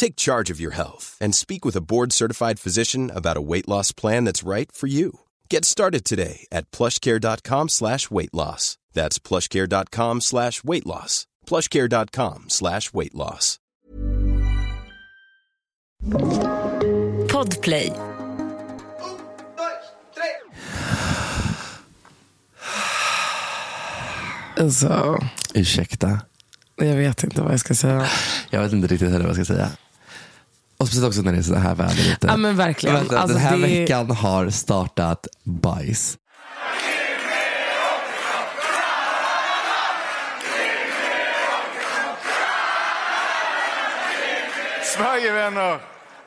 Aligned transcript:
Take 0.00 0.16
charge 0.16 0.48
of 0.48 0.58
your 0.58 0.70
health 0.72 1.18
and 1.20 1.34
speak 1.34 1.62
with 1.62 1.76
a 1.76 1.82
board-certified 1.82 2.58
physician 2.58 3.10
about 3.14 3.36
a 3.36 3.42
weight 3.42 3.68
loss 3.68 3.92
plan 3.92 4.24
that's 4.24 4.42
right 4.42 4.72
for 4.72 4.86
you. 4.86 5.20
Get 5.50 5.66
started 5.66 6.06
today 6.06 6.46
at 6.50 6.70
plushcare.com 6.70 7.68
slash 7.68 8.10
weight 8.10 8.32
loss. 8.32 8.78
That's 8.94 9.18
plushcare.com 9.18 10.22
slash 10.22 10.64
weight 10.64 10.86
loss. 10.86 11.26
plushcare.com 11.46 12.44
slash 12.48 12.94
weight 12.94 13.14
loss. 13.14 13.58
Podplay. 17.28 17.92
Alltså, 24.56 25.18
Ursäkta. 25.54 26.20
jag 26.76 26.96
vet 26.96 27.24
inte 27.24 27.42
vad 27.42 27.52
jag 27.52 27.60
ska 27.60 27.74
säga. 27.74 28.06
Jag 28.50 28.62
vet 28.62 28.72
inte 28.72 28.86
riktigt 28.86 29.10
heller 29.10 29.26
vad 29.26 29.38
jag 29.38 29.46
ska 29.46 29.54
säga. 29.54 29.70
Och 30.80 30.86
speciellt 30.86 31.06
också 31.08 31.22
när 31.22 31.32
det 31.32 31.38
är 31.38 31.42
så 31.42 31.54
här 31.54 31.74
väder 31.74 32.12
ute. 32.12 32.26
Ja 32.26 32.36
men 32.36 32.56
verkligen. 32.56 32.96
Vänta, 32.96 33.18
Alltså, 33.18 33.36
den 33.38 33.46
här 33.46 33.56
det- 33.56 33.80
veckan 33.80 34.10
har 34.10 34.50
startat 34.50 35.26
bajs. 35.44 36.16
Sverigevänner, 44.82 45.78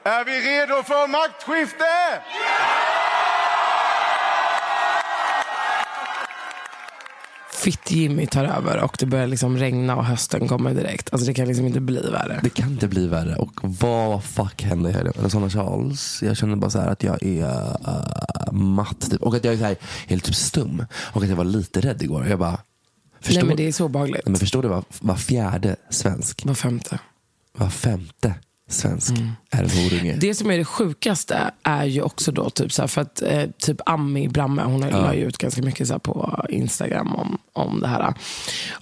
är 0.03 0.25
vi 0.25 0.31
redo 0.42 0.84
för 0.84 1.08
maktskifte? 1.08 1.94
Fitt-Jimmy 7.63 8.28
tar 8.28 8.46
över 8.46 8.84
och 8.84 8.96
det 9.00 9.06
börjar 9.06 9.28
liksom 9.28 9.57
regna 9.57 9.96
och 9.96 10.06
hösten 10.06 10.47
kommer 10.47 10.74
direkt. 10.74 11.13
Alltså 11.13 11.28
det 11.28 11.34
kan 11.34 11.47
liksom 11.47 11.66
inte 11.66 11.79
bli 11.79 12.01
värre. 12.12 12.40
Det 12.44 12.50
kan 12.50 12.72
inte 12.72 12.88
bli 12.88 13.07
värre. 13.07 13.35
Och 13.35 13.59
vad 13.62 14.24
fuck 14.24 14.63
hände 14.63 14.90
i 14.90 14.94
helgen? 14.94 15.29
Sanna 15.29 15.50
Charles, 15.50 16.24
jag 16.24 16.38
känner 16.38 16.56
bara 16.56 16.69
så 16.69 16.79
här 16.79 16.88
att 16.88 17.03
jag 17.03 17.24
är 17.24 17.44
uh, 17.44 18.51
matt. 18.51 19.12
Typ. 19.12 19.22
Och 19.22 19.35
att 19.35 19.44
jag 19.44 19.53
är 19.53 19.57
så 19.57 19.63
här, 19.63 19.75
helt 20.07 20.24
typ 20.24 20.35
stum. 20.35 20.85
Och 20.94 21.24
att 21.24 21.29
jag 21.29 21.35
var 21.35 21.44
lite 21.44 21.81
rädd 21.81 22.01
igår. 22.01 22.28
Jag 22.28 22.40
bara, 22.40 22.59
förstår, 23.22 23.41
Nej 23.41 23.47
men 23.47 23.57
det 23.57 23.68
är 23.68 23.72
så 23.72 23.85
obehagligt. 23.85 24.25
Men 24.25 24.35
förstår 24.35 24.62
du 24.62 24.68
vad 24.68 24.84
var 25.00 25.16
fjärde 25.16 25.75
svensk, 25.90 26.45
Var 26.45 26.53
femte. 26.53 27.00
var 27.57 27.69
femte 27.69 28.35
svensk 28.69 29.09
Mm. 29.09 29.31
är 29.51 29.63
en 29.63 29.69
horunge? 29.69 30.16
Det 30.19 30.35
som 30.35 30.51
är 30.51 30.57
det 30.57 30.66
sjukaste 30.66 31.51
är 31.63 31.85
ju 31.85 32.01
också 32.01 32.31
då 32.31 32.50
typ 32.50 32.72
så 32.74 32.81
här, 32.81 32.88
för 32.88 33.01
att 33.01 33.22
eh, 33.22 33.46
typ 33.59 33.81
Ami 33.85 34.28
Bramme, 34.28 34.62
hon 34.63 34.81
Ja. 34.81 35.01
la 35.01 35.16
ju 35.16 35.25
ut 35.25 35.38
ganska 35.38 35.62
mycket 35.62 35.88
så 35.88 35.94
här 35.94 36.00
på 36.00 36.46
Instagram 36.50 37.16
om, 37.16 37.38
om 37.53 37.79
det 37.79 37.88
här. 37.88 38.13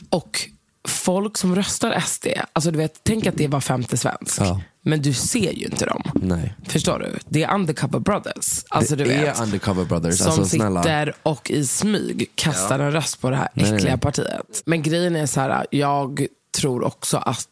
Och 0.10 0.50
folk 0.88 1.38
som 1.38 1.56
röstar 1.56 2.00
SD, 2.00 2.28
alltså 2.54 2.72
du 2.72 2.78
vet, 2.78 3.00
tänk 3.04 3.26
att 3.28 3.36
det 3.38 3.48
var 3.48 3.62
femte 3.62 3.98
svensk. 3.98 4.42
Ja. 4.42 4.62
Men 4.84 5.02
du 5.02 5.14
ser 5.14 5.52
ju 5.52 5.66
inte 5.66 5.86
dem. 5.86 6.04
Nej. 6.14 6.56
Förstår 6.68 7.00
du? 7.00 7.18
Det 7.30 7.44
är 7.44 7.56
undercover 7.56 8.00
brothers. 8.00 8.64
Alltså, 8.70 8.96
det 8.96 9.04
du 9.04 9.10
vet, 9.10 9.40
är 9.40 9.44
undercover 9.44 9.86
brothers. 9.86 10.18
Som 10.18 10.28
alltså, 10.28 10.46
sitter 10.46 11.14
och 11.24 11.52
i 11.52 11.66
smyg 11.66 12.32
kastar 12.36 12.80
en 12.80 12.92
röst 12.92 13.22
på 13.22 13.30
det 13.30 13.36
här 13.36 13.50
Nej, 13.54 13.66
nej, 13.66 13.76
äckliga 13.76 13.94
nej. 13.94 14.02
partiet. 14.02 14.62
Men 14.66 14.82
grejen 14.82 15.16
är 15.16 15.26
så 15.26 15.40
här, 15.40 15.66
jag 15.72 16.26
tror 16.58 16.84
också 16.84 17.18
att 17.18 17.48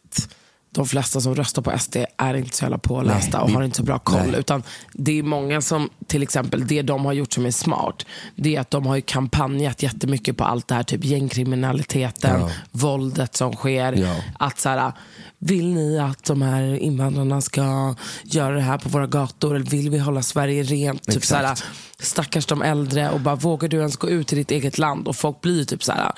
de 0.72 0.86
flesta 0.88 1.22
som 1.22 1.36
röstar 1.36 1.62
på 1.62 1.78
SD 1.80 1.96
är 2.18 2.34
inte 2.34 2.56
så 2.56 2.64
jävla 2.66 2.78
pålästa 2.78 3.38
Nej, 3.38 3.44
och 3.44 3.50
vi- 3.50 3.54
har 3.54 3.64
inte 3.64 3.78
så 3.78 3.84
bra 3.84 4.00
koll. 4.00 4.28
nej. 4.32 4.40
Utan 4.40 4.64
det 4.94 5.20
är 5.20 5.24
många 5.24 5.62
som, 5.62 5.90
till 6.08 6.24
exempel, 6.24 6.68
det 6.68 6.82
de 6.82 7.06
har 7.06 7.14
gjort 7.14 7.34
som 7.34 7.46
är 7.46 7.52
smart, 7.52 8.06
det 8.36 8.56
är 8.56 8.60
att 8.62 8.72
de 8.72 8.86
har 8.86 8.96
ju 8.96 9.02
kampanjat 9.02 9.84
jättemycket 9.84 10.38
på 10.38 10.44
allt 10.44 10.68
det 10.68 10.76
här, 10.76 10.84
typ 10.84 11.04
gängkriminaliteten, 11.06 12.42
Ja. 12.42 12.50
våldet 12.72 13.36
som 13.36 13.54
sker. 13.54 13.94
Ja. 13.94 14.16
Att 14.40 14.60
så 14.60 14.70
här, 14.70 14.92
vill 15.40 15.74
ni 15.74 16.00
att 16.00 16.24
de 16.24 16.42
här 16.42 16.76
invandrarna 16.76 17.42
ska 17.42 17.96
göra 18.24 18.56
det 18.56 18.62
här 18.62 18.78
på 18.78 18.90
våra 18.90 19.08
gator? 19.08 19.56
Eller 19.56 19.66
vill 19.66 19.90
vi 19.90 19.98
hålla 19.98 20.22
Sverige 20.22 20.64
rent? 20.64 21.04
Typ 21.12 21.26
så 21.26 21.36
här, 21.36 21.60
stackars 22.00 22.46
de 22.46 22.62
äldre 22.62 23.10
och 23.10 23.20
bara 23.20 23.36
vågar 23.36 23.68
du 23.68 23.78
ens 23.78 23.98
gå 23.98 24.10
ut 24.10 24.34
i 24.34 24.36
ditt 24.36 24.52
eget 24.52 24.78
land? 24.78 25.08
Och 25.08 25.16
folk 25.16 25.42
blir 25.42 25.64
typ 25.66 25.84
så 25.84 25.92
här, 25.92 26.12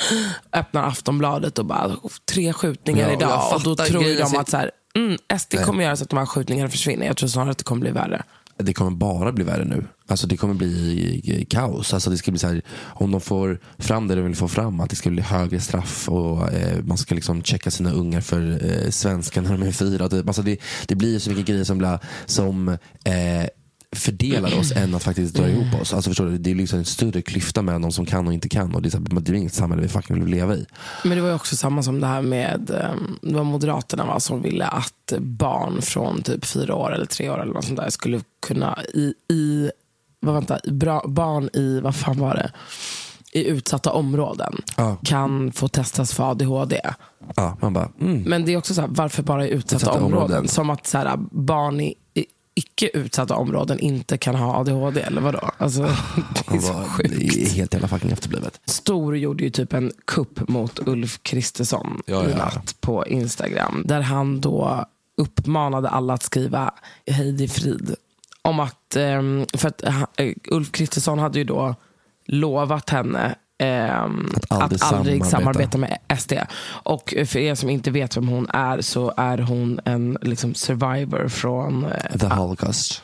öppnar 0.54 0.84
Aftonbladet 0.84 1.60
och 1.60 1.66
bara 1.66 1.96
tre 2.34 2.54
skjutningar 2.54 3.08
Ja, 3.08 3.14
idag. 3.14 3.54
Och 3.56 3.62
då 3.64 3.76
tror 3.76 4.32
de 4.32 4.38
att 4.40 4.50
så 4.50 4.58
här, 4.58 4.72
mm, 4.96 5.18
SD 5.40 5.56
kommer 5.66 5.84
göra 5.84 5.96
så 5.96 6.04
att 6.04 6.10
de 6.10 6.20
här 6.20 6.26
skjutningarna 6.26 6.70
försvinner. 6.70 7.06
Jag 7.06 7.18
tror 7.18 7.30
snarare 7.30 7.52
att 7.52 7.58
det 7.58 7.64
kommer 7.64 7.82
bli 7.82 7.92
värre 7.92 8.24
det 8.64 8.74
kommer 8.74 8.92
bara 8.92 9.32
bli 9.32 9.44
värre 9.44 9.66
nu. 9.66 9.86
Alltså 10.08 10.28
det 10.28 10.38
kommer 10.38 10.54
bli 10.54 11.46
kaos. 11.50 11.94
Alltså 11.94 12.10
det 12.10 12.18
ska 12.18 12.32
bli 12.32 12.40
så 12.40 12.48
här, 12.48 12.62
om 12.78 13.12
de 13.12 13.22
får 13.22 13.60
fram 13.78 14.08
det 14.08 14.16
de 14.16 14.22
vill 14.22 14.36
få 14.36 14.48
fram, 14.48 14.80
att 14.80 14.90
det 14.90 14.96
ska 14.96 15.10
bli 15.10 15.22
högre 15.22 15.60
straff 15.60 16.10
och 16.10 16.54
eh, 16.54 16.84
man 16.84 16.98
ska 16.98 17.16
liksom 17.16 17.44
checka 17.44 17.72
sina 17.72 17.92
ungar 17.92 18.22
för 18.22 18.72
eh, 18.72 18.90
svenska 18.90 19.42
när 19.42 19.52
de 19.52 19.64
är 19.64 19.72
fyra. 19.72 20.08
Det, 20.08 20.28
alltså 20.28 20.42
det, 20.42 20.58
det 20.88 20.96
blir 20.96 21.20
så 21.20 21.30
mycket 21.30 21.46
grejer 21.46 21.64
som, 21.64 21.78
blir, 21.78 22.00
som 22.26 22.70
eh, 23.04 23.48
fördelar 23.96 24.60
oss 24.60 24.72
än 24.72 24.96
att 24.96 25.04
faktiskt 25.04 25.36
dra 25.36 25.50
ihop 25.50 25.82
oss. 25.82 25.94
Alltså 25.94 26.10
förstår 26.10 26.26
du? 26.26 26.38
Det 26.38 26.52
är 26.52 26.56
liksom 26.56 26.80
en 26.80 26.86
större 26.86 27.22
klyfta 27.22 27.62
mellan 27.62 27.82
de 27.82 27.92
som 27.92 28.06
kan 28.06 28.28
och 28.28 28.34
inte 28.34 28.50
kan. 28.50 28.76
Och 28.76 28.82
det, 28.82 28.88
är 28.88 28.90
så 28.90 28.98
här, 28.98 29.20
det 29.22 29.32
är 29.32 29.36
inget 29.36 29.54
samhälle 29.54 29.82
vi 29.82 29.88
fucking 29.88 30.24
vill 30.24 30.34
leva 30.34 30.56
i. 30.56 30.66
Men 31.04 31.16
det 31.18 31.22
var 31.22 31.30
ju 31.30 31.36
också 31.36 31.56
samma 31.56 31.84
som 31.84 32.00
det 32.02 32.08
här 32.08 32.22
med 32.22 32.70
ehm, 32.70 33.20
det 33.22 33.34
var 33.34 33.44
Moderaterna 33.44 34.06
va, 34.06 34.20
som 34.20 34.42
ville 34.42 34.66
att 34.66 35.14
barn 35.20 35.82
från 35.82 36.22
typ 36.22 36.46
fyra 36.46 36.76
år 36.76 36.94
eller 36.96 37.06
tre 37.06 37.30
år 37.30 37.42
eller 37.42 37.54
något 37.54 37.66
sånt 37.66 37.80
där 37.80 37.90
skulle 37.90 38.22
kunna 38.48 38.80
i, 38.94 39.14
i 39.34 39.72
vad 40.20 40.34
vänta, 40.36 40.60
bra, 40.72 41.04
barn 41.08 41.50
i, 41.54 41.80
vad 41.80 41.96
fan 41.96 42.20
var 42.20 42.36
det? 42.36 42.52
I 43.34 43.48
utsatta 43.48 43.92
områden 43.92 44.54
Ja. 44.78 44.98
kan 45.04 45.52
få 45.52 45.68
testas 45.68 46.14
för 46.14 46.32
ADHD. 46.32 46.80
Ja, 47.36 47.58
man 47.62 47.74
bara, 47.74 47.90
mm. 48.02 48.22
Men 48.24 48.46
det 48.46 48.54
är 48.54 48.58
också 48.58 48.74
så 48.74 48.82
här, 48.82 48.88
varför 48.92 49.24
bara 49.24 49.48
i 49.48 49.50
utsatta, 49.50 49.76
Utsatta 49.76 49.92
områden? 50.06 50.18
områden. 50.24 50.48
Som 50.48 50.70
att 50.70 50.88
så 50.88 50.98
här, 50.98 51.18
barn 51.32 51.82
i 51.82 51.94
icke 52.56 52.90
utsatta 52.94 53.36
områden 53.36 53.80
inte 53.80 54.18
kan 54.18 54.36
ha 54.36 54.56
ADHD 54.60 55.02
eller 55.02 55.22
vadå? 55.22 55.52
Alltså, 55.58 55.82
det 56.50 56.56
är 56.56 56.60
så 56.60 56.74
sjukt. 56.74 57.52
helt 57.52 57.74
jävla 57.74 57.88
fucking 57.88 58.12
efterblivet. 58.12 58.62
Stor 58.66 59.18
gjorde 59.18 59.44
ju 59.44 59.50
typ 59.50 59.74
en 59.74 59.92
kupp 60.06 60.50
mot 60.50 60.80
Ulf 60.88 61.20
Kristersson 61.24 62.02
Ja, 62.06 62.26
i 62.26 62.32
ja. 62.32 62.38
natt 62.38 62.76
på 62.82 63.08
Instagram. 63.08 63.84
Där 63.86 64.02
han 64.02 64.42
då 64.42 64.86
uppmanade 65.18 65.90
alla 65.90 66.14
att 66.14 66.24
skriva 66.24 66.72
Heidi 67.08 67.48
Frid. 67.48 67.96
Om 68.42 68.60
att, 68.60 68.96
ehm, 68.96 69.46
för 69.54 69.68
att 69.68 69.84
eh, 70.18 70.34
Ulf 70.52 70.72
Kristersson 70.72 71.20
hade 71.20 71.40
ju 71.40 71.46
då 71.46 71.76
lovat 72.26 72.90
henne 72.90 73.36
ehm, 73.62 74.30
Att 74.50 74.62
aldrig 74.62 74.82
att 74.84 74.94
aldrig 74.94 75.26
samarbeta. 75.26 75.26
samarbeta 75.26 75.78
med 75.78 75.98
SD. 76.20 76.34
Och 76.84 77.14
för 77.26 77.38
er 77.40 77.56
som 77.56 77.70
inte 77.70 77.92
vet 77.92 78.18
vem 78.18 78.28
hon 78.28 78.48
är 78.50 78.82
så 78.82 79.14
är 79.18 79.38
hon 79.38 79.80
en 79.86 80.18
liksom, 80.22 80.54
survivor 80.54 81.28
från 81.28 81.86
eh, 81.86 82.18
The 82.20 82.28
Holocaust. 82.28 83.04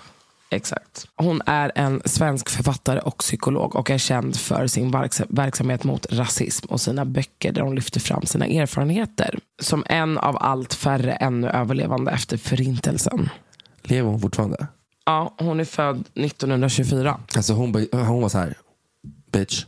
Exakt. 0.49 1.07
Hon 1.15 1.41
är 1.45 1.71
en 1.75 2.01
svensk 2.05 2.49
författare 2.49 2.99
och 2.99 3.17
psykolog 3.17 3.75
och 3.75 3.89
är 3.91 3.97
känd 3.97 4.35
för 4.39 4.67
sin 4.67 4.91
verks- 4.91 5.25
verksamhet 5.29 5.83
mot 5.83 6.05
rasism 6.13 6.65
och 6.69 6.81
sina 6.81 7.05
böcker 7.05 7.51
där 7.51 7.61
hon 7.61 7.75
lyfter 7.75 7.99
fram 7.99 8.21
sina 8.25 8.45
erfarenheter. 8.45 9.39
Som 9.61 9.83
en 9.87 10.17
av 10.17 10.37
allt 10.39 10.73
färre 10.73 11.11
ännu 11.13 11.49
överlevande 11.49 12.11
efter 12.11 12.37
förintelsen. 12.37 13.29
Lever 13.83 14.09
hon 14.09 14.19
fortfarande? 14.19 14.67
Ja, 15.05 15.33
hon 15.37 15.59
är 15.59 15.65
född 15.65 16.03
1924. 16.15 17.19
Alltså 17.35 17.53
hon, 17.53 17.87
hon 17.91 18.21
var 18.21 18.29
så 18.29 18.37
här, 18.37 18.53
bitch, 19.31 19.65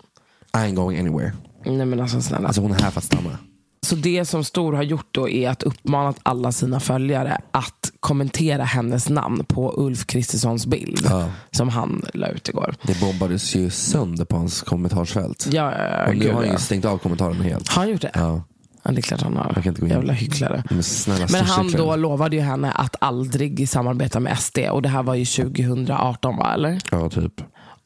I 0.54 0.58
ain't 0.58 0.76
going 0.76 1.00
anywhere. 1.00 1.34
Nej 1.66 1.86
men 1.86 2.00
alltså 2.00 2.22
snälla. 2.22 2.48
Alltså 2.48 2.62
hon 2.62 2.72
är 2.72 2.80
här 2.80 2.92
för 2.92 3.00
att 3.00 3.04
stanna. 3.06 3.38
Så 3.82 3.96
det 3.96 4.26
som 4.26 4.44
Stor 4.44 4.74
har 4.74 4.84
gjort 4.84 5.08
då 5.12 5.30
är 5.30 5.50
att 5.50 5.64
uppmana 5.64 6.14
alla 6.24 6.52
sina 6.52 6.80
följare 6.80 7.42
att 7.52 7.92
kommentera 8.00 8.64
hennes 8.64 9.10
namn 9.10 9.46
på 9.46 9.74
Ulf 9.78 10.06
Kristerssons 10.06 10.66
bild. 10.66 11.00
Ja. 11.10 11.30
Som 11.52 11.70
han 11.70 12.06
la 12.14 12.28
ut 12.28 12.50
igår. 12.50 12.76
Det 12.84 13.00
bombades 13.00 13.56
ju 13.56 13.70
sönder 13.70 14.26
på 14.26 14.38
hans 14.38 14.62
kommentarsfält. 14.62 15.48
Ja, 15.52 15.74
ja, 15.78 16.08
Och 16.08 16.16
nu 16.16 16.20
gud, 16.20 16.30
har 16.32 16.40
han 16.40 16.46
ja. 16.48 16.54
ju 16.54 16.60
stängt 16.60 16.86
av 16.86 16.98
kommentarerna 16.98 17.44
helt. 17.44 17.70
Har 17.70 17.82
han 17.82 17.92
gjort 17.92 18.02
det? 18.02 18.12
Ja. 18.14 18.44
Ja, 18.84 18.92
det 18.92 19.00
är 19.00 19.02
klart 19.02 19.22
han 19.22 19.38
har. 19.38 19.52
Jag 19.56 19.64
kan 19.64 19.72
inte 19.72 19.82
gå 19.82 19.88
in. 19.88 19.94
Jävla 19.94 20.14
hycklare. 20.14 20.64
Men 20.70 20.84
snälla, 20.84 21.28
Men 21.32 21.46
han 21.46 21.72
då 21.72 21.96
lovade 21.96 22.36
ju 22.36 22.42
henne 22.42 22.72
att 22.72 22.96
aldrig 23.00 23.70
samarbeta 23.70 24.20
med 24.20 24.40
SD. 24.40 24.58
Och 24.72 24.82
det 24.82 24.90
här 24.90 25.04
var 25.04 25.16
ju 25.16 25.26
2018 25.26 26.38
va, 26.38 26.54
eller? 26.54 26.80
Ja, 26.92 27.10
typ. 27.10 27.42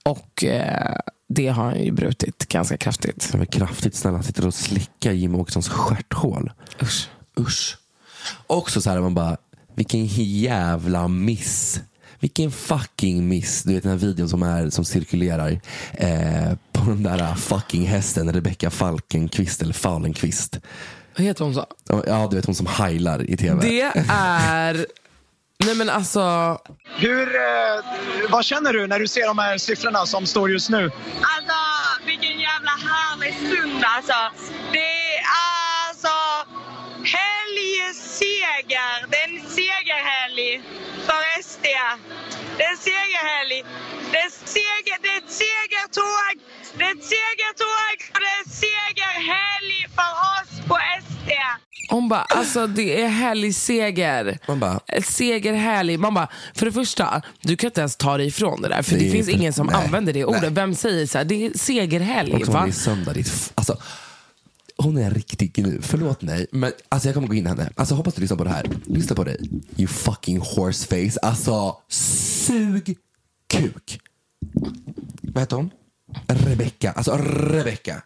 Och 0.05 0.43
eh, 0.43 0.95
det 1.29 1.47
har 1.47 1.63
han 1.63 1.83
ju 1.83 1.91
brutit 1.91 2.47
ganska 2.47 2.77
kraftigt. 2.77 3.29
Det 3.31 3.37
var 3.37 3.45
kraftigt 3.45 3.95
snälla. 3.95 4.17
Han 4.17 4.23
sitter 4.23 4.47
och 4.47 4.53
slickar 4.53 5.11
Jimmie 5.11 5.41
Åkessons 5.41 5.69
stjärthål. 5.69 6.51
Usch. 6.81 7.09
Usch. 7.39 7.77
Också 8.47 8.81
så 8.81 8.89
här, 8.89 9.01
man 9.01 9.13
bara, 9.13 9.37
vilken 9.75 10.05
jävla 10.05 11.07
miss. 11.07 11.81
Vilken 12.19 12.51
fucking 12.51 13.27
miss. 13.27 13.63
Du 13.63 13.73
vet 13.73 13.83
den 13.83 13.91
här 13.91 13.99
videon 13.99 14.29
som, 14.29 14.43
är, 14.43 14.69
som 14.69 14.85
cirkulerar 14.85 15.59
eh, 15.93 16.53
på 16.71 16.89
den 16.89 17.03
där 17.03 17.35
fucking 17.35 17.87
hästen 17.87 18.33
Rebecca 18.33 18.69
Falkenqvist 18.69 19.61
eller 19.61 19.73
Falenkvist. 19.73 20.59
Vad 21.17 21.25
heter 21.25 21.45
hon 21.45 21.53
så? 21.53 21.65
Ja, 21.87 22.27
du 22.29 22.35
vet 22.35 22.45
hon 22.45 22.55
som 22.55 22.67
heilar 22.67 23.29
i 23.29 23.37
tv. 23.37 23.61
Det 23.61 23.81
är... 24.09 24.85
Nej 25.65 25.75
men 25.75 25.89
alltså... 25.89 26.21
Hur, 26.97 27.35
eh, 27.35 27.83
vad 28.29 28.45
känner 28.45 28.73
du 28.73 28.87
när 28.87 28.99
du 28.99 29.07
ser 29.07 29.27
de 29.27 29.37
här 29.39 29.57
siffrorna 29.57 30.05
som 30.05 30.25
står 30.25 30.51
just 30.51 30.69
nu? 30.69 30.83
Alltså, 30.83 31.53
vilken 32.05 32.39
jävla 32.39 32.71
härlig 32.71 33.33
stund 33.33 33.83
alltså. 33.83 34.13
Det 34.71 35.17
är 35.17 35.52
helgseger. 37.05 38.93
Det 39.11 39.17
är 39.17 39.27
en 39.29 39.41
segerhelg 39.49 40.61
för 41.07 41.41
SD. 41.43 41.63
Det 42.57 42.63
är 42.63 42.71
en 42.71 42.77
segerhelg. 42.77 43.63
Det 44.11 44.17
är, 44.17 44.29
seger, 44.45 44.97
det 45.03 45.09
är 45.09 45.17
ett 45.17 45.31
segertåg. 45.43 46.35
Det 46.77 46.83
är 46.83 46.91
ett 46.91 47.03
segertåg 47.15 47.97
och 48.13 48.19
det 48.25 48.33
är 48.41 48.49
segerhelg 48.49 49.87
för 49.95 50.11
oss 50.33 50.67
på 50.67 50.77
SD. 51.03 51.31
Hon 51.89 52.09
bara, 52.09 52.21
alltså 52.21 52.67
det 52.67 53.01
är 53.01 53.07
helgseger. 53.07 54.37
Man 54.47 54.59
bara- 54.59 54.79
Ett 54.87 55.05
segerhelg. 55.05 55.97
Man 55.97 56.13
bara, 56.13 56.27
för 56.55 56.65
det 56.65 56.71
första, 56.71 57.21
du 57.41 57.57
kan 57.57 57.67
inte 57.67 57.81
ens 57.81 57.95
ta 57.95 58.17
dig 58.17 58.27
ifrån 58.27 58.61
det 58.61 58.67
där. 58.69 58.81
För 58.83 58.91
Det 58.91 58.97
det, 58.99 59.07
är 59.07 59.11
finns 59.11 59.29
ingen 59.29 59.53
som 59.53 59.67
nej, 59.67 59.75
använder 59.85 60.13
det 60.13 60.25
ordet. 60.25 60.41
nej. 60.41 60.51
Vem 60.51 60.75
säger 60.75 61.07
så 61.07 61.17
här, 61.17 61.25
det 61.25 61.45
är 61.45 61.57
segerhelg. 61.57 62.33
Och 62.33 62.47
Va? 62.47 62.59
hon 62.59 62.69
är 62.69 62.73
söndag. 62.73 63.13
Ditt 63.13 63.27
f- 63.27 63.49
alltså, 63.55 63.77
hon 64.77 64.97
är 64.97 65.11
riktigt 65.11 65.57
nu. 65.57 65.79
Förlåt 65.81 66.21
mig, 66.21 66.47
men 66.51 66.71
alltså, 66.89 67.07
jag 67.07 67.15
kommer 67.15 67.27
gå 67.27 67.33
in 67.33 67.45
i 67.45 67.49
henne. 67.49 67.69
Alltså, 67.75 67.95
hoppas 67.95 68.13
du 68.13 68.21
lyssnar 68.21 68.37
på 68.37 68.43
det 68.43 68.49
här. 68.49 68.69
Lyssna 68.85 69.15
på 69.15 69.23
dig. 69.23 69.49
You 69.77 69.87
fucking 69.87 70.39
horseface. 70.39 71.19
Alltså, 71.21 71.77
sug 71.89 72.97
kuk. 73.47 73.99
Vad 75.21 75.41
heter 75.41 75.55
hon? 75.55 75.69
Rebecca. 76.27 76.91
Alltså 76.91 77.17
Rebecca. 77.17 78.01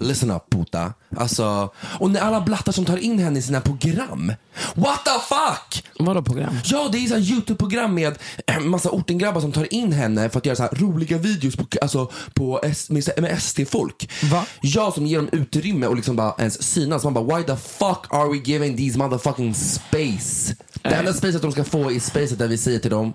Listen 0.00 0.30
up 0.30 0.42
puta. 0.50 0.94
Alltså, 1.16 1.70
och 2.00 2.10
när 2.10 2.20
alla 2.20 2.40
blattar 2.40 2.72
som 2.72 2.84
tar 2.84 2.96
in 2.96 3.18
henne 3.18 3.38
i 3.38 3.42
sina 3.42 3.60
program. 3.60 4.32
What 4.74 5.04
the 5.04 5.34
fuck? 5.34 5.86
Vadå 5.98 6.22
program? 6.22 6.58
Ja, 6.64 6.88
det 6.92 6.98
är 6.98 7.08
så 7.08 7.16
Youtube-program 7.16 7.94
med 7.94 8.18
en 8.46 8.68
massa 8.68 8.90
ortengrabbar 8.90 9.40
som 9.40 9.52
tar 9.52 9.74
in 9.74 9.92
henne 9.92 10.30
för 10.30 10.38
att 10.38 10.46
göra 10.46 10.56
så 10.56 10.62
här 10.62 10.74
roliga 10.74 11.18
videos 11.18 11.56
på, 11.56 11.66
alltså, 11.82 12.10
på 12.34 12.60
S, 12.62 12.90
med, 12.90 13.04
med 13.18 13.42
SD-folk. 13.42 14.10
Va? 14.30 14.46
Ja, 14.60 14.92
som 14.92 15.06
ger 15.06 15.16
dem 15.16 15.28
utrymme 15.32 15.86
och 15.86 15.96
liksom 15.96 16.16
bara 16.16 16.34
ens 16.38 16.62
synas. 16.62 17.04
Man 17.04 17.14
bara, 17.14 17.36
why 17.36 17.44
the 17.44 17.56
fuck 17.56 18.06
are 18.10 18.28
we 18.32 18.38
giving 18.44 18.76
these 18.76 18.98
motherfucking 18.98 19.54
space? 19.54 20.54
Det 20.82 20.94
enda 20.94 21.12
spacet 21.12 21.42
de 21.42 21.52
ska 21.52 21.64
få 21.64 21.90
är 21.90 22.00
spacet 22.00 22.38
där 22.38 22.48
vi 22.48 22.58
säger 22.58 22.78
till 22.78 22.90
dem, 22.90 23.12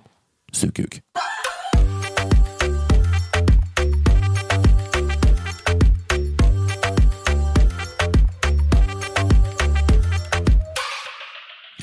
sug 0.53 0.75
kuk. 0.75 1.01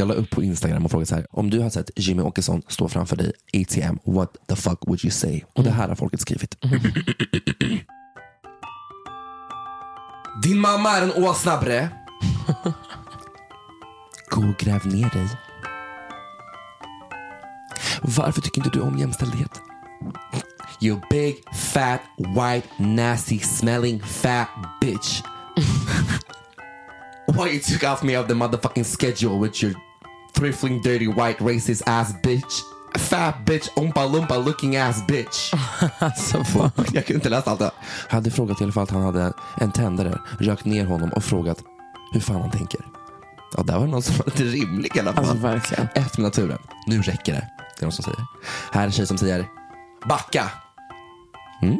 Jag 0.05 0.09
la 0.09 0.15
upp 0.15 0.31
på 0.31 0.43
Instagram 0.43 0.85
och 0.85 0.91
frågade 0.91 1.06
så 1.06 1.15
här, 1.15 1.27
om 1.31 1.51
du 1.51 1.61
har 1.61 1.71
sett 1.71 1.91
Jimmy 1.97 2.23
Åkesson 2.23 2.62
stå 2.69 2.89
framför 2.89 3.17
dig 3.17 3.33
ATM, 3.55 3.99
what 4.05 4.37
the 4.49 4.56
fuck 4.56 4.79
would 4.87 5.05
you 5.05 5.11
say? 5.11 5.43
Och 5.53 5.65
det 5.65 5.71
här 5.71 5.89
har 5.89 5.95
folket 5.95 6.21
skrivit. 6.21 6.56
Din 10.43 10.61
mamma 10.61 10.91
är 10.91 11.03
en 11.03 11.12
åsna 11.25 11.61
bre. 11.61 11.89
Gå 14.31 14.41
och 14.41 14.56
gräv 14.59 14.87
ner 14.87 15.11
dig. 15.11 15.29
Varför 18.03 18.41
tycker 18.41 18.65
inte 18.65 18.79
du 18.79 18.81
om 18.81 18.99
jämställdhet? 18.99 19.61
You 20.81 21.01
big, 21.11 21.37
fat, 21.55 22.01
white, 22.19 22.69
nasty, 22.79 23.39
smelling, 23.39 24.03
fat 24.03 24.49
bitch. 24.81 25.23
Why 27.29 27.49
you 27.51 27.61
took 27.61 27.85
off 27.85 28.03
me 28.03 28.19
of 28.19 28.29
the 28.29 28.35
motherfucking 28.35 28.85
schedule 28.85 29.39
with 29.39 29.62
your 29.62 29.75
thriffling, 30.34 30.82
dirty, 30.82 31.06
white, 31.06 31.44
racist 31.44 31.82
ass 31.86 32.14
bitch. 32.22 32.62
Fat 32.98 33.34
bitch, 33.46 33.69
umpa 33.76 34.06
lumpa 34.06 34.38
looking 34.38 34.76
ass 34.76 35.06
bitch. 35.06 35.52
Alltså, 35.98 36.44
fan. 36.44 36.70
Jag 36.76 37.06
kunde 37.06 37.14
inte 37.14 37.28
läsa 37.28 37.50
allt 37.50 37.58
det. 37.60 37.70
Hade 38.08 38.31
frågat 38.31 38.60
i 38.60 38.64
alla 38.64 38.72
fall 38.72 38.82
att 38.82 38.90
han 38.90 39.02
hade 39.02 39.32
en 39.60 39.72
tändare, 39.72 40.19
rökt 40.38 40.64
ner 40.64 40.84
honom 40.84 41.10
och 41.10 41.25
frågat 41.25 41.58
hur 42.12 42.20
fan 42.20 42.40
han 42.40 42.50
tänker. 42.50 42.81
Ja, 43.56 43.62
där 43.62 43.75
var 43.75 43.84
det 43.86 43.90
någon 43.90 44.02
som 44.02 44.16
var 44.16 44.25
lite 44.26 44.42
rimlig 44.42 44.96
i 44.96 45.00
alla 45.00 45.12
fall. 45.12 45.25
Alltså, 45.25 45.46
verkligen. 45.46 45.88
Ett 45.94 46.19
med 46.19 46.25
naturen. 46.25 46.58
Nu 46.86 47.02
räcker 47.02 47.32
det. 47.32 47.48
Det 47.76 47.82
är 47.82 47.84
någon 47.84 47.92
som 47.92 48.04
säger. 48.04 48.26
Här 48.72 48.81
är 48.81 48.86
en 48.86 48.92
tjej 48.92 49.06
som 49.06 49.19
säger 49.19 49.46
backa. 50.08 50.50
Mm. 51.62 51.78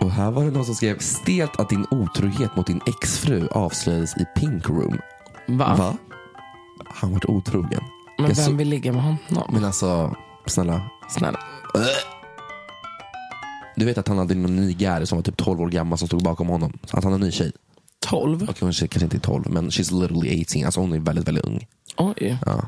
Och 0.00 0.10
här 0.10 0.30
var 0.30 0.44
det 0.44 0.50
någon 0.50 0.64
som 0.64 0.74
skrev 0.74 0.98
stelt 0.98 1.60
att 1.60 1.68
din 1.68 1.86
otrohet 1.90 2.56
mot 2.56 2.66
din 2.66 2.80
exfru 2.86 3.48
avslöjades 3.48 4.16
i 4.16 4.24
Pink 4.36 4.68
Room. 4.68 4.98
Va? 5.46 5.74
Va? 5.78 5.96
Han 6.90 7.12
var 7.12 7.30
otrogen. 7.30 7.84
Men 8.18 8.26
Jag 8.28 8.34
vem 8.36 8.44
så- 8.44 8.52
vill 8.52 8.68
ligga 8.68 8.92
med 8.92 9.02
honom? 9.02 9.18
Men 9.52 9.64
alltså, 9.64 10.16
snälla. 10.46 10.90
Snälla. 11.08 11.38
Du 13.76 13.84
vet 13.84 13.98
att 13.98 14.08
han 14.08 14.18
hade 14.18 14.34
någon 14.34 14.56
ny 14.56 14.72
gäri 14.78 15.06
som 15.06 15.18
var 15.18 15.22
typ 15.22 15.36
12 15.36 15.60
år 15.60 15.68
gammal 15.68 15.98
som 15.98 16.08
stod 16.08 16.22
bakom 16.22 16.48
honom. 16.48 16.72
Att 16.90 17.04
han 17.04 17.12
har 17.12 17.18
en 17.20 17.26
ny 17.26 17.30
tjej. 17.32 17.52
12? 18.00 18.42
Och 18.48 18.56
kanske, 18.56 18.88
kanske 18.88 19.04
inte 19.04 19.16
är 19.16 19.20
12, 19.20 19.44
men 19.50 19.70
she's 19.70 20.00
literally 20.00 20.42
18. 20.42 20.64
Alltså 20.64 20.80
hon 20.80 20.92
är 20.92 20.98
väldigt, 20.98 21.28
väldigt 21.28 21.44
ung. 21.44 21.66
Oj. 21.96 22.38
Ja. 22.46 22.64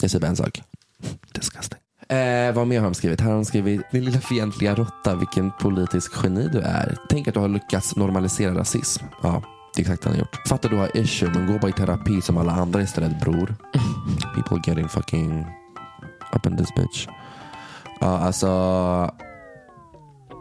Jag 0.00 0.10
säger 0.10 0.20
bara 0.20 0.26
en 0.28 0.36
sak. 0.36 0.62
Disgusting. 1.32 1.78
Eh, 2.08 2.52
vad 2.54 2.66
mer 2.66 2.78
har 2.78 2.84
de 2.84 2.94
skrivit? 2.94 3.20
Här 3.20 3.28
har 3.28 3.34
de 3.34 3.44
skrivit, 3.44 3.80
din 3.92 4.04
lilla 4.04 4.20
fientliga 4.20 4.74
råtta, 4.74 5.14
vilken 5.14 5.50
politisk 5.60 6.12
geni 6.22 6.48
du 6.52 6.58
är. 6.60 6.96
Tänk 7.08 7.28
att 7.28 7.34
du 7.34 7.40
har 7.40 7.48
lyckats 7.48 7.96
normalisera 7.96 8.54
rasism. 8.58 9.04
Ja, 9.22 9.42
det 9.74 9.80
är 9.80 9.80
exakt 9.80 10.02
det 10.02 10.08
han 10.08 10.16
har 10.16 10.20
gjort. 10.20 10.48
Fattar 10.48 10.68
du 10.68 10.76
har 10.76 10.96
issue, 10.96 11.30
men 11.34 11.46
gå 11.46 11.58
bara 11.58 11.68
i 11.68 11.72
terapi 11.72 12.22
som 12.22 12.36
alla 12.36 12.52
andra 12.52 12.82
istället 12.82 13.20
bror. 13.20 13.56
People 14.34 14.60
getting 14.66 14.88
fucking 14.88 15.46
up 16.34 16.46
in 16.46 16.56
this 16.56 16.74
bitch. 16.74 17.06
Ja, 18.00 18.18
alltså. 18.18 19.14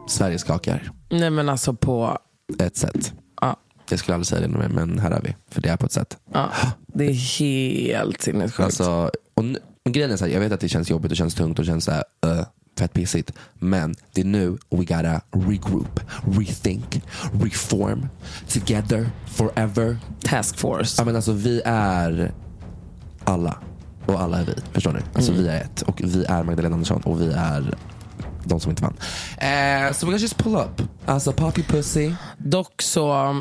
Sverige 0.07 0.39
skakar. 0.39 0.91
Nej 1.09 1.29
men 1.29 1.49
alltså 1.49 1.73
på... 1.73 2.17
Ett 2.59 2.77
sätt. 2.77 3.13
Ja. 3.41 3.55
Jag 3.89 3.99
skulle 3.99 4.15
aldrig 4.15 4.27
säga 4.27 4.41
det 4.41 4.47
mer, 4.47 4.69
men 4.69 4.99
här 4.99 5.11
är 5.11 5.21
vi. 5.21 5.35
För 5.51 5.61
det 5.61 5.69
är 5.69 5.77
på 5.77 5.85
ett 5.85 5.91
sätt. 5.91 6.17
Ja, 6.33 6.49
det 6.87 7.05
är 7.05 7.39
helt 7.39 8.21
sinnessjukt. 8.21 8.59
Alltså, 8.59 9.11
och 9.33 9.43
nu, 9.43 9.59
och 9.85 9.91
grejen 9.91 10.11
är 10.11 10.17
så 10.17 10.25
här, 10.25 10.31
jag 10.31 10.39
vet 10.39 10.51
att 10.51 10.59
det 10.59 10.69
känns 10.69 10.89
jobbigt 10.89 11.11
och 11.11 11.17
känns 11.17 11.35
tungt 11.35 11.59
och 11.59 11.65
känns 11.65 11.85
så 11.85 11.91
här, 11.91 12.03
uh, 12.25 12.43
fett 12.79 12.93
pissigt. 12.93 13.33
Men 13.59 13.95
det 14.13 14.21
är 14.21 14.25
nu 14.25 14.49
we 14.69 14.77
gotta 14.77 15.21
regroup, 15.31 15.99
rethink, 16.37 17.01
reform, 17.41 18.07
together, 18.49 19.09
forever. 19.27 19.97
Task 20.23 20.57
force. 20.57 20.95
Ja, 20.97 21.05
men 21.05 21.15
alltså, 21.15 21.31
vi 21.31 21.61
är 21.65 22.31
alla. 23.23 23.57
Och 24.05 24.21
alla 24.21 24.39
är 24.39 24.45
vi. 24.45 24.53
Förstår 24.71 24.91
ni? 24.93 24.99
Alltså, 25.13 25.31
Vi 25.31 25.47
är 25.47 25.61
ett. 25.61 25.81
Och 25.81 26.01
vi 26.03 26.25
är 26.25 26.43
Magdalena 26.43 26.73
Andersson. 26.73 27.01
Och 27.01 27.21
vi 27.21 27.33
är 27.33 27.75
de 28.43 28.59
som 28.59 28.69
inte 28.69 28.83
vann. 28.83 28.97
Eh, 29.37 29.93
so 29.93 30.05
we 30.05 30.11
gotta 30.11 30.21
just 30.21 30.37
pull 30.37 30.55
up. 30.55 30.81
Alltså 31.05 31.33
Poppy 31.33 31.63
Pussy. 31.63 32.11
Dock 32.37 32.81
så 32.81 33.35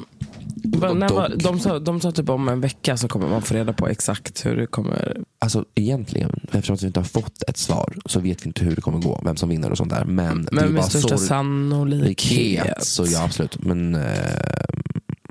var, 0.80 1.36
de, 1.36 1.60
sa, 1.60 1.78
de 1.78 2.00
sa 2.00 2.12
typ 2.12 2.28
om 2.28 2.48
en 2.48 2.60
vecka 2.60 2.96
så 2.96 3.08
kommer 3.08 3.28
man 3.28 3.42
få 3.42 3.54
reda 3.54 3.72
på 3.72 3.88
exakt 3.88 4.46
hur 4.46 4.56
det 4.56 4.66
kommer... 4.66 5.20
Alltså 5.38 5.64
egentligen, 5.74 6.40
eftersom 6.52 6.76
vi 6.76 6.86
inte 6.86 7.00
har 7.00 7.04
fått 7.04 7.42
ett 7.42 7.56
svar 7.56 7.96
så 8.06 8.20
vet 8.20 8.42
vi 8.42 8.46
inte 8.46 8.64
hur 8.64 8.74
det 8.74 8.80
kommer 8.80 8.98
gå, 8.98 9.20
vem 9.24 9.36
som 9.36 9.48
vinner 9.48 9.70
och 9.70 9.76
sånt 9.78 9.90
där. 9.90 10.04
Men, 10.04 10.44
det 10.44 10.52
Men 10.52 10.72
med 10.72 10.84
största 10.84 11.18
sannolikhet. 11.18 12.38
likhet, 12.38 12.84
så 12.84 13.04
ja 13.06 13.24
absolut. 13.24 13.62
Men 13.62 13.94
eh, 13.94 14.02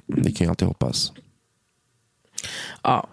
vi 0.07 0.31
kan 0.31 0.45
ju 0.45 0.49
alltid 0.49 0.67
hoppas. 0.67 1.11
Ja. 2.83 3.07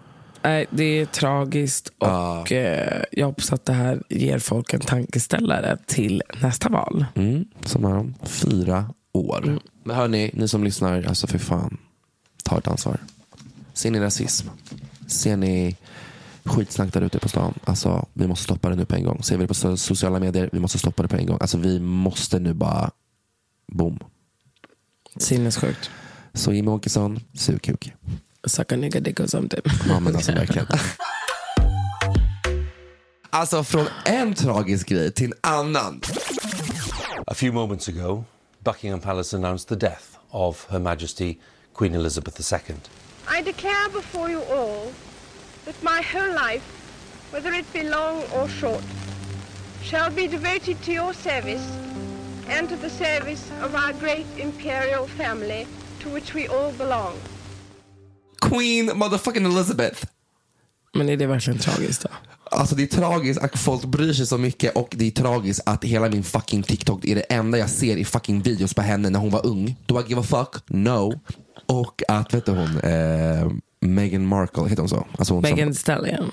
Nej, 0.44 0.66
det 0.70 0.84
är 0.84 1.06
tragiskt 1.06 1.92
och 1.98 2.52
eh, 2.52 3.02
jag 3.12 3.26
hoppas 3.26 3.52
att 3.52 3.64
det 3.64 3.72
här 3.72 4.02
ger 4.08 4.38
folk 4.38 4.74
en 4.74 4.80
tankeställare 4.80 5.78
till 5.86 6.22
nästa 6.42 6.68
val. 6.68 7.04
Mm, 7.14 7.44
som 7.64 7.84
är 7.84 7.96
om 7.96 8.14
fyra 8.22 8.94
år. 9.12 9.44
Mm. 9.44 9.60
Men 9.84 9.96
hörni, 9.96 10.30
ni 10.34 10.48
som 10.48 10.64
lyssnar, 10.64 11.02
alltså 11.02 11.26
för 11.26 11.38
fan, 11.38 11.78
ta 12.42 12.58
ett 12.58 12.68
ansvar. 12.68 12.98
Ser 13.74 13.90
ni 13.90 14.00
rasism? 14.00 14.48
Ser 15.06 15.36
ni 15.36 15.76
skitsnack 16.44 16.92
där 16.92 17.00
ute 17.02 17.18
på 17.18 17.28
stan? 17.28 17.54
Alltså, 17.64 18.06
vi 18.12 18.26
måste 18.26 18.44
stoppa 18.44 18.68
det 18.68 18.76
nu 18.76 18.84
på 18.84 18.94
en 18.94 19.04
gång. 19.04 19.22
Ser 19.22 19.36
vi 19.36 19.44
det 19.44 19.48
på 19.48 19.54
so- 19.54 19.76
sociala 19.76 20.18
medier? 20.20 20.50
Vi 20.52 20.58
måste 20.60 20.78
stoppa 20.78 21.02
det 21.02 21.08
på 21.08 21.16
en 21.16 21.26
gång. 21.26 21.38
Alltså, 21.40 21.58
vi 21.58 21.80
måste 21.80 22.38
nu 22.38 22.54
bara, 22.54 22.90
boom. 23.72 23.98
Sinnessjukt. 25.16 25.90
Så 26.34 26.52
Jimmie 26.52 26.74
Åkesson, 26.74 27.20
sug 27.34 27.62
kuk. 27.62 27.92
Suck 28.44 28.72
a 28.72 28.76
nigga 28.76 29.00
dick 29.00 29.20
or 29.20 29.26
something. 29.26 29.60
Ja 29.88 30.00
men 30.00 30.16
alltså 30.16 30.32
verkligen. 30.32 30.66
Alltså 33.30 33.64
från 33.64 33.86
en 34.04 34.34
tragisk 34.34 34.88
grej 34.88 35.12
till 35.12 35.32
en 35.32 35.52
annan. 35.52 36.00
A 37.26 37.34
few 37.34 37.54
moments 37.60 37.88
ago, 37.88 38.24
Buckingham 38.58 39.00
Palace 39.00 39.36
announced 39.36 39.68
the 39.68 39.86
death 39.86 40.02
of 40.30 40.66
Her 40.70 40.78
Majesty 40.78 41.36
Queen 41.74 41.94
Elizabeth 41.94 42.38
II. 42.52 42.76
I 43.28 43.42
declare 43.42 43.88
before 43.88 44.28
you 44.30 44.42
all 44.42 44.92
that 45.64 45.82
my 45.82 46.02
whole 46.02 46.34
life, 46.34 46.62
whether 47.30 47.52
it 47.52 47.72
be 47.72 47.82
long 47.82 48.22
or 48.34 48.48
short, 48.48 48.84
shall 49.82 50.10
be 50.10 50.26
devoted 50.26 50.82
to 50.82 50.92
your 50.92 51.14
service 51.14 51.64
and 52.48 52.68
to 52.68 52.76
the 52.76 52.90
service 52.90 53.50
of 53.62 53.74
our 53.74 53.92
great 53.94 54.26
imperial 54.38 55.06
family 55.06 55.66
to 56.00 56.08
which 56.08 56.34
we 56.34 56.48
all 56.48 56.72
belong. 56.72 57.14
Queen 58.40 58.90
motherfucking 58.90 59.46
Elizabeth. 59.46 60.04
Men 60.94 61.08
är 61.08 61.16
det 61.16 61.26
verkligen 61.26 61.58
tragiskt 61.58 62.02
då? 62.02 62.08
Alltså 62.52 62.74
det 62.74 62.82
är 62.82 62.86
tragiskt 62.86 63.40
att 63.42 63.58
folk 63.58 63.84
bryr 63.84 64.12
sig 64.12 64.26
så 64.26 64.38
mycket 64.38 64.76
och 64.76 64.88
det 64.98 65.06
är 65.06 65.10
tragiskt 65.10 65.62
att 65.66 65.84
hela 65.84 66.08
min 66.08 66.24
fucking 66.24 66.62
TikTok 66.62 67.04
är 67.04 67.14
det 67.14 67.20
enda 67.20 67.58
jag 67.58 67.70
ser 67.70 67.96
i 67.96 68.04
fucking 68.04 68.42
videos 68.42 68.74
på 68.74 68.82
henne 68.82 69.10
när 69.10 69.18
hon 69.18 69.30
var 69.30 69.46
ung. 69.46 69.76
Do 69.86 70.00
I 70.00 70.04
give 70.08 70.20
a 70.20 70.24
fuck? 70.24 70.62
No. 70.66 71.20
Och 71.66 72.02
att, 72.08 72.34
vet 72.34 72.46
du 72.46 72.52
hon, 72.52 72.78
eh, 72.78 73.50
Meghan 73.80 74.26
Markle, 74.26 74.62
heter 74.68 74.82
hon 74.82 74.88
så? 74.88 75.06
Alltså 75.18 75.34
hon, 75.34 75.42
Megan 75.42 75.68
som, 75.68 75.74
Stallion. 75.74 76.30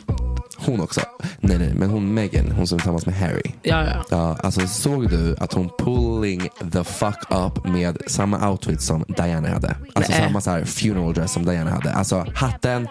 hon 0.57 0.81
också. 0.81 1.01
Nej 1.39 1.57
nej, 1.57 1.73
men 1.73 1.89
hon 1.89 2.13
Meghan, 2.13 2.51
hon 2.51 2.67
som 2.67 2.75
är 2.75 2.79
tillsammans 2.79 3.05
med 3.05 3.15
Harry. 3.15 3.51
Ja, 3.61 3.85
ja. 3.85 4.05
Ja, 4.09 4.37
alltså 4.43 4.67
såg 4.67 5.09
du 5.09 5.35
att 5.39 5.53
hon 5.53 5.69
pulling 5.79 6.49
the 6.71 6.83
fuck 6.83 7.17
up 7.29 7.65
med 7.65 7.97
samma 8.07 8.49
outfit 8.49 8.81
som 8.81 9.05
Diana 9.07 9.49
hade? 9.49 9.75
Alltså 9.93 10.11
Nej. 10.11 10.21
samma 10.21 10.41
så 10.41 10.49
här 10.51 10.65
funeral 10.65 11.13
dress 11.13 11.31
som 11.33 11.45
Diana 11.45 11.71
hade. 11.71 11.93
Alltså 11.93 12.25
hatten, 12.35 12.87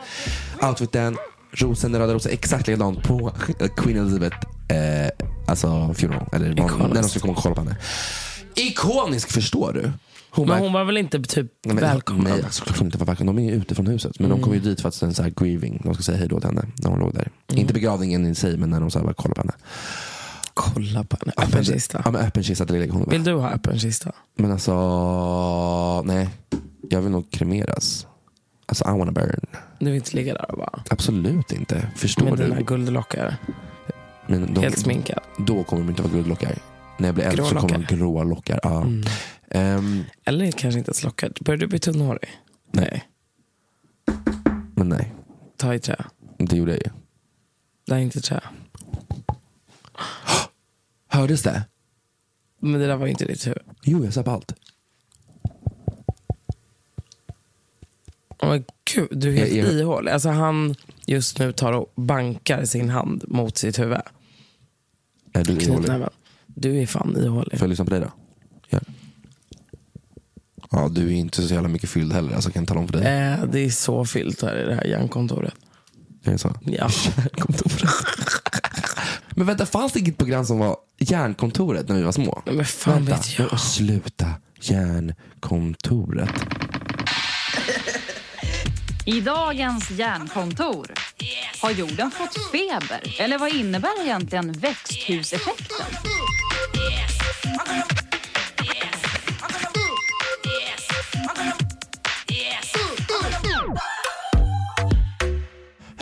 outfiten, 0.62 1.16
rosen, 1.50 1.92
den 1.92 2.00
röda 2.00 2.14
rosen, 2.14 2.32
exakt 2.32 2.66
likadant 2.66 3.02
på 3.02 3.32
Queen 3.76 3.98
Elizabeth 3.98 4.36
eh, 4.68 5.08
alltså 5.46 5.94
funeral. 5.94 6.28
Eller 6.32 6.52
Ikoniskt. 6.52 6.78
när 6.78 7.02
de 7.02 7.08
skulle 7.08 7.20
komma 7.20 7.32
och 7.32 7.42
kolla 7.42 7.54
på 7.54 7.60
henne. 7.60 7.76
Ikonisk 8.54 9.30
förstår 9.32 9.72
du. 9.72 9.92
Hon 10.30 10.46
Men 10.46 10.56
bara- 10.56 10.58
hon 10.64 10.72
var 10.72 10.84
väl 10.84 10.96
inte 10.96 11.22
typ 11.22 11.46
Nej, 11.64 11.74
men- 11.74 11.84
välkommen? 11.84 12.24
Nej, 12.32 12.42
alltså, 12.42 12.64
klart 12.64 12.78
hon 12.78 12.86
inte 12.86 12.98
var 12.98 13.06
välkommen. 13.06 13.36
De 13.36 13.42
är 13.42 13.50
ju 13.50 13.56
ute 13.56 13.74
från 13.74 13.86
huset. 13.86 14.20
Men 14.20 14.30
de 14.30 14.42
kom 14.42 14.54
ju 14.54 14.60
dit 14.60 14.80
för 14.80 14.88
att 14.88 15.02
en 15.02 15.14
så 15.14 15.22
här 15.22 15.30
grieving. 15.36 15.80
De 15.84 15.94
ska 15.94 16.02
säga 16.02 16.18
hej 16.18 16.28
då 16.28 16.40
till 16.40 16.48
henne 16.48 16.62
när 16.82 16.90
hon 16.90 16.98
låg 16.98 17.14
där. 17.14 17.30
Inte 17.52 17.74
begravningen 17.74 18.26
i 18.26 18.34
sig, 18.34 18.56
men 18.56 18.70
när 18.70 18.80
de 18.80 18.90
så 18.90 18.98
här 18.98 19.04
bara 19.06 19.14
kollar 19.14 19.34
på 19.34 19.40
henne. 19.40 19.52
Kolla 20.54 21.04
på 21.04 21.16
henne. 21.20 21.32
Öppen 21.36 21.64
kista. 21.64 22.02
Ja, 22.04 22.10
men 22.10 22.20
öppen 22.20 22.42
kista. 22.42 22.64
Lägger 22.64 22.92
hon 22.92 23.04
Vill 23.10 23.24
du 23.24 23.34
ha 23.34 23.50
öppen 23.50 23.78
kista? 23.78 24.12
Men 24.36 24.52
alltså, 24.52 26.02
nej. 26.02 26.28
Jag 26.90 27.00
vill 27.02 27.10
nog 27.10 27.30
kremeras. 27.30 28.06
Alltså 28.66 28.84
I 28.84 28.98
wanna 28.98 29.12
burn. 29.12 29.46
Du 29.78 29.84
vill 29.86 29.94
inte 29.94 30.16
ligga 30.16 30.34
där 30.34 30.50
och 30.50 30.58
bara... 30.58 30.82
Absolut 30.90 31.52
inte. 31.52 31.90
Förstår 31.96 32.24
Med 32.24 32.38
dina 32.38 32.54
du? 32.56 32.64
guldlockar. 32.64 33.36
Men 34.26 34.54
de, 34.54 34.60
Helt 34.60 34.78
sminkad. 34.78 35.20
Då 35.46 35.64
kommer 35.64 35.82
de 35.82 35.88
inte 35.90 36.02
vara 36.02 36.12
guldlockar. 36.12 36.58
När 36.98 37.08
jag 37.08 37.14
blir 37.14 37.24
äldre 37.24 37.44
så 37.44 37.54
kommer 37.54 37.78
de 37.88 37.96
gråa 37.96 38.22
lockar. 38.24 38.60
Ja. 38.62 38.80
Mm. 38.82 39.04
Ehm, 39.50 40.04
Eller 40.24 40.50
kanske 40.52 40.78
inte 40.78 40.88
ens 40.88 41.04
lockar. 41.04 41.32
Börjar 41.40 41.58
du 41.58 41.66
bli 41.66 41.78
tunnhårig? 41.78 42.28
Nej. 42.72 43.04
men 44.76 44.88
nej, 44.88 45.14
Ta 45.56 45.74
i 45.74 45.78
trä. 45.78 46.04
det 46.38 46.56
gjorde 46.56 46.70
jag 46.72 46.80
ju. 46.84 46.90
Det 47.86 47.94
är 47.94 47.98
inte 47.98 48.20
trä. 48.20 48.40
Hördes 51.08 51.42
det? 51.42 51.62
Men 52.60 52.80
det 52.80 52.86
där 52.86 52.96
var 52.96 53.06
inte 53.06 53.24
ditt 53.24 53.46
huvud. 53.46 53.62
Jo, 53.82 54.04
jag 54.04 54.14
sa 54.14 54.22
på 54.22 54.30
allt. 54.30 54.52
Åh, 58.42 58.48
men 58.48 58.64
gud, 58.94 59.08
du 59.10 59.28
är 59.28 59.36
helt 59.38 59.52
Jag- 59.52 59.66
jag- 59.66 59.74
ihålig. 59.80 60.10
Alltså 60.12 60.28
han 60.28 60.74
just 61.06 61.38
nu 61.38 61.52
tar 61.52 61.72
och 61.72 61.92
bankar 61.96 62.64
sin 62.64 62.88
hand 62.90 63.24
mot 63.28 63.58
sitt 63.58 63.78
huvud. 63.78 63.98
Är 65.32 65.44
du 65.44 65.52
ihålig? 65.52 65.90
Du 66.46 66.78
är 66.82 66.86
fan 66.86 67.16
ihålig. 67.16 67.58
Får 67.58 67.66
jag 67.66 67.68
lyssna 67.70 67.84
på 67.84 67.90
dig 67.90 68.00
då? 68.00 68.12
Ja. 68.68 68.78
Ja, 70.70 70.88
du 70.88 71.06
är 71.06 71.10
inte 71.12 71.42
så 71.42 71.54
jävla 71.54 71.68
mycket 71.68 71.90
fylld 71.90 72.12
heller. 72.12 72.34
Alltså, 72.34 72.48
jag 72.48 72.54
kan 72.54 72.66
tala 72.66 72.80
om 72.80 72.88
för 72.88 72.98
dig. 73.00 73.06
Eh, 73.32 73.44
det 73.44 73.60
är 73.60 73.70
så 73.70 74.04
fyllt 74.04 74.42
här 74.42 74.62
i 74.62 74.64
det 74.64 74.74
här 74.74 74.84
järnkontoret. 74.84 75.54
Är 76.24 76.32
det 76.32 76.38
så? 76.38 76.54
Ja. 76.64 76.90
Kontoret. 77.32 77.82
Men 79.30 79.46
vänta, 79.46 79.66
fanns 79.66 79.92
det 79.92 79.98
inget 80.00 80.18
program 80.18 80.44
som 80.44 80.58
var 80.58 80.76
Järnkontoret 80.98 81.88
när 81.88 81.96
vi 81.96 82.02
var 82.02 82.12
små? 82.12 82.42
Men 82.46 82.64
fan 82.64 82.94
vänta, 82.94 83.16
vet 83.16 83.38
jag. 83.38 83.60
Sluta. 83.60 84.26
Järnkontoret. 84.60 86.30
I 89.08 89.20
dagens 89.20 89.90
järnkontor. 89.90 90.86
Har 91.62 91.70
jorden 91.70 92.10
fått 92.10 92.50
feber? 92.52 93.20
Eller 93.20 93.38
vad 93.38 93.54
innebär 93.54 94.02
egentligen 94.04 94.52
växthuseffekten? 94.52 95.86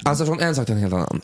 Alltså 0.05 0.27
från 0.27 0.41
en 0.41 0.55
sak 0.55 0.67
till 0.67 0.75
en 0.75 0.81
helt 0.81 0.95
annan. 0.95 1.21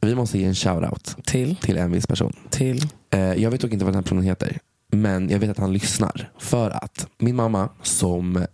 Vi 0.00 0.14
måste 0.14 0.38
ge 0.38 0.44
en 0.44 0.54
shoutout 0.54 1.16
Till? 1.24 1.56
till 1.56 1.76
en 1.76 1.92
viss 1.92 2.06
person. 2.06 2.36
Till? 2.50 2.88
Eh, 3.10 3.20
jag 3.20 3.50
vet 3.50 3.60
dock 3.60 3.72
inte 3.72 3.84
vad 3.84 3.94
den 3.94 3.98
här 3.98 4.02
personen 4.02 4.24
heter. 4.24 4.58
Men 4.92 5.30
jag 5.30 5.38
vet 5.38 5.50
att 5.50 5.58
han 5.58 5.72
lyssnar. 5.72 6.30
För 6.38 6.70
att 6.70 7.06
min 7.18 7.36
mamma, 7.36 7.68
som 7.82 8.46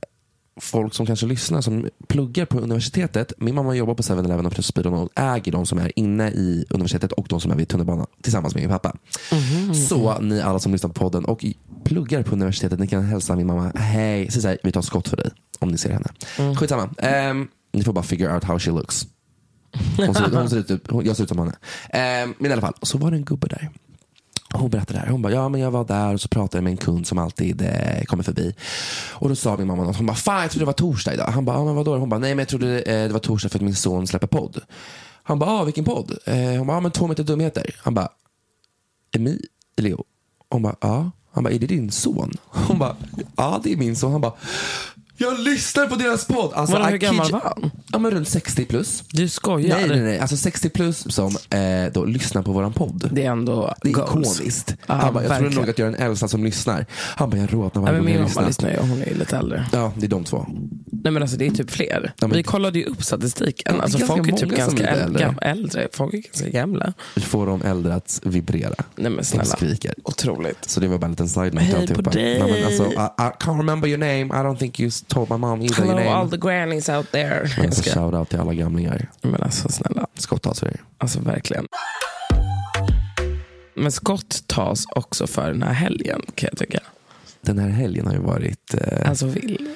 folk 0.61 0.95
som 0.95 1.07
kanske 1.07 1.27
lyssnar, 1.27 1.61
som 1.61 1.89
pluggar 2.09 2.45
på 2.47 2.59
universitetet. 2.59 3.33
Min 3.39 3.55
mamma 3.55 3.75
jobbar 3.75 3.95
på 3.95 4.03
7-Eleven 4.03 4.47
och 4.47 4.53
Pressbyrån 4.53 4.95
och 4.95 5.09
äger 5.15 5.53
de 5.53 5.67
som 5.67 5.79
är 5.79 5.99
inne 5.99 6.31
i 6.31 6.65
universitetet 6.71 7.13
och 7.13 7.27
de 7.29 7.41
som 7.41 7.51
är 7.51 7.57
vid 7.57 7.69
tunnelbanan 7.69 8.07
tillsammans 8.23 8.55
med 8.55 8.63
min 8.63 8.71
pappa. 8.71 8.97
Så 9.89 10.21
ni 10.21 10.41
alla 10.41 10.59
som 10.59 10.73
lyssnar 10.73 10.91
på 10.91 11.01
podden 11.01 11.25
och 11.25 11.45
pluggar 11.85 12.23
på 12.23 12.33
universitetet, 12.33 12.79
ni 12.79 12.87
kan 12.87 13.05
hälsa 13.05 13.37
min 13.37 13.47
mamma 13.47 13.73
hej, 13.75 14.31
säg 14.31 14.43
så 14.43 14.49
här, 14.49 14.59
vi 14.63 14.73
tar 14.73 14.83
skott 14.83 15.09
för 15.09 15.17
dig 15.17 15.31
om 15.59 15.69
ni 15.69 15.79
ser 15.79 15.91
henne. 15.91 16.55
Skitsamma. 16.57 16.83
Um, 17.31 17.49
ni 17.73 17.83
får 17.85 17.93
bara 17.93 18.05
figure 18.05 18.35
out 18.35 18.45
how 18.45 18.59
she 18.59 18.71
looks. 18.71 19.07
Hon 19.97 20.15
ser, 20.15 20.37
hon 20.37 20.51
ser 20.51 20.57
ut, 20.59 20.69
typ- 20.69 20.91
hon, 20.91 21.05
jag 21.05 21.17
ser 21.17 21.23
ut 21.23 21.29
som 21.29 21.39
henne. 21.39 21.53
Um, 22.25 22.35
men 22.39 22.51
i 22.51 22.53
alla 22.53 22.63
fall, 22.63 22.75
så 22.83 22.99
var 22.99 23.11
det 23.11 23.17
en 23.17 23.25
gubbe 23.25 23.47
där. 23.47 23.71
Hon 24.55 24.71
berättade 24.71 24.99
det 24.99 25.05
här. 25.05 25.13
Hon 25.13 25.23
bara, 25.23 25.33
ja 25.33 25.49
men 25.49 25.61
jag 25.61 25.71
var 25.71 25.85
där 25.85 26.15
och 26.15 26.21
så 26.21 26.29
pratade 26.29 26.57
jag 26.57 26.65
med 26.65 26.71
en 26.71 26.77
kund 26.77 27.07
som 27.07 27.19
alltid 27.19 27.63
eh, 27.63 28.05
kommer 28.05 28.23
förbi. 28.23 28.55
Och 29.11 29.29
då 29.29 29.37
sa 29.37 29.57
min 29.57 29.67
mamma 29.67 29.85
något. 29.85 29.97
Hon 29.97 30.07
bara, 30.07 30.17
fan 30.17 30.43
jag 30.43 30.51
trodde 30.51 30.63
det 30.63 30.67
var 30.67 30.73
torsdag 30.73 31.15
idag. 31.15 31.27
Han 31.27 31.45
bara, 31.45 31.57
ja 31.57 31.65
men 31.65 31.75
vadå? 31.75 31.97
Hon 31.97 32.09
bara, 32.09 32.21
nej 32.21 32.31
men 32.31 32.39
jag 32.39 32.49
trodde 32.49 32.81
eh, 32.83 33.07
det 33.07 33.13
var 33.13 33.21
torsdag 33.21 33.49
för 33.49 33.59
att 33.59 33.65
min 33.65 33.75
son 33.75 34.07
släpper 34.07 34.27
podd. 34.27 34.61
Han 35.23 35.39
bara, 35.39 35.51
ah, 35.51 35.65
vilken 35.65 35.85
podd? 35.85 36.19
Eh, 36.27 36.37
hon 36.37 36.67
bara, 36.67 36.77
ja 36.77 36.81
men 36.81 36.91
två 36.91 37.07
meter 37.07 37.25
dumheter. 37.25 37.75
Han 37.79 37.95
bara, 37.95 38.09
Emilio? 39.13 40.05
Hon 40.49 40.63
bara, 40.63 40.77
ja. 40.81 41.11
Han 41.33 41.45
bara, 41.45 41.55
är 41.55 41.59
det 41.59 41.67
din 41.67 41.91
son? 41.91 42.33
Hon 42.45 42.79
bara, 42.79 42.97
ja 43.37 43.61
det 43.65 43.73
är 43.73 43.77
min 43.77 43.97
son. 43.97 44.13
Han 44.13 44.21
bara, 44.21 44.33
jag 45.19 45.41
lyssnar 45.41 45.87
på 45.87 45.95
deras 45.97 46.25
podd. 46.27 46.53
Alltså, 46.55 46.77
Vadå, 46.77 46.87
hur 46.89 46.95
I 46.95 46.99
gammal 46.99 47.27
kid 47.27 47.33
var 47.33 47.41
han? 47.41 47.71
Ja 47.93 47.99
men 47.99 48.11
runt 48.11 48.29
60 48.29 48.65
plus. 48.65 49.03
Du 49.13 49.29
skojar? 49.29 49.77
Nej, 49.77 49.89
nej, 49.89 50.01
nej. 50.01 50.19
Alltså 50.19 50.37
60 50.37 50.69
plus 50.69 51.15
som 51.15 51.37
eh, 51.51 51.93
då 51.93 52.05
lyssnar 52.05 52.43
på 52.43 52.53
våran 52.53 52.73
podd. 52.73 53.09
Det 53.13 53.25
är 53.25 53.31
ändå 53.31 53.75
Det 53.83 53.89
är 53.89 53.93
goals. 53.93 54.11
ikoniskt. 54.41 54.75
Ja, 54.87 54.95
han 54.95 55.15
bara, 55.15 55.23
jag 55.23 55.29
verkligen. 55.31 55.55
nog 55.55 55.71
att 55.71 55.79
jag 55.79 55.89
är 55.89 55.93
den 55.93 56.01
äldsta 56.03 56.29
som 56.29 56.45
lyssnar. 56.45 56.87
Han 56.93 57.31
bara, 57.31 57.37
jag 57.37 57.53
rodnar 57.55 57.71
Ja, 57.75 57.81
varje 57.81 57.93
men 57.93 57.99
gång 58.01 58.05
min 58.07 58.15
jag 58.15 58.21
mamma 58.21 58.27
lyssnar. 58.29 58.47
lyssnar 58.47 58.71
ju 58.71 58.77
och 58.77 58.87
hon 58.87 59.03
är 59.03 59.07
ju 59.07 59.15
lite 59.19 59.37
äldre. 59.37 59.67
Ja, 59.73 59.93
det 59.97 60.07
är 60.07 60.11
de 60.11 60.25
två. 60.25 60.47
Nej 61.03 61.13
men 61.13 61.23
alltså 61.23 61.37
det 61.37 61.47
är 61.47 61.51
typ 61.51 61.71
fler. 61.71 62.13
Men- 62.21 62.31
Vi 62.31 62.43
kollade 62.43 62.79
ju 62.79 62.85
upp 62.85 63.05
statistiken. 63.05 63.75
Är 63.75 63.81
alltså, 63.83 63.99
ganska 63.99 64.17
folk 64.17 64.29
är 64.29 64.33
typ 64.37 64.51
många 64.51 64.65
som 64.67 64.75
ganska 64.77 64.89
är 64.89 65.03
äldre. 65.05 65.25
äldre. 65.25 65.51
äldre. 65.51 65.89
Folk 65.93 66.15
är 66.15 66.19
ganska 66.19 66.49
gamla. 66.49 66.93
Får 67.17 67.47
de 67.47 67.63
äldre 67.63 67.95
att 67.95 68.21
vibrera. 68.25 68.75
Nej 68.79 68.85
men 69.11 69.17
De 69.17 69.25
snälla. 69.25 69.45
skriker. 69.45 69.95
Otroligt. 70.05 70.59
Så 70.71 70.81
det 70.81 70.89
var 70.89 70.99
bara 70.99 71.05
en 71.07 71.11
liten 71.13 71.29
side 71.29 71.55
note 71.55 71.65
Hej 71.65 71.75
på 71.75 71.81
alltihopa. 71.81 72.11
dig. 72.11 72.39
Nej, 72.43 72.53
men 72.53 72.65
alltså, 72.67 72.85
I, 72.87 72.95
I 73.29 73.31
can't 73.45 73.57
remember 73.59 73.89
your 73.89 73.99
name. 73.99 74.21
I 74.21 74.45
don't 74.47 74.57
think 74.59 74.81
you 74.81 74.91
told 75.09 75.31
my 75.31 75.37
mom 75.37 75.63
either 75.63 75.75
Hello 75.75 75.91
your 75.93 76.01
name. 76.05 76.17
all 76.17 76.31
the 76.31 76.37
grannies 76.37 76.89
out 76.89 77.11
there. 77.13 77.51
Men 77.57 77.67
alltså, 77.67 77.83
shout 77.95 78.15
out 78.15 78.29
till 78.29 78.41
alla 78.41 78.55
gamlingar. 78.55 79.11
Men 79.23 79.43
alltså 79.43 79.69
snälla. 79.69 80.07
Skott 80.15 80.47
av 80.47 80.53
sig. 80.53 80.77
Alltså 80.99 81.21
verkligen. 81.21 81.67
Men 83.77 83.93
skott 83.93 84.43
tas 84.47 84.85
också 84.97 85.27
för 85.27 85.53
den 85.53 85.63
här 85.63 85.73
helgen 85.73 86.23
kan 86.35 86.49
jag 86.53 86.59
tycka. 86.59 86.81
Den 87.41 87.59
här 87.59 87.69
helgen 87.69 88.07
har 88.07 88.13
ju 88.15 88.21
varit... 88.21 88.75
Eh, 88.75 89.11
Alltså 89.11 89.27
vill. 89.27 89.75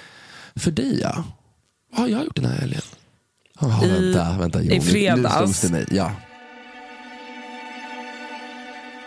för 0.56 0.70
dig 0.70 1.00
ja. 1.00 1.24
Vad 1.90 2.00
har 2.00 2.08
jag 2.08 2.24
gjort 2.24 2.36
den 2.36 2.44
här 2.44 2.56
helgen? 2.60 2.82
Oh, 3.60 3.84
I- 3.84 3.88
vänta, 3.88 4.36
vänta. 4.38 4.62
Jo, 4.62 4.72
i 4.72 4.78
nu- 4.78 4.84
fredags. 4.84 5.62
Nu 5.62 5.68
det 5.68 5.72
mig. 5.74 5.86
Ja. 5.90 6.12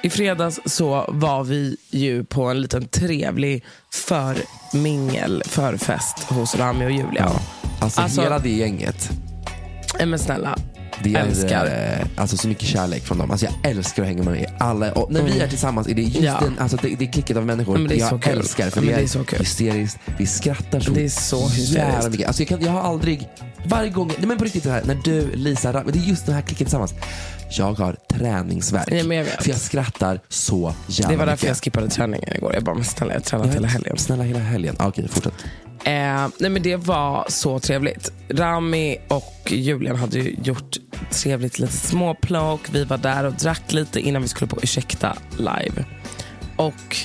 I 0.05 0.09
fredags 0.09 0.59
så 0.65 1.05
var 1.07 1.43
vi 1.43 1.77
ju 1.89 2.23
på 2.23 2.43
en 2.43 2.61
liten 2.61 2.87
trevlig 2.87 3.63
förmingel, 3.93 5.43
förfest 5.45 6.19
hos 6.19 6.55
Rami 6.55 6.85
och 6.85 6.91
Julia. 6.91 7.07
ja. 7.17 7.39
Alltså, 7.79 8.01
Alltså- 8.01 8.21
hela 8.21 8.39
det 8.39 8.49
gänget. 8.49 9.09
Men 10.05 10.19
snälla, 10.19 10.57
Det 11.03 11.15
är 11.15 11.19
Älskar. 11.25 11.65
eh, 11.65 12.05
alltså, 12.21 12.37
så 12.37 12.47
mycket 12.47 12.67
kärlek 12.67 13.03
från 13.03 13.17
dem. 13.17 13.31
Alltså, 13.31 13.45
jag 13.45 13.71
älskar 13.71 14.03
att 14.03 14.09
hänga 14.09 14.23
med 14.23 14.51
alla. 14.59 14.91
Och 14.91 15.11
när 15.11 15.21
vi 15.23 15.39
är 15.39 15.47
tillsammans 15.47 15.87
är 15.87 15.93
det 15.93 16.01
just 16.01 16.15
Mm. 16.17 16.25
Ja. 16.33 16.39
den, 16.41 16.59
alltså, 16.59 16.77
det, 16.81 16.95
det 16.99 17.05
är 17.05 17.11
klicket 17.11 17.37
av 17.37 17.45
människor. 17.45 17.73
Men 17.77 17.87
det 17.87 17.95
är 17.95 17.99
jag 17.99 18.09
så 18.09 18.17
kul. 18.19 18.37
älskar 18.37 18.69
för 18.69 18.81
men 18.81 18.87
vi 18.87 18.93
det 18.93 18.99
är, 18.99 19.03
är 19.03 19.07
så 19.07 19.23
kul. 19.23 19.39
hysteriskt. 19.39 19.97
Vi 20.17 20.25
skrattar 20.27 20.79
så, 20.79 20.91
Det 20.91 21.05
är 21.05 21.09
så 21.09 21.41
hysteriskt. 21.47 21.73
jävla 21.73 22.09
mycket. 22.09 22.27
Alltså, 22.27 22.41
jag, 22.41 22.47
kan, 22.49 22.61
jag 22.61 22.71
har 22.71 22.81
aldrig, 22.81 23.27
varje 23.65 23.89
gång, 23.89 24.07
nej, 24.17 24.27
men 24.27 24.37
på 24.37 24.43
riktigt 24.43 24.63
det 24.63 24.71
här, 24.71 24.83
när 24.85 24.95
du, 25.03 25.35
Lisa, 25.35 25.73
Ra- 25.73 25.83
men 25.83 25.93
det 25.93 25.99
är 25.99 26.03
just 26.09 26.25
den 26.25 26.35
här 26.35 26.41
klicken 26.41 26.65
tillsammans. 26.65 26.93
Jag 27.49 27.73
har 27.73 27.95
träningsvärk. 28.13 28.89
Men 29.05 29.17
jag 29.17 29.23
vet. 29.23 29.43
För 29.43 29.49
jag 29.49 29.59
skrattar 29.59 30.19
så 30.29 30.73
jävla 30.87 31.11
det 31.11 31.17
var 31.17 31.25
därför 31.25 31.31
mycket. 31.45 31.47
jag 31.47 31.57
skippade 31.63 31.87
träningen 31.89 32.35
igår. 32.35 32.53
Jag 32.53 32.63
bara, 32.63 32.75
men 32.75 32.83
snälla 32.85 33.13
jag 33.13 33.19
har 33.19 33.23
tränat 33.23 33.55
hela 33.55 33.67
helgen. 33.67 33.97
Snälla 33.97 34.23
hela 34.23 34.39
helgen. 34.39 34.75
Ah, 34.79 34.87
Okej, 34.87 35.07
fortsätt. 35.07 35.33
Eh, 35.83 36.27
nej 36.39 36.49
men 36.49 36.61
det 36.61 36.75
var 36.75 37.25
så 37.29 37.59
trevligt. 37.59 38.11
Rami 38.29 38.97
och 39.07 39.33
Julian 39.51 39.95
hade 39.95 40.19
ju 40.19 40.35
gjort 40.43 40.75
trevligt 41.11 41.59
litet 41.59 41.75
småplock. 41.75 42.61
Vi 42.71 42.83
var 42.83 42.97
där 42.97 43.23
och 43.23 43.33
drack 43.33 43.73
lite 43.73 43.99
innan 43.99 44.21
vi 44.21 44.27
skulle 44.27 44.47
på 44.47 44.57
Ursäkta 44.63 45.17
live. 45.37 45.85
Och... 46.55 46.97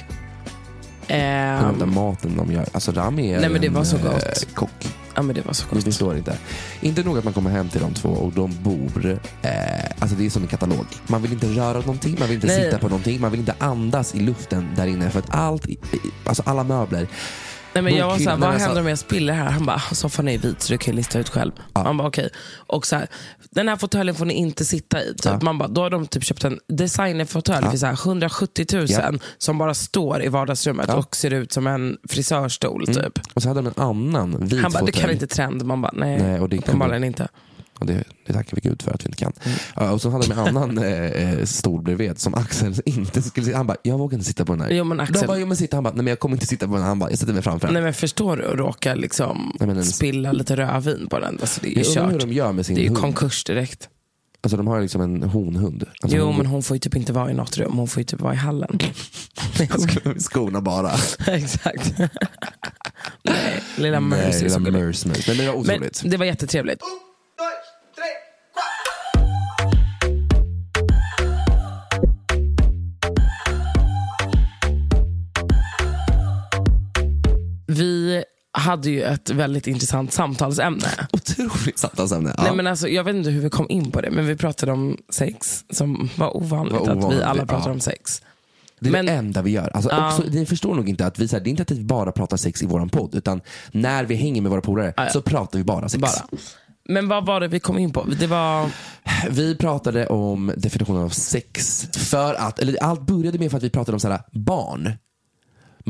Ehm, 1.08 1.78
den 1.78 1.94
maten 1.94 2.36
de 2.36 2.52
gör. 2.52 2.66
Alltså 2.72 2.92
Rami 2.92 3.32
är 3.32 3.40
Nej, 3.40 3.48
men 3.48 3.60
det 3.60 3.66
en, 3.66 3.74
var 3.74 3.84
så 3.84 3.96
eh, 3.96 4.02
gott. 4.02 4.46
kock. 4.54 4.86
Ja 5.14 5.22
men 5.22 5.34
det 5.34 5.46
var 5.46 5.52
så 5.52 5.64
Du 5.70 5.74
gott. 5.76 5.84
förstår 5.84 6.16
inte. 6.16 6.38
Inte 6.80 7.02
nog 7.02 7.18
att 7.18 7.24
man 7.24 7.32
kommer 7.32 7.50
hem 7.50 7.68
till 7.68 7.80
de 7.80 7.94
två 7.94 8.08
och 8.08 8.32
de 8.32 8.54
bor, 8.62 9.18
eh, 9.42 9.50
alltså 9.98 10.16
det 10.16 10.26
är 10.26 10.30
som 10.30 10.42
en 10.42 10.48
katalog. 10.48 10.86
Man 11.06 11.22
vill 11.22 11.32
inte 11.32 11.46
röra 11.46 11.78
någonting, 11.78 12.16
man 12.18 12.28
vill 12.28 12.34
inte 12.34 12.46
Nej. 12.46 12.64
sitta 12.64 12.78
på 12.78 12.88
någonting, 12.88 13.20
man 13.20 13.30
vill 13.30 13.40
inte 13.40 13.54
andas 13.58 14.14
i 14.14 14.20
luften 14.20 14.68
där 14.76 14.86
inne 14.86 15.10
för 15.10 15.18
att 15.18 15.34
allt, 15.34 15.66
alltså 16.24 16.42
alla 16.46 16.64
möbler. 16.64 17.06
Nej, 17.74 17.82
men 17.82 17.96
jag 17.96 18.06
var 18.06 18.18
såhär, 18.18 18.36
vad 18.36 18.48
händer 18.50 18.66
alltså- 18.66 18.80
om 18.80 18.88
jag 18.88 18.98
spiller 18.98 19.32
här? 19.32 19.50
Han 19.50 19.66
bara, 19.66 19.80
soffan 19.80 20.28
är 20.28 20.38
vit 20.38 20.62
så 20.62 20.72
du 20.72 20.78
kan 20.78 20.94
lista 20.96 21.18
ut 21.18 21.28
själv. 21.28 21.52
Man 21.74 21.96
bara 21.96 22.08
okej. 22.08 22.28
Och 22.56 22.86
så 22.86 22.96
här, 22.96 23.08
den 23.50 23.68
här 23.68 23.76
fåtöljen 23.76 24.14
får 24.14 24.24
ni 24.24 24.34
inte 24.34 24.64
sitta 24.64 25.02
i. 25.02 25.06
Typ. 25.14 25.24
Ja. 25.24 25.38
Man 25.42 25.58
bara, 25.58 25.68
då 25.68 25.80
har 25.82 25.90
de 25.90 26.06
typ 26.06 26.24
köpt 26.24 26.44
en 26.44 26.58
designerfåtölj 26.68 27.66
för 27.70 27.76
så 27.76 27.86
här 27.86 27.92
170 28.06 28.66
000 28.72 28.86
Ja. 28.88 29.12
som 29.38 29.58
bara 29.58 29.74
står 29.74 30.22
i 30.24 30.28
vardagsrummet 30.28 30.86
Ja. 30.88 30.94
och 30.96 31.16
ser 31.16 31.30
ut 31.32 31.52
som 31.52 31.66
en 31.66 31.96
frisörstol. 32.08 32.86
Typ. 32.86 33.20
Och 33.34 33.42
så 33.42 33.48
hade 33.48 33.60
de 33.60 33.66
en 33.76 33.82
annan 33.82 34.46
vit 34.46 34.62
Han 34.62 34.72
bara, 34.72 34.84
du 34.84 34.92
kan 34.92 35.00
fåtölj. 35.00 35.12
inte 35.12 35.26
trend. 35.26 35.64
Man 35.64 35.82
bara, 35.82 35.92
nej, 35.94 36.22
Nej, 36.22 36.40
och 36.40 36.48
det 36.48 36.56
kan 36.56 36.62
uppenbarligen 36.64 37.04
inte. 37.04 37.28
Och 37.80 37.86
det, 37.86 38.04
det 38.26 38.32
tackar 38.32 38.54
vi 38.62 38.68
Gud 38.68 38.82
för 38.82 38.90
att 38.94 39.04
vi 39.04 39.08
inte 39.08 39.18
kan. 39.18 39.32
Mm. 39.76 39.92
Och 39.92 40.00
så 40.02 40.10
hade 40.10 40.26
de 40.26 40.32
en 40.32 40.38
annan 40.38 40.78
eh, 40.84 41.04
eh, 41.04 41.44
stol 41.44 41.82
bredvid 41.82 42.18
som 42.18 42.34
Axel 42.34 42.74
inte 42.84 43.22
skulle 43.22 43.46
sitta. 43.46 43.56
Han 43.58 43.66
bara, 43.66 43.76
jag 43.82 43.98
vågar 43.98 44.14
inte 44.14 44.26
sitta 44.28 44.44
på 44.44 44.52
den 44.52 44.60
här. 44.62 44.70
Jo, 44.70 44.84
men 44.84 45.00
Axel- 45.00 45.20
De 45.20 45.26
bara, 45.26 45.38
jo, 45.38 45.46
men 45.46 45.56
sitta. 45.56 45.76
Han 45.76 45.84
bara, 45.84 45.90
nej 45.94 46.04
men 46.04 46.06
jag 46.10 46.18
kommer 46.20 46.36
inte 46.36 46.46
sitta 46.46 46.66
på 46.68 46.74
den. 46.74 46.82
Han 46.82 46.98
bara, 46.98 47.10
jag 47.10 47.18
sätter 47.18 47.32
mig 47.32 47.42
framför 47.42 47.66
den. 47.66 47.74
Nej 47.74 47.82
men 47.82 47.94
förstår 47.94 48.36
du 48.36 48.46
att 48.46 48.54
råka 48.54 48.94
liksom 48.94 49.56
Nej, 49.60 49.66
men 49.66 49.76
en- 49.76 49.84
spilla 49.84 50.32
lite 50.32 50.56
rödvin 50.56 51.06
på 51.10 51.18
den? 51.18 51.38
Alltså, 51.40 51.60
det 51.62 51.68
är 51.68 51.70
ju 51.70 51.80
jag 51.80 51.86
undrar 51.88 52.06
hur 52.06 52.12
kört. 52.18 52.28
de 52.28 52.32
gör 52.34 52.52
med 52.52 52.66
sin 52.66 52.74
Det 52.76 52.80
är 52.86 52.88
ju 52.88 52.94
konkurs 52.94 53.44
direkt. 53.44 53.88
Alltså 54.42 54.56
de 54.56 54.66
har 54.66 54.76
ju 54.76 54.82
liksom 54.82 55.00
en 55.00 55.22
honhund. 55.22 55.84
Alltså, 56.02 56.18
Jo 56.18 56.24
hon- 56.26 56.36
men 56.36 56.46
hon 56.46 56.62
får 56.62 56.74
ju 56.74 56.78
typ 56.78 56.96
inte 56.96 57.12
vara 57.12 57.30
i 57.30 57.34
något 57.34 57.56
rum, 57.58 57.72
hon 57.76 57.88
får 57.88 58.00
ju 58.00 58.04
typ 58.04 58.20
vara 58.20 58.34
i 58.34 58.36
hallen. 58.36 58.78
Skorna 60.18 60.60
bara. 60.60 60.92
Exakt. 61.26 61.92
Nej, 63.22 63.62
lilla 63.76 64.00
Nej, 64.00 64.08
Mercy 64.18 64.44
är 64.46 64.58
lilla. 64.58 64.70
Mercy. 64.78 65.08
Men 65.08 65.36
det 65.36 65.46
var 65.46 65.52
Men 65.54 65.60
otroligt. 65.74 66.02
det 66.04 66.16
var 66.16 66.26
jättetrevligt. 66.26 66.80
Hade 78.60 78.90
ju 78.90 79.02
ett 79.02 79.30
väldigt 79.30 79.66
intressant 79.66 80.12
samtalsämne. 80.12 80.88
Otroligt 81.12 81.78
samtalsämne. 81.78 82.34
Ja. 82.36 82.42
Nej, 82.42 82.54
men 82.54 82.66
alltså, 82.66 82.88
jag 82.88 83.04
vet 83.04 83.14
inte 83.14 83.30
hur 83.30 83.40
vi 83.40 83.50
kom 83.50 83.66
in 83.68 83.90
på 83.90 84.00
det, 84.00 84.10
men 84.10 84.26
vi 84.26 84.36
pratade 84.36 84.72
om 84.72 84.96
sex 85.08 85.64
som 85.70 86.10
var 86.16 86.36
ovanligt, 86.36 86.72
Var 86.72 86.80
att 86.80 86.88
vi 86.88 86.92
ovanligt, 87.00 87.22
alla 87.22 87.46
pratar 87.46 87.68
ja. 87.68 87.72
om 87.72 87.80
sex. 87.80 88.22
det 88.80 88.88
är 88.88 88.92
men- 88.92 89.06
det 89.06 89.12
enda 89.12 89.42
vi 89.42 89.50
gör. 89.50 89.70
Alltså, 89.74 89.90
också, 90.06 90.22
ni 90.30 90.46
förstår 90.46 90.74
nog 90.74 90.88
inte 90.88 91.06
att 91.06 91.18
vi, 91.18 91.28
så 91.28 91.36
här, 91.36 91.44
det 91.44 91.48
är 91.48 91.50
inte 91.50 91.62
att 91.62 91.70
vi 91.70 91.84
bara 91.84 92.12
pratar 92.12 92.36
sex 92.36 92.62
i 92.62 92.66
våran 92.66 92.88
podd, 92.88 93.14
utan 93.14 93.40
när 93.70 94.04
vi 94.04 94.14
hänger 94.14 94.42
med 94.42 94.50
våra 94.50 94.60
polare 94.60 94.94
ja. 94.96 95.08
så 95.08 95.22
pratar 95.22 95.58
vi 95.58 95.64
bara 95.64 95.88
sex. 95.88 96.00
Bara. 96.00 96.38
Men 96.88 97.08
vad 97.08 97.26
var 97.26 97.40
det 97.40 97.48
vi 97.48 97.60
kom 97.60 97.78
in 97.78 97.92
på? 97.92 98.04
Det 98.20 98.26
var... 98.26 98.68
Vi 99.30 99.56
pratade 99.56 100.06
om 100.06 100.52
definitionen 100.56 101.02
av 101.02 101.08
sex. 101.08 101.86
För 101.92 102.34
att, 102.34 102.58
eller 102.58 102.82
allt 102.82 103.00
började 103.00 103.38
med 103.38 103.50
för 103.50 103.58
att 103.58 103.64
vi 103.64 103.70
pratade 103.70 103.96
om 103.96 104.00
så 104.00 104.08
här, 104.08 104.20
barn. 104.32 104.92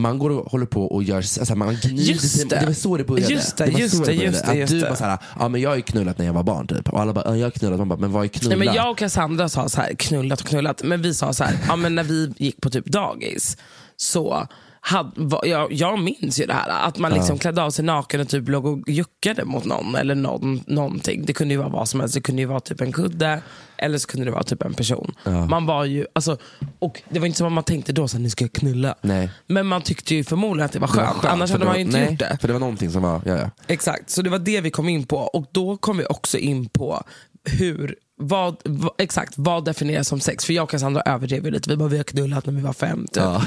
Man 0.01 0.19
går 0.19 0.31
och 0.31 0.51
håller 0.51 0.67
på 0.67 0.85
och 0.85 1.03
gör, 1.03 1.17
alltså 1.17 1.55
man 1.57 1.77
gnider 1.83 2.03
Just 2.03 2.37
sig, 2.37 2.49
det. 2.49 2.61
det 2.61 2.67
var 2.67 2.73
så 2.73 2.97
det 2.97 3.05
började. 3.05 3.33
Just 3.35 3.57
det, 3.57 3.71
var 3.71 3.79
just 3.81 3.95
det, 3.99 4.01
började. 4.07 4.25
just 4.25 4.45
det, 4.45 4.51
Att 4.51 4.57
just 4.59 4.73
du 4.73 4.81
det. 4.81 4.87
bara 4.87 4.97
såhär, 4.97 5.19
ja 5.39 5.49
men 5.49 5.61
jag 5.61 5.71
har 5.71 5.77
ju 5.77 5.83
knullat 5.83 6.19
när 6.19 6.27
jag 6.27 6.33
var 6.33 6.43
barn 6.43 6.67
typ. 6.67 6.89
Och 6.89 7.01
alla 7.01 7.13
bara, 7.13 7.25
ja, 7.27 7.37
jag 7.37 7.47
har 7.47 7.51
knullat. 7.51 7.79
Man 7.79 7.89
bara, 7.89 7.99
men 7.99 8.13
vad 8.13 8.25
är 8.25 8.29
knulla? 8.29 8.57
Nej, 8.57 8.67
men 8.67 8.75
jag 8.75 8.91
och 8.91 8.99
Cassandra 8.99 9.49
sa 9.49 9.69
så 9.69 9.81
här, 9.81 9.95
knullat 9.95 10.41
och 10.41 10.47
knullat, 10.47 10.83
men 10.83 11.03
vi 11.03 11.15
sa 11.15 11.33
så 11.33 11.45
här, 11.45 11.59
ja, 11.69 11.77
men 11.77 11.95
när 11.95 12.05
vi 12.05 12.33
gick 12.37 12.61
på 12.61 12.71
typ 12.71 12.87
dagis 12.87 13.57
så 13.97 14.47
hade, 14.81 15.49
jag, 15.49 15.73
jag 15.73 15.99
minns 15.99 16.40
ju 16.40 16.47
det 16.47 16.53
här, 16.53 16.88
att 16.88 16.99
man 16.99 17.12
liksom 17.12 17.38
klädde 17.38 17.62
av 17.62 17.71
sig 17.71 17.85
naken 17.85 18.21
och 18.21 18.29
typ 18.29 18.49
låg 18.49 18.66
och 18.66 18.88
juckade 18.88 19.45
mot 19.45 19.64
någon 19.64 19.95
eller 19.95 20.14
någon, 20.14 20.61
någonting. 20.66 21.25
Det 21.27 21.33
kunde 21.33 21.55
ju 21.55 21.59
vara 21.59 21.69
vad 21.69 21.88
som 21.88 22.01
helst, 22.01 22.14
det 22.14 22.21
kunde 22.21 22.43
ju 22.43 22.47
vara 22.47 22.61
typ 22.61 22.81
en 22.81 22.93
kudde 22.93 23.43
eller 23.77 23.99
så 23.99 24.09
kunde 24.09 24.25
det 24.25 24.31
vara 24.31 24.43
typ 24.43 24.62
en 24.62 24.75
person. 24.75 25.14
Man 25.49 25.66
var 25.66 25.85
ju, 25.85 26.07
alltså, 26.12 26.37
och 26.79 27.03
det 27.09 27.19
var 27.19 27.27
inte 27.27 27.38
som 27.38 27.47
att 27.47 27.53
man 27.53 27.64
tänkte 27.64 27.93
då, 27.93 28.09
så 28.09 28.16
här, 28.16 28.23
nu 28.23 28.31
ska 28.31 28.45
jag 28.45 28.53
knulla. 28.53 28.95
Nej. 29.01 29.31
Men 29.47 29.66
man 29.66 29.83
tyckte 29.83 30.14
ju 30.14 30.25
förmodligen 30.25 30.66
att 30.66 30.73
det 30.73 30.79
var 30.79 30.88
Det 30.88 30.97
var 30.97 31.05
skönt, 31.05 31.16
skönt, 31.16 31.33
annars 31.33 31.51
hade 31.51 31.64
man 31.64 31.75
ju 31.75 31.81
inte 31.81 31.99
nej, 31.99 32.11
gjort 32.11 32.19
det. 32.19 32.38
För 32.40 32.47
det 32.49 32.53
var 32.53 32.61
någonting 32.61 32.90
som 32.90 33.03
var, 33.03 33.21
ja 33.25 33.37
ja. 33.38 33.51
Exakt, 33.66 34.11
så 34.11 34.23
det 34.23 34.31
var 34.31 34.38
det 34.38 34.61
vi 34.61 34.71
kom 34.71 34.88
in 34.88 35.07
på. 35.07 35.16
Och 35.16 35.47
då 35.53 35.77
kom 35.77 35.97
vi 35.97 36.05
också 36.05 36.38
in 36.38 36.69
på 36.69 37.03
hur, 37.44 37.94
vad, 38.22 38.57
vad, 38.64 38.92
exakt, 38.98 39.35
vad 39.37 39.64
definieras 39.64 40.09
som 40.09 40.20
sex? 40.20 40.44
För 40.44 40.53
jag 40.53 40.62
och 40.62 40.70
Cassandra 40.70 41.03
överdrev 41.03 41.44
ju 41.44 41.50
lite. 41.50 41.70
Vi 41.70 41.76
bara, 41.76 41.88
vi 41.88 41.96
har 41.96 42.05
knullat 42.05 42.46
när 42.46 42.53
vi 42.53 42.61
var 42.61 42.72
fem. 42.72 43.07
Typ. 43.07 43.16
Ja. 43.22 43.44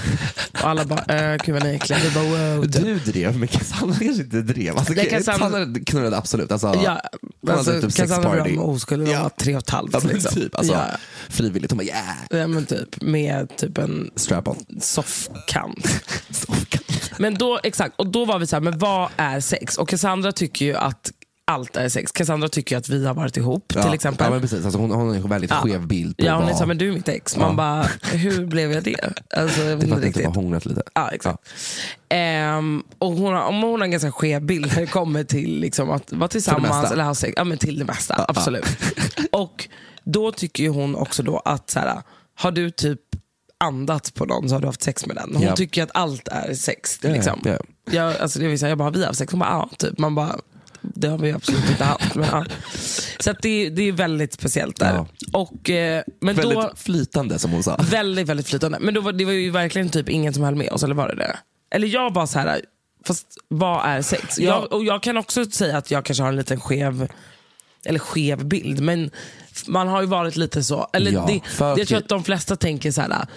Och 0.54 0.70
alla 0.70 0.86
bara, 0.86 1.32
äh, 1.34 1.38
gud 1.46 1.54
vad 1.56 1.64
ni 1.64 1.70
är 1.70 1.74
äckliga. 1.74 2.00
Vi 2.04 2.10
bara, 2.12 2.56
wow. 2.56 2.64
Typ. 2.64 2.84
Du 2.84 3.00
drev, 3.12 3.38
men 3.40 3.48
Cassandra 3.48 3.98
kanske 4.00 4.24
inte 4.24 4.42
drev. 4.42 4.78
Alltså, 4.78 4.94
Nej, 4.94 5.10
Cassandra- 5.10 5.86
knullade 5.86 6.18
absolut. 6.18 6.52
Alltså, 6.52 6.82
Ja, 6.84 7.02
alltså, 7.50 7.82
typ 7.82 7.96
Cassandra 7.96 8.30
var 8.30 8.60
oskuld, 8.60 9.08
var 9.08 9.30
tre 9.30 9.56
och 9.56 9.62
ett 9.64 9.70
halvt. 9.70 9.94
Ja, 9.94 10.00
men 10.04 10.14
liksom. 10.14 10.42
typ, 10.42 10.56
alltså, 10.56 10.74
ja, 10.74 10.86
Frivilligt. 11.30 11.72
Hon 11.72 11.78
bara 11.78 11.84
yeah. 11.84 12.16
ja, 12.30 12.48
men 12.48 12.66
typ, 12.66 13.02
med 13.02 13.58
typ 13.58 13.78
en 13.78 14.12
Strap-on. 14.16 14.66
soffkant. 14.82 15.88
Men 17.18 17.36
då, 17.36 17.60
exakt, 17.64 17.94
och 17.98 18.08
då 18.08 18.26
var 18.26 18.40
vi 18.40 18.48
så 18.48 18.56
här, 18.56 18.62
men 18.62 18.78
vad 18.80 19.10
är 19.18 19.40
sex? 19.40 19.78
Och 19.78 19.90
Cassandra 19.90 20.32
tycker 20.32 20.66
ju 20.66 20.76
att 20.76 21.12
allt 21.46 21.76
är 21.78 21.90
sex. 21.90 22.12
Cassandra 22.12 22.50
tycker 22.50 22.78
att 22.78 22.90
vi 22.90 23.06
har 23.06 23.14
varit 23.14 23.38
ihop 23.38 23.68
till 23.84 23.94
exempel. 23.94 24.26
Ja, 24.26 24.32
men 24.32 24.42
precis. 24.42 24.66
Alltså, 24.66 24.80
hon, 24.80 24.92
hon 24.92 25.08
har 25.08 25.16
en 25.16 25.30
väldigt 25.30 25.52
Ja. 25.52 25.56
skev 25.58 25.88
bild 25.88 26.16
Ja, 26.18 26.36
hon 26.36 26.50
är 26.50 26.54
såhär, 26.54 26.66
men 26.66 26.78
du 26.78 26.90
är 26.90 26.94
mitt 26.94 27.08
ex. 27.08 27.38
Man 27.38 27.50
Ja. 27.50 27.56
bara, 27.56 27.88
hur 28.12 28.46
blev 28.46 28.72
jag 28.72 28.84
det? 28.84 29.14
Alltså, 29.38 29.62
jag 29.62 29.80
Det 29.80 29.86
är 29.86 29.88
för 29.88 29.96
att 29.96 30.02
du 30.02 30.08
inte 30.08 30.26
har 30.26 30.34
hånglat 30.34 30.66
lite. 30.66 30.82
Ja, 30.94 31.10
exakt. 31.12 31.40
Ehm, 32.10 32.84
och 33.00 33.12
hon, 33.12 33.34
har, 33.34 33.42
om 33.44 33.62
hon 33.62 33.80
har 33.80 33.86
en 33.86 33.92
ganska 33.92 34.12
skev 34.12 34.42
bild 34.42 34.68
när 34.68 34.82
det 34.82 34.88
kommer 34.88 35.24
till 35.24 35.60
liksom, 35.60 35.90
att 35.92 36.12
vara 36.14 36.28
tillsammans 36.28 36.92
eller 36.92 37.04
ha 37.04 37.16
sex. 37.16 37.34
Ja, 37.38 37.44
men 37.44 37.58
till 37.58 37.80
det 37.80 37.86
mesta, 37.86 38.16
Ja, 38.18 38.26
ja. 38.28 38.34
absolut. 38.38 38.66
och 39.32 39.68
då 40.04 40.32
tycker 40.32 40.70
hon 40.70 40.96
också 40.96 41.24
då 41.24 41.38
att, 41.40 41.70
så 41.70 41.80
här, 41.80 42.02
har 42.36 42.52
du 42.52 42.72
typ 42.72 43.00
andats 43.58 44.12
på 44.12 44.26
någon 44.26 44.50
så 44.50 44.56
har 44.56 44.60
du 44.62 44.68
haft 44.68 44.84
sex 44.84 45.06
med 45.06 45.16
den. 45.16 45.30
Hon 45.36 45.44
Ja. 45.44 45.56
tycker 45.56 45.84
att 45.84 45.92
allt 45.94 46.28
är 46.28 46.54
sex. 46.54 47.00
Ja, 47.02 47.10
ja, 47.10 47.16
Liksom. 47.16 47.40
ja. 47.46 47.58
Jag, 47.92 48.18
alltså, 48.18 48.40
det 48.40 48.48
vill 48.48 48.60
säga, 48.60 48.70
jag 48.70 48.78
bara, 48.78 48.84
har 48.84 48.92
vi 48.92 49.06
haft 49.06 49.18
sex? 49.18 49.32
Hon 49.32 49.40
bara, 49.40 49.50
ja. 49.50 49.70
Typ. 49.78 49.98
Man 50.00 50.16
bara, 50.16 50.36
det 50.84 51.08
har 51.08 51.18
vi 51.18 51.32
absolut 51.32 51.70
inte 51.70 51.84
haft. 51.84 52.16
Men, 52.16 52.30
ja. 52.32 52.46
Så 53.20 53.32
att 53.32 53.42
det, 53.42 53.70
det 53.70 53.88
är 53.88 53.92
väldigt 53.92 54.34
speciellt 54.34 54.80
där. 54.80 54.94
Ja. 54.94 55.08
Och, 55.34 55.70
eh, 55.70 56.04
men 56.22 56.36
Väldigt 56.36 56.56
då, 56.56 56.72
flytande 56.76 57.40
som 57.40 57.52
hon 57.52 57.64
sa. 57.64 57.78
Väldigt, 57.92 58.28
väldigt 58.28 58.48
flytande. 58.48 58.78
Men 58.82 58.94
då 58.94 59.02
var, 59.02 59.12
det 59.12 59.26
var 59.26 59.32
ju 59.32 59.50
verkligen 59.52 59.90
typ 59.90 60.10
ingen 60.10 60.34
som 60.34 60.44
höll 60.44 60.56
med 60.56 60.72
oss, 60.72 60.84
eller 60.84 60.96
var 60.96 61.08
det 61.08 61.16
det? 61.16 61.38
Eller 61.72 61.88
jag 61.88 62.14
var 62.14 62.26
så 62.26 62.40
här 62.40 62.62
Fast 63.06 63.28
vad 63.48 63.86
är 63.86 64.02
sex? 64.02 64.40
Ja. 64.40 64.46
Jag, 64.46 64.74
och 64.74 64.86
jag 64.86 65.04
kan 65.04 65.18
också 65.18 65.46
säga 65.46 65.78
att 65.78 65.92
jag 65.92 66.06
kanske 66.06 66.24
har 66.24 66.30
en 66.30 66.36
liten 66.36 66.60
skev, 66.60 67.12
eller 67.86 68.00
skev 68.00 68.46
bild. 68.46 68.82
Men 68.82 69.12
man 69.68 69.88
har 69.88 70.02
ju 70.02 70.08
varit 70.08 70.36
lite 70.36 70.64
så. 70.64 70.88
Eller 70.94 71.12
det, 71.12 71.42
jag 71.60 71.88
tror 71.88 71.98
att 71.98 72.10
de 72.10 72.24
flesta 72.24 72.56
tänker 72.56 72.92
så 72.92 73.02
här. 73.02 73.28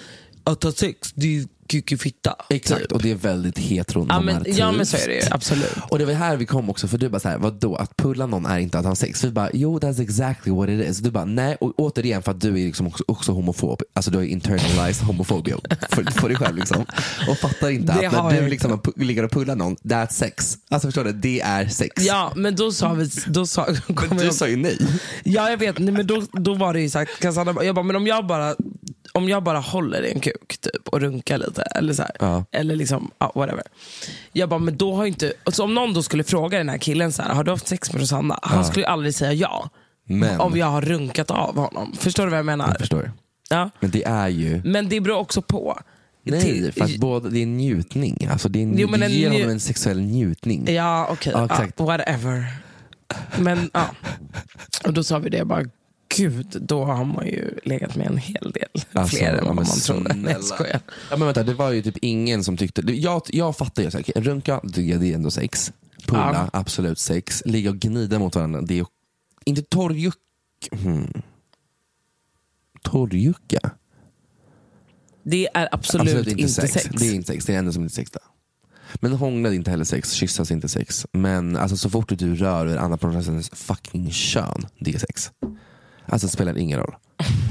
att 0.45 0.63
ha 0.63 0.73
sex, 0.73 1.13
det 1.15 1.37
är 1.37 1.47
ju 1.75 1.83
kuk 1.83 1.93
i 1.93 1.97
fitta. 1.97 2.37
Exakt, 2.51 2.83
typ. 2.83 2.93
och 2.93 3.03
det 3.03 3.11
är 3.11 3.15
väldigt 3.15 3.59
heteronormativt. 3.59 4.59
ja 4.59 4.73
men 4.73 4.87
så 4.87 4.97
är 4.97 5.09
det 5.09 5.15
ju, 5.15 5.23
absolut. 5.31 5.73
Och 5.91 5.99
det 5.99 6.05
var 6.05 6.13
här 6.13 6.37
vi 6.37 6.47
kom 6.47 6.71
också, 6.71 6.89
för 6.89 6.99
du 6.99 7.09
bara 7.09 7.21
såhär, 7.21 7.39
vadå? 7.39 7.77
Att 7.77 7.97
pulla 7.97 8.27
någon 8.27 8.47
är 8.47 8.59
inte 8.59 8.79
att 8.79 8.85
ha 8.85 8.95
sex. 8.95 9.25
Vi 9.25 9.31
bara, 9.31 9.51
jo 9.53 9.79
that's 9.79 10.03
exactly 10.03 10.53
what 10.53 10.69
it 10.69 10.89
is. 10.89 10.99
Du 10.99 11.11
bara, 11.11 11.25
nej. 11.25 11.57
Och 11.61 11.73
återigen 11.77 12.23
för 12.23 12.31
att 12.31 12.41
du 12.41 12.49
är 12.49 12.67
liksom 12.67 12.87
också, 12.87 13.05
också 13.07 13.33
homofob. 13.33 13.83
Alltså 13.95 14.11
du 14.11 14.19
har 14.19 14.25
internalized 14.25 15.07
homophobia 15.07 15.57
för, 15.91 16.03
för 16.03 16.29
dig 16.29 16.37
själv 16.37 16.57
liksom. 16.57 16.87
Och 17.29 17.39
fattar 17.39 17.71
inte 17.71 17.93
Det 17.93 18.07
att 18.07 18.13
när 18.13 18.35
jag 18.35 18.45
du 18.45 18.49
liksom 18.49 18.81
ligger 18.97 19.25
och 19.25 19.31
pullar 19.31 19.57
någon, 19.57 19.77
that's 19.77 20.11
sex. 20.11 20.59
Alltså 20.69 20.89
förstår 20.89 21.05
du? 21.05 21.13
Det 21.13 21.41
är 21.41 21.69
sex. 21.69 22.05
Ja 22.05 22.33
men 22.37 22.57
då 22.57 22.73
sa 22.73 22.93
vi, 22.93 23.11
då 23.27 23.47
sa, 23.47 23.67
Men 24.09 24.19
du 24.19 24.31
sa 24.31 24.49
ju 24.49 24.57
nej. 24.57 24.79
Ja 25.25 25.51
jag 25.51 25.57
vet, 25.57 25.79
nej, 25.79 25.95
men 25.95 26.07
då, 26.07 26.23
då 26.33 26.55
var 26.55 26.75
det 26.75 26.81
ju 26.81 26.91
sagt, 26.91 27.21
Cassandra, 27.21 27.65
jag 27.65 27.75
bara, 27.75 27.83
men 27.83 27.97
om 27.97 28.07
jag 28.07 28.27
bara 28.27 28.57
om 29.17 29.29
jag 29.29 29.43
bara 29.43 29.59
håller 29.59 30.03
i 30.03 30.13
en 30.13 30.21
kuk 30.21 30.59
typ, 30.61 30.89
och 30.89 31.01
runkar 31.01 31.39
lite, 31.39 31.63
eller 31.63 31.93
så 31.93 32.03
här, 32.03 32.13
Ja. 32.21 32.45
eller 32.53 32.77
liksom, 32.77 33.11
ja, 33.19 33.33
whatever. 33.35 33.63
Jag 34.33 34.49
bara, 34.49 34.61
men 34.61 34.77
då 34.77 34.95
har 34.95 35.07
inte, 35.07 35.33
alltså, 35.45 35.63
om 35.63 35.75
någon 35.75 35.95
då 35.95 36.03
skulle 36.03 36.25
fråga 36.25 36.59
den 36.59 36.69
här 36.69 36.79
killen 36.79 37.13
så 37.13 37.23
här, 37.23 37.35
har 37.35 37.45
du 37.45 37.51
haft 37.51 37.67
sex 37.69 37.93
med 37.93 38.01
Rosanna? 38.01 38.39
Han 38.43 38.65
skulle 38.65 38.83
ju 38.85 38.89
aldrig 38.89 39.15
säga 39.15 39.33
ja. 39.33 39.71
Men, 40.09 40.41
Om 40.41 40.57
jag 40.59 40.67
har 40.67 40.83
runkat 40.83 41.31
av 41.31 41.57
honom. 41.57 41.93
Förstår 41.99 42.25
du 42.25 42.31
vad 42.31 42.39
jag 42.39 42.47
menar? 42.47 42.69
jag 42.69 42.79
förstår. 42.79 43.13
Ja. 43.51 43.71
Men 43.81 43.91
det 43.91 44.05
är 44.05 44.29
ju, 44.29 44.63
Men 44.65 44.89
det 44.89 45.01
beror 45.01 45.17
också 45.17 45.43
på. 45.43 45.79
nej, 46.23 46.41
Till- 46.41 46.73
för 46.73 46.85
att 46.85 46.97
både, 46.97 47.31
det 47.31 47.39
är 47.39 47.43
en 47.43 47.57
njutning. 47.57 48.29
Alltså 48.31 48.49
det, 48.49 48.59
är 48.59 48.63
en, 48.63 48.79
Jo, 48.79 48.89
det 48.89 49.05
en 49.05 49.13
ger 49.13 49.31
nju- 49.31 49.33
honom 49.33 49.51
en 49.51 49.61
sexuell 49.61 50.01
njutning. 50.01 50.65
Ja 50.75 51.09
okej, 51.11 51.33
Ja, 51.37 51.49
ja, 51.77 51.85
whatever. 51.85 52.45
Men 53.39 53.71
ja, 53.75 53.87
och 54.85 54.93
då 54.93 55.05
sa 55.05 55.19
vi 55.19 55.31
det, 55.31 55.45
bara 55.45 55.65
gud, 56.17 56.57
då 56.61 56.85
har 56.85 57.05
man 57.05 57.27
ju 57.27 57.59
legat 57.65 57.97
med 57.97 58.07
en 58.07 58.17
hel 58.17 58.53
del 58.55 58.69
Alltså, 58.93 59.17
fler 59.17 59.33
än 59.33 59.45
vad 59.45 59.55
man 59.55 59.65
trodde. 59.65 60.15
Nej, 60.15 60.37
jag. 60.59 60.81
Ja, 61.11 61.17
men 61.17 61.21
vänta, 61.21 61.43
det 61.43 61.55
var 61.55 61.71
ju 61.71 61.83
typ 61.83 61.97
ingen 62.03 62.45
som 62.45 62.57
tyckte... 62.57 62.83
Jag, 62.87 63.23
jag 63.29 63.57
fattar 63.57 63.83
ju, 63.83 63.89
okej, 63.89 64.15
runka 64.17 64.61
tycker 64.61 64.83
jag 64.83 65.01
det 65.01 65.11
är 65.11 65.15
ändå 65.15 65.31
sex. 65.31 65.73
Pulla, 66.07 66.31
Ja. 66.53 66.61
absolut 66.61 66.99
sex. 66.99 67.43
Ligga 67.47 67.71
och 67.71 67.77
gnida 67.77 68.19
mot 68.19 68.35
varandra, 68.35 68.61
det 68.61 68.79
är 68.79 68.87
inte 69.45 69.63
torrjuck... 69.63 70.15
Hmm. 70.73 71.23
Torrjucka? 72.83 73.71
Det 75.23 75.49
är 75.55 75.69
absolut, 75.73 76.27
inte 76.27 76.49
sex. 76.49 76.89
Det 76.93 77.09
är 77.09 77.15
inte 77.15 77.27
sex, 77.27 77.45
det 77.45 77.53
är 77.53 77.55
det 77.55 77.59
enda 77.59 77.73
som 77.73 77.83
inte 77.83 77.95
sex. 77.95 78.11
Då. 78.11 78.21
Men 78.95 79.13
hångla 79.13 79.49
är 79.49 79.53
inte 79.53 79.71
heller 79.71 79.85
sex, 79.85 80.13
kyssas 80.13 80.51
inte 80.51 80.69
sex. 80.69 81.07
Men 81.13 81.57
alltså, 81.57 81.77
så 81.77 81.91
fort 81.91 82.19
du 82.19 82.35
rör 82.35 82.67
vid 82.67 82.77
annan 82.77 82.99
personens 82.99 83.51
fucking 83.51 84.11
kön, 84.11 84.67
det 84.79 84.95
är 84.95 84.99
sex. 84.99 85.31
Alltså 86.09 86.27
det 86.27 86.33
spelar 86.33 86.59
ingen 86.59 86.79
roll. 86.79 86.95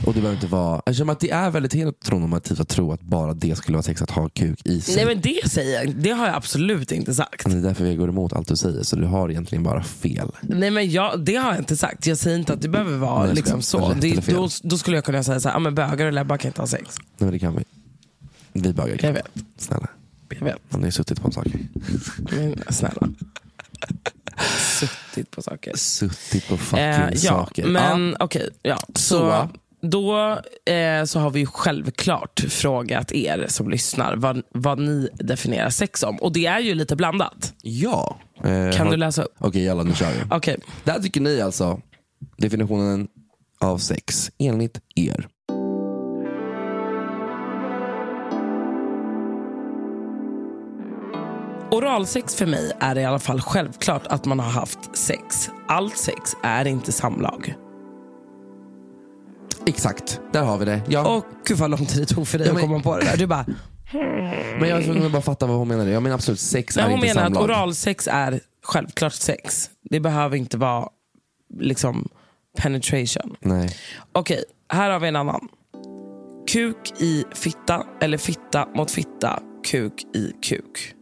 Och 0.05 0.13
det 0.13 0.19
behöver 0.19 0.35
inte 0.35 0.47
vara... 0.47 0.81
Eftersom 0.85 1.09
att 1.09 1.19
det 1.19 1.31
är 1.31 1.49
väldigt 1.49 1.73
heteronormativt 1.73 2.59
att 2.59 2.69
tro 2.69 2.91
att 2.91 3.01
bara 3.01 3.33
det 3.33 3.55
skulle 3.55 3.75
vara 3.75 3.83
sex 3.83 4.01
att 4.01 4.11
ha 4.11 4.29
kuk 4.29 4.61
i 4.65 4.81
sig. 4.81 4.95
Nej 4.95 5.05
men 5.05 5.21
det 5.21 5.49
säger 5.49 5.83
jag 5.83 5.95
Det 5.95 6.11
har 6.11 6.25
jag 6.25 6.35
absolut 6.35 6.91
inte 6.91 7.13
sagt. 7.13 7.45
Det 7.45 7.57
är 7.57 7.61
därför 7.61 7.85
jag 7.85 7.97
går 7.97 8.09
emot 8.09 8.33
allt 8.33 8.47
du 8.47 8.55
säger, 8.55 8.83
så 8.83 8.95
du 8.95 9.05
har 9.05 9.29
egentligen 9.29 9.63
bara 9.63 9.83
fel. 9.83 10.31
Nej 10.41 10.71
men 10.71 10.91
jag, 10.91 11.25
det 11.25 11.35
har 11.35 11.49
jag 11.51 11.59
inte 11.59 11.77
sagt. 11.77 12.07
Jag 12.07 12.17
säger 12.17 12.37
inte 12.37 12.53
att 12.53 12.61
det 12.61 12.69
behöver 12.69 12.97
vara 12.97 13.25
Nej, 13.25 13.35
liksom 13.35 13.61
så. 13.61 13.93
Det, 13.93 14.27
då, 14.27 14.49
då 14.63 14.77
skulle 14.77 14.97
jag 14.97 15.05
kunna 15.05 15.23
säga 15.23 15.39
så 15.39 15.49
här, 15.49 15.55
ah, 15.55 15.59
men 15.59 15.75
bögar 15.75 16.05
och 16.05 16.13
läbbar 16.13 16.37
kan 16.37 16.49
inte 16.49 16.61
ha 16.61 16.67
sex. 16.67 16.95
Nej, 16.99 17.05
men 17.17 17.31
det 17.31 17.39
kan 17.39 17.55
vi. 17.55 17.63
Vi 18.53 18.73
bögar 18.73 18.97
kan. 18.97 19.07
Jag 19.07 19.13
vet. 19.13 19.27
Snälla. 19.57 19.87
Jag 20.29 20.45
vet. 20.45 20.57
Man 20.69 20.81
har 20.81 20.87
ju 20.87 20.91
suttit 20.91 21.21
på 21.21 21.31
saker. 21.31 21.59
Men 22.31 22.63
snälla. 22.69 23.07
Suttit 24.79 25.31
på 25.31 25.41
saker. 25.41 25.77
Suttit 25.77 26.47
på 26.47 26.57
fucking 26.57 26.85
Eh, 26.85 27.09
ja, 27.11 27.17
saker. 27.17 27.65
men 27.65 28.09
Ja. 28.19 28.25
okej. 28.25 28.49
ja. 28.61 28.77
Så, 28.95 29.17
Så. 29.19 29.49
då 29.81 30.17
eh, 30.73 31.03
så 31.05 31.19
har 31.19 31.29
vi 31.29 31.39
ju 31.39 31.45
självklart 31.45 32.39
frågat 32.49 33.11
er 33.11 33.45
som 33.49 33.69
lyssnar 33.69 34.15
vad, 34.15 34.41
vad 34.53 34.79
ni 34.79 35.09
definierar 35.13 35.69
sex 35.69 35.99
som. 35.99 36.15
Och 36.15 36.33
det 36.33 36.45
är 36.45 36.59
ju 36.59 36.73
lite 36.75 36.95
blandat. 36.95 37.53
ja. 37.61 38.17
Eh, 38.37 38.43
Kan 38.43 38.85
har- 38.85 38.91
du 38.91 38.97
läsa 38.97 39.23
upp? 39.23 39.33
Okej, 39.39 39.63
jalla 39.63 39.83
nu 39.83 39.95
kör 39.95 40.11
vi. 40.11 40.19
Okej. 40.31 40.57
Där 40.83 40.99
tycker 40.99 41.21
ni 41.21 41.41
alltså 41.41 41.81
definitionen 42.37 43.07
av 43.61 43.77
sex 43.77 44.31
enligt 44.39 44.79
er. 44.95 45.27
Oralsex 51.75 52.35
för 52.35 52.45
mig 52.45 52.71
är 52.79 52.97
i 52.97 53.05
alla 53.05 53.19
fall 53.19 53.41
självklart 53.41 54.07
att 54.07 54.25
man 54.25 54.39
har 54.39 54.51
haft 54.51 54.97
sex. 54.97 55.49
Allt 55.67 55.97
sex 55.97 56.35
är 56.43 56.67
inte 56.67 56.91
samlag. 56.91 57.55
Exakt, 59.67 60.21
där 60.33 60.43
har 60.43 60.57
vi 60.57 60.65
det. 60.65 60.81
Ja. 60.87 61.17
Och 61.17 61.25
gud 61.45 61.57
vad 61.57 61.69
lång 61.69 61.85
tid 61.85 62.01
det 62.01 62.05
tog 62.15 62.27
för 62.27 62.37
dig 62.37 62.47
Ja, 62.47 62.53
att 62.53 62.59
men- 62.59 62.67
komma 62.69 62.79
på 62.83 62.97
det 62.97 63.05
där. 63.05 63.17
Du 63.17 63.27
bara, 63.27 63.45
Men 64.59 64.69
jag 64.69 64.77
vill 64.77 65.11
bara 65.11 65.21
fatta 65.21 65.45
vad 65.45 65.57
hon 65.57 65.67
menar. 65.67 65.85
Jag 65.85 66.03
menar 66.03 66.15
absolut, 66.15 66.39
sex 66.39 66.75
Nej, 66.75 66.85
är 66.85 66.89
hon 66.89 66.99
inte 66.99 67.07
menar 67.07 67.21
att 67.27 67.33
samlag. 67.33 67.43
oralsex 67.43 68.07
är 68.11 68.39
självklart 68.63 69.13
sex. 69.13 69.69
Det 69.89 69.99
behöver 69.99 70.37
inte 70.37 70.57
vara 70.57 70.89
liksom 71.59 72.09
penetration. 72.57 73.35
Nej. 73.39 73.69
Okej, 74.11 74.43
här 74.69 74.89
har 74.89 74.99
vi 74.99 75.07
en 75.07 75.15
annan. 75.15 75.47
Kuk 76.51 77.01
i 77.01 77.25
fitta 77.33 77.85
eller 78.01 78.17
fitta 78.17 78.65
mot 78.75 78.91
fitta, 78.91 79.39
kuk 79.71 80.03
i 80.15 80.31
kuk 80.41 80.93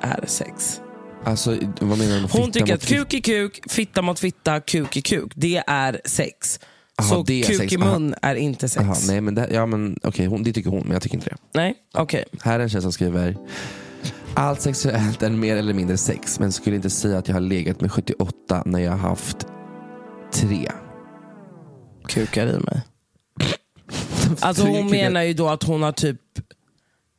är 0.00 0.24
sex. 0.26 0.80
Alltså, 1.24 1.50
vad 1.80 1.98
menar 1.98 2.20
du 2.20 2.40
Hon 2.40 2.52
tycker 2.52 2.74
att 2.74 2.86
kuk 2.86 3.14
i 3.14 3.20
kuk, 3.20 3.72
fitta 3.72 4.02
mot 4.02 4.18
fitta, 4.18 4.60
kuk 4.60 4.96
i 4.96 5.02
kuk, 5.02 5.32
det 5.34 5.62
är 5.66 6.00
sex. 6.04 6.60
Aha, 6.98 7.08
Så 7.08 7.22
det 7.22 7.40
är 7.40 7.46
kuk 7.46 7.56
sex. 7.56 7.72
i 7.72 7.78
mun 7.78 8.14
är 8.22 8.34
inte 8.34 8.68
sex. 8.68 8.84
Aha, 8.84 8.96
nej, 9.06 9.20
men 9.20 9.34
det, 9.34 9.48
ja, 9.52 9.66
men, 9.66 9.98
okej, 10.02 10.26
hon, 10.26 10.42
det 10.42 10.52
tycker 10.52 10.70
hon, 10.70 10.82
men 10.82 10.92
jag 10.92 11.02
tycker 11.02 11.16
inte 11.16 11.30
det. 11.30 11.36
Nej, 11.54 11.74
okej. 11.94 12.24
Här 12.42 12.58
är 12.58 12.62
en 12.62 12.68
tjej 12.68 12.82
som 12.82 12.92
skriver 12.92 13.36
Allt 14.36 14.60
sexuellt 14.60 15.22
är 15.22 15.30
mer 15.30 15.56
eller 15.56 15.74
mindre 15.74 15.96
sex 15.96 16.40
men 16.40 16.52
skulle 16.52 16.76
inte 16.76 16.90
säga 16.90 17.18
att 17.18 17.28
jag 17.28 17.34
har 17.34 17.40
legat 17.40 17.80
med 17.80 17.92
78 17.92 18.62
när 18.66 18.78
jag 18.78 18.90
har 18.90 18.98
haft 19.08 19.46
tre. 20.32 20.68
Kukar 22.08 22.46
i 22.46 22.58
mig. 22.58 22.80
Alltså 24.40 24.66
hon 24.66 24.90
menar 24.90 25.22
ju 25.22 25.32
då 25.34 25.48
att 25.48 25.62
hon 25.62 25.82
har 25.82 25.92
typ 25.92 26.20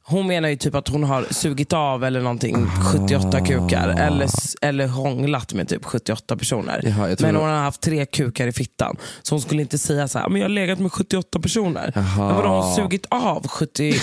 hon 0.08 0.28
menar 0.28 0.50
ju 0.50 0.56
typ 0.56 0.76
att 0.76 0.88
hon 0.88 1.04
har 1.04 1.26
sugit 1.32 1.74
av 1.74 2.04
eller 2.04 2.22
någonting 2.22 2.68
78 2.94 3.46
kukar 3.46 3.88
eller, 3.90 4.26
s- 4.26 4.56
eller 4.62 4.88
hånglat 4.88 5.54
med 5.54 5.68
typ 5.68 5.86
78 5.86 6.38
personer. 6.38 6.82
Jaha, 6.84 7.10
jag 7.10 7.18
tror 7.18 7.28
men 7.28 7.36
hon 7.42 7.50
har 7.50 7.56
haft 7.58 7.82
tre 7.82 8.06
kukar 8.06 8.48
i 8.48 8.52
fittan. 8.52 8.98
Så 9.24 9.36
hon 9.36 9.42
skulle 9.42 9.62
inte 9.62 9.78
säga 9.78 10.08
så 10.08 10.20
här, 10.20 10.30
men 10.30 10.42
jag 10.42 10.46
har 10.48 10.54
legat 10.54 10.80
med 10.80 10.92
78 10.92 11.40
personer. 11.40 11.92
Jaha. 11.96 12.28
Men 12.28 12.36
vadå, 12.36 12.50
hon 12.50 12.64
har 12.64 12.76
sugit 12.76 13.06
av 13.10 13.48
70, 13.48 13.94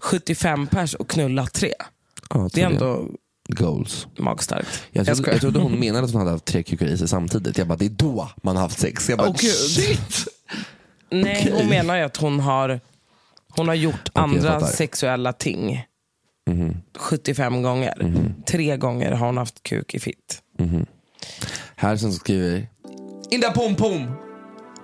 75 0.00 0.66
pers 0.70 0.94
och 0.94 1.08
knullat 1.10 1.52
tre. 1.52 1.72
Ja, 2.30 2.40
jag 2.40 2.50
Det 2.54 2.62
är 2.62 2.66
ändå 2.66 3.06
Goals. 3.48 4.06
magstarkt. 4.18 4.82
Jag 4.90 5.06
trodde, 5.06 5.16
skojar. 5.22 5.34
jag 5.34 5.40
trodde 5.40 5.58
hon 5.60 5.72
menade 5.80 6.04
att 6.04 6.10
hon 6.12 6.18
hade 6.20 6.30
haft 6.30 6.44
tre 6.44 6.62
kukar 6.62 6.86
i 6.86 6.98
sig 6.98 7.08
samtidigt. 7.08 7.58
Jag 7.58 7.66
bara, 7.66 7.76
det 7.78 7.84
är 7.84 7.88
då 7.90 8.28
man 8.42 8.56
har 8.56 8.62
haft 8.62 8.78
sex. 8.78 9.08
Jag 9.08 9.18
bara, 9.18 9.28
gud. 9.28 9.50
shit! 9.52 10.24
Nej, 11.10 11.52
hon 11.56 11.66
menar 11.68 11.96
ju 11.96 12.02
att 12.02 12.16
hon 12.16 12.40
har, 12.40 12.80
hon 13.58 13.68
har 13.68 13.74
gjort 13.74 14.10
jag 14.14 14.22
andra 14.24 14.60
sexuella 14.60 15.32
ting 15.32 15.84
Mhm, 16.50 16.76
75 16.98 17.62
gånger. 17.62 18.24
Tre 18.46 18.76
gånger 18.76 19.12
har 19.12 19.26
hon 19.26 19.36
haft 19.36 19.62
kuk 19.62 19.94
i 19.94 20.00
fitt. 20.00 20.42
mhm. 20.58 20.86
Här 21.76 21.96
som 21.96 22.12
skriver, 22.12 22.68
in 23.30 23.40
där 23.40 23.50
pom 23.50 23.74
pom! 23.74 24.12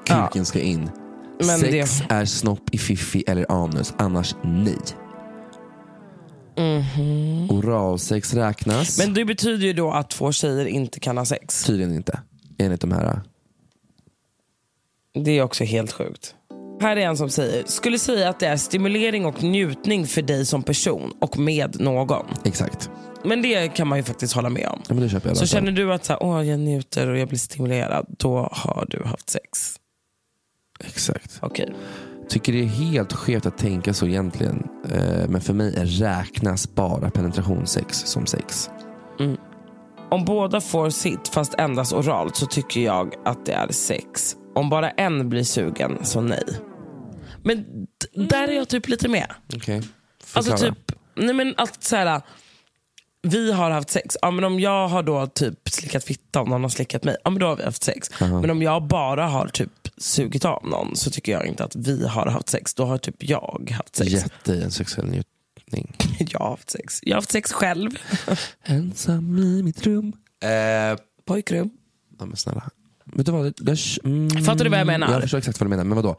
Kuken 0.06 0.44
ska 0.44 0.60
in. 0.60 0.90
Men 1.38 1.58
Sex 1.58 1.98
det- 2.00 2.14
är 2.14 2.24
snopp 2.24 2.74
i 2.74 2.78
fiffi 2.78 3.24
eller 3.26 3.52
anus, 3.52 3.94
annars 3.98 4.34
nej. 4.44 4.76
Oralsex 7.50 8.34
räknas. 8.34 8.98
Men 8.98 9.14
det 9.14 9.24
betyder 9.24 9.66
ju 9.66 9.72
då 9.72 9.90
att 9.92 10.10
två 10.10 10.32
tjejer 10.32 10.66
inte 10.66 11.00
kan 11.00 11.16
ha 11.18 11.24
sex. 11.24 11.64
Tydligen 11.64 11.94
inte. 11.94 12.20
Enligt 12.58 12.80
de 12.80 12.92
här. 12.92 13.20
Det 15.24 15.30
är 15.30 15.42
också 15.42 15.64
helt 15.64 15.92
sjukt. 15.92 16.34
Här 16.80 16.96
är 16.96 17.00
en 17.00 17.16
som 17.16 17.30
säger, 17.30 17.64
skulle 17.66 17.98
säga 17.98 18.28
att 18.28 18.40
det 18.40 18.46
är 18.46 18.56
stimulering 18.56 19.26
och 19.26 19.42
njutning 19.42 20.06
för 20.06 20.22
dig 20.22 20.46
som 20.46 20.62
person 20.62 21.12
och 21.20 21.38
med 21.38 21.80
någon. 21.80 22.26
Exakt. 22.44 22.90
Men 23.24 23.42
det 23.42 23.68
kan 23.68 23.88
man 23.88 23.98
ju 23.98 24.02
faktiskt 24.04 24.34
hålla 24.34 24.48
med 24.48 24.66
om. 24.68 24.80
Ja, 24.88 24.94
men 24.94 25.02
det 25.02 25.08
köper 25.08 25.28
jag. 25.28 25.36
Så 25.36 25.46
känner 25.46 25.72
du 25.72 25.92
att 25.92 26.04
så 26.04 26.12
här, 26.12 26.22
Åh, 26.22 26.46
jag 26.48 26.58
njuter 26.60 27.08
och 27.08 27.18
jag 27.18 27.28
blir 27.28 27.38
stimulerad, 27.38 28.06
då 28.08 28.48
har 28.52 28.86
du 28.88 29.02
haft 29.04 29.30
sex. 29.30 29.76
Exakt. 30.84 31.38
Okej. 31.42 31.74
Tycker 32.28 32.52
det 32.52 32.60
är 32.60 32.66
helt 32.66 33.12
skevt 33.12 33.46
att 33.46 33.58
tänka 33.58 33.94
så 33.94 34.06
egentligen. 34.06 34.68
Eh, 34.92 35.28
Men 35.28 35.40
för 35.40 35.52
mig 35.52 35.70
räknas 35.84 36.74
bara 36.74 37.10
penetrationssex 37.10 37.98
som 37.98 38.26
sex. 38.26 38.70
Om 40.10 40.24
båda 40.24 40.60
får 40.60 40.90
sitt 40.90 41.28
fast 41.28 41.54
endast 41.54 41.92
oralt 41.92 42.36
så 42.36 42.46
tycker 42.46 42.80
jag 42.80 43.14
att 43.24 43.46
det 43.46 43.52
är 43.52 43.72
sex. 43.72 44.36
Om 44.54 44.68
bara 44.68 44.90
en 44.90 45.28
blir 45.28 45.44
sugen 45.44 45.98
så 46.04 46.20
nej. 46.20 46.44
Men 47.42 47.86
där 48.14 48.48
är 48.48 48.52
jag 48.52 48.68
typ 48.68 48.88
lite 48.88 49.08
med. 49.08 49.26
Okej. 49.56 49.82
Alltså 50.32 50.56
typ, 50.56 50.92
nej 51.14 51.34
men 51.34 51.54
att 51.56 51.84
så 51.84 51.96
här, 51.96 52.22
vi 53.22 53.52
har 53.52 53.70
haft 53.70 53.90
sex, 53.90 54.16
ja, 54.22 54.30
men 54.30 54.44
om 54.44 54.60
jag 54.60 54.88
har 54.88 55.02
då 55.02 55.26
typ 55.26 55.68
slickat 55.68 56.04
fitta 56.04 56.40
och 56.40 56.48
någon 56.48 56.62
har 56.62 56.68
slickat 56.68 57.04
mig, 57.04 57.16
ja, 57.24 57.30
men 57.30 57.40
då 57.40 57.46
har 57.46 57.56
vi 57.56 57.64
haft 57.64 57.82
sex. 57.82 58.10
Men 58.20 58.50
om 58.50 58.62
jag 58.62 58.82
bara 58.86 59.26
har 59.26 59.48
typ 59.48 59.88
sugit 59.96 60.44
av 60.44 60.66
någon 60.66 60.96
så 60.96 61.10
tycker 61.10 61.32
jag 61.32 61.46
inte 61.46 61.64
att 61.64 61.76
vi 61.76 62.06
har 62.06 62.26
haft 62.26 62.48
sex. 62.48 62.74
Då 62.74 62.84
har 62.84 62.98
typ 62.98 63.22
jag 63.22 63.74
haft 63.76 63.96
sex. 63.96 64.12
Gett 64.12 64.44
dig 64.44 64.62
en 64.62 64.70
sexuell 64.70 65.06
njutning. 65.06 65.96
Jag 66.18 66.38
har 66.40 66.50
haft 66.50 66.70
sex. 66.70 67.00
Jag 67.02 67.12
har 67.12 67.16
haft 67.16 67.30
sex 67.30 67.52
själv. 67.52 67.90
Ensam 68.64 69.38
i 69.38 69.62
mitt 69.62 69.86
rum. 69.86 70.12
Eh, 70.42 70.98
Pojkrum. 71.24 71.70
ja, 72.18 72.26
men 72.26 72.36
snälla. 72.36 72.70
Vet 73.04 73.26
du 73.26 73.32
vad? 73.32 73.44
Det, 73.44 73.52
det, 73.58 73.78
mm, 74.04 74.30
Fattar 74.44 74.64
du 74.64 74.70
vad 74.70 74.80
jag 74.80 74.86
menar? 74.86 75.12
Jag 75.12 75.22
förstår 75.22 75.38
exakt 75.38 75.60
vad 75.60 75.66
du 75.66 75.70
menar. 75.70 75.84
Men 75.84 75.96
vadå? 75.96 76.16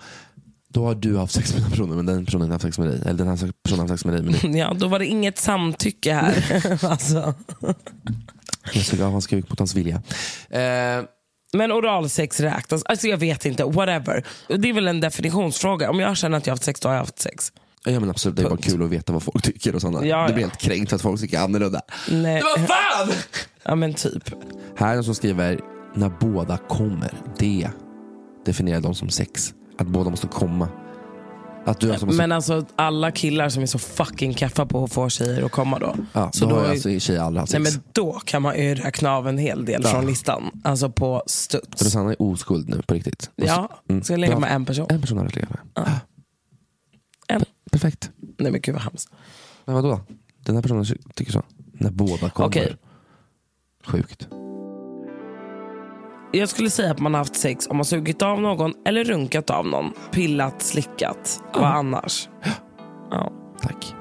Då 0.69 0.85
har 0.85 0.95
du 0.95 1.17
haft 1.17 1.33
sex 1.33 1.53
med 1.53 1.61
den 1.63 1.71
personen 1.71 1.95
men 1.95 2.05
den 2.05 2.25
personen 2.25 2.47
har 2.47 2.51
haft 2.53 2.63
sex 2.65 2.79
med 2.79 2.87
dig. 2.87 3.01
Eller 3.05 3.13
den 3.13 3.27
här 3.27 3.51
personen 3.63 3.79
har 3.79 3.87
haft 3.87 4.01
sex 4.01 4.05
med 4.05 4.13
dig. 4.23 4.37
Men 4.43 4.55
Ja, 4.57 4.73
då 4.73 4.87
var 4.87 4.99
det 4.99 5.05
inget 5.05 5.37
samtycke 5.37 6.13
här. 6.13 6.43
alltså. 6.85 7.33
jag 8.73 8.83
såg 8.83 9.01
av 9.01 9.11
hans 9.11 9.27
kuk 9.27 9.49
mot 9.49 9.59
hans 9.59 9.75
vilja. 9.75 9.95
Eh, 10.49 11.03
Men 11.53 11.71
oralsex 11.71 12.39
räknas, 12.39 12.83
alltså 12.83 13.07
jag 13.07 13.17
vet 13.17 13.45
inte, 13.45 13.63
whatever. 13.63 14.23
Det 14.47 14.69
är 14.69 14.73
väl 14.73 14.87
en 14.87 14.99
definitionsfråga. 14.99 15.89
Om 15.89 15.99
jag 15.99 16.17
känner 16.17 16.37
att 16.37 16.47
jag 16.47 16.51
har 16.51 16.55
haft 16.55 16.63
sex, 16.63 16.79
då 16.79 16.89
har 16.89 16.93
jag 16.93 17.01
haft 17.01 17.19
sex. 17.19 17.51
ja 17.85 17.99
men 17.99 18.09
absolut, 18.09 18.35
det 18.37 18.43
är 18.43 18.49
bara 18.49 18.57
kul 18.57 18.83
att 18.83 18.89
veta 18.89 19.13
vad 19.13 19.23
folk 19.23 19.43
tycker 19.43 19.75
och 19.75 19.81
sådana. 19.81 20.05
Ja, 20.05 20.27
Du 20.27 20.33
blir 20.33 20.43
ja. 20.43 20.49
helt 20.49 20.61
kränkt 20.61 20.89
för 20.89 20.95
att 20.95 21.01
folk 21.01 21.21
tycker 21.21 21.39
annorlunda. 21.39 21.81
Nej. 22.11 22.41
Vad 22.43 22.67
fan! 22.67 23.09
Ja 23.63 23.75
men 23.75 23.93
typ. 23.93 24.23
Här 24.77 24.91
är 24.91 24.95
någon 24.95 25.03
som 25.03 25.15
skriver, 25.15 25.59
när 25.95 26.09
båda 26.19 26.57
kommer. 26.57 27.13
Det 27.39 27.69
definierar 28.45 28.81
de 28.81 28.95
som 28.95 29.09
sex. 29.09 29.53
Att 29.77 29.87
båda 29.87 30.09
måste 30.09 30.27
komma. 30.27 30.67
Att 31.65 31.79
du 31.79 31.89
alltså 31.91 32.05
måste, 32.05 32.17
Men 32.17 32.31
alltså 32.31 32.65
alla 32.75 33.11
killar 33.11 33.49
som 33.49 33.61
är 33.63 33.67
så 33.67 33.79
fucking 33.79 34.33
kaffa 34.33 34.65
på 34.65 34.83
att 34.83 34.93
få 34.93 35.09
tjejer 35.09 35.43
att 35.45 35.51
komma 35.51 35.79
då. 35.79 35.95
ja, 36.13 36.31
så 36.31 36.45
då, 36.45 36.49
då, 36.51 36.55
har 36.57 36.65
är- 36.65 36.69
alltså 36.69 36.99
tjejer 36.99 37.21
aldrig 37.21 37.39
haft 37.41 37.53
nej, 37.53 37.65
sex. 37.65 37.75
men 37.75 37.83
då 37.91 38.11
kan 38.25 38.41
man 38.41 38.59
ju 38.59 38.75
räkna 38.75 39.11
av 39.11 39.27
en 39.27 39.37
hel 39.37 39.65
del 39.65 39.81
Ja. 39.83 39.89
från 39.89 40.05
listan. 40.05 40.51
Alltså 40.63 40.89
på 40.89 41.23
studs. 41.27 41.81
Rosanna 41.83 42.09
är 42.11 42.21
oskuld 42.21 42.69
nu 42.69 42.81
på 42.81 42.93
riktigt. 42.93 43.31
Ja, 43.35 43.69
Mm. 43.89 44.03
ska 44.03 44.13
jag 44.13 44.19
lägga 44.19 44.33
Ja. 44.33 44.39
med 44.39 44.51
en 44.51 44.65
person? 44.65 44.85
En 44.89 45.01
person 45.01 45.17
har 45.17 45.25
du 45.25 45.31
legat 45.31 45.49
med. 45.49 45.89
En. 47.27 47.43
Perfekt. 47.71 48.11
Nej 48.39 48.51
men 48.51 48.61
gud 48.61 48.73
vad 48.75 48.83
hemskt. 48.83 49.09
Men 49.65 49.75
vadå? 49.75 49.99
Den 50.45 50.55
här 50.55 50.61
personen 50.61 50.85
tycker 51.15 51.31
så. 51.31 51.43
När 51.73 51.91
båda 51.91 52.29
kommer. 52.29 52.47
Okej. 52.49 52.75
Sjukt. 53.85 54.27
Jag 56.31 56.49
skulle 56.49 56.69
säga 56.69 56.91
att 56.91 56.99
man 56.99 57.13
har 57.13 57.19
haft 57.19 57.35
sex 57.35 57.67
om 57.67 57.77
man 57.77 57.85
sugit 57.85 58.21
av 58.21 58.41
någon 58.41 58.73
eller 58.85 59.03
runkat 59.03 59.49
av 59.49 59.67
någon. 59.67 59.93
Pillat, 60.11 60.61
slickat. 60.61 61.41
Vad 61.53 61.63
annars? 61.63 62.29
Ja. 63.11 63.31
Tack. 63.61 63.93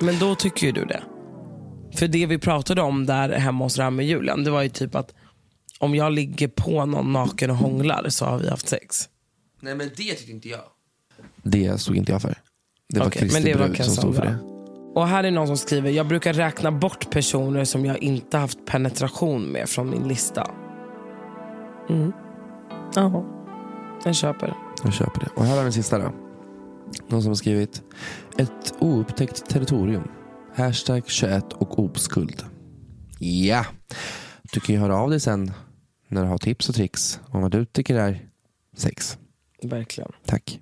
Men 0.00 0.18
då 0.18 0.34
tycker 0.34 0.66
ju 0.66 0.72
du 0.72 0.84
det. 0.84 1.02
För 1.94 2.08
det 2.08 2.26
vi 2.26 2.38
pratade 2.38 2.82
om 2.82 3.06
där 3.06 3.28
hemma 3.28 3.64
hos 3.64 3.78
Ram 3.78 3.96
med 3.96 4.06
Julian, 4.06 4.44
det 4.44 4.50
var 4.50 4.62
ju 4.62 4.68
typ 4.68 4.94
att 4.94 5.14
om 5.78 5.94
jag 5.94 6.12
ligger 6.12 6.48
på 6.48 6.86
någon 6.86 7.12
naken 7.12 7.50
och 7.50 7.56
hånglar 7.56 8.08
så 8.08 8.24
har 8.24 8.38
vi 8.38 8.50
haft 8.50 8.68
sex. 8.68 9.08
Nej 9.60 9.74
men 9.74 9.88
det 9.88 10.14
tyckte 10.14 10.32
inte 10.32 10.48
jag. 10.48 10.60
Det 11.42 11.80
stod 11.80 11.96
inte 11.96 12.12
jag 12.12 12.22
för. 12.22 12.34
Det 12.88 12.98
var 12.98 13.06
Okej, 13.06 13.18
Christer 13.18 13.40
men 13.40 13.52
det 13.52 13.58
var 13.58 13.68
Brud 13.68 13.84
som 13.84 13.94
stod 13.94 14.16
för 14.16 14.24
det. 14.24 14.36
Och 14.94 15.08
här 15.08 15.24
är 15.24 15.30
någon 15.30 15.46
som 15.46 15.56
skriver, 15.56 15.90
jag 15.90 16.08
brukar 16.08 16.32
räkna 16.32 16.72
bort 16.72 17.10
personer 17.10 17.64
som 17.64 17.84
jag 17.84 17.98
inte 17.98 18.38
haft 18.38 18.66
penetration 18.66 19.42
med 19.42 19.68
från 19.68 19.90
min 19.90 20.08
lista. 20.08 20.50
Mm. 21.88 22.12
Jaha, 22.94 23.24
jag 24.04 24.14
köper. 24.14 24.54
Jag 24.84 24.92
köper 24.92 25.20
det. 25.20 25.28
Och 25.36 25.44
här 25.44 25.50
har 25.50 25.58
vi 25.58 25.62
den 25.62 25.72
sista 25.72 25.98
då. 25.98 26.12
Någon 27.08 27.22
som 27.22 27.30
har 27.30 27.34
skrivit. 27.34 27.82
Ett 28.38 28.74
oupptäckt 28.78 29.48
territorium. 29.48 30.08
Hashtag 30.54 31.02
21 31.06 31.52
och 31.52 31.78
oskuld. 31.78 32.44
Ja. 33.18 33.66
Du 34.52 34.60
kan 34.60 34.74
ju 34.74 34.80
höra 34.80 34.96
av 34.96 35.10
dig 35.10 35.20
sen 35.20 35.52
när 36.08 36.22
du 36.22 36.28
har 36.28 36.38
tips 36.38 36.68
och 36.68 36.74
tricks 36.74 37.20
om 37.28 37.42
vad 37.42 37.50
du 37.50 37.64
tycker 37.64 37.94
är 37.94 38.28
sex. 38.76 39.18
Verkligen. 39.62 40.12
Tack. 40.26 40.60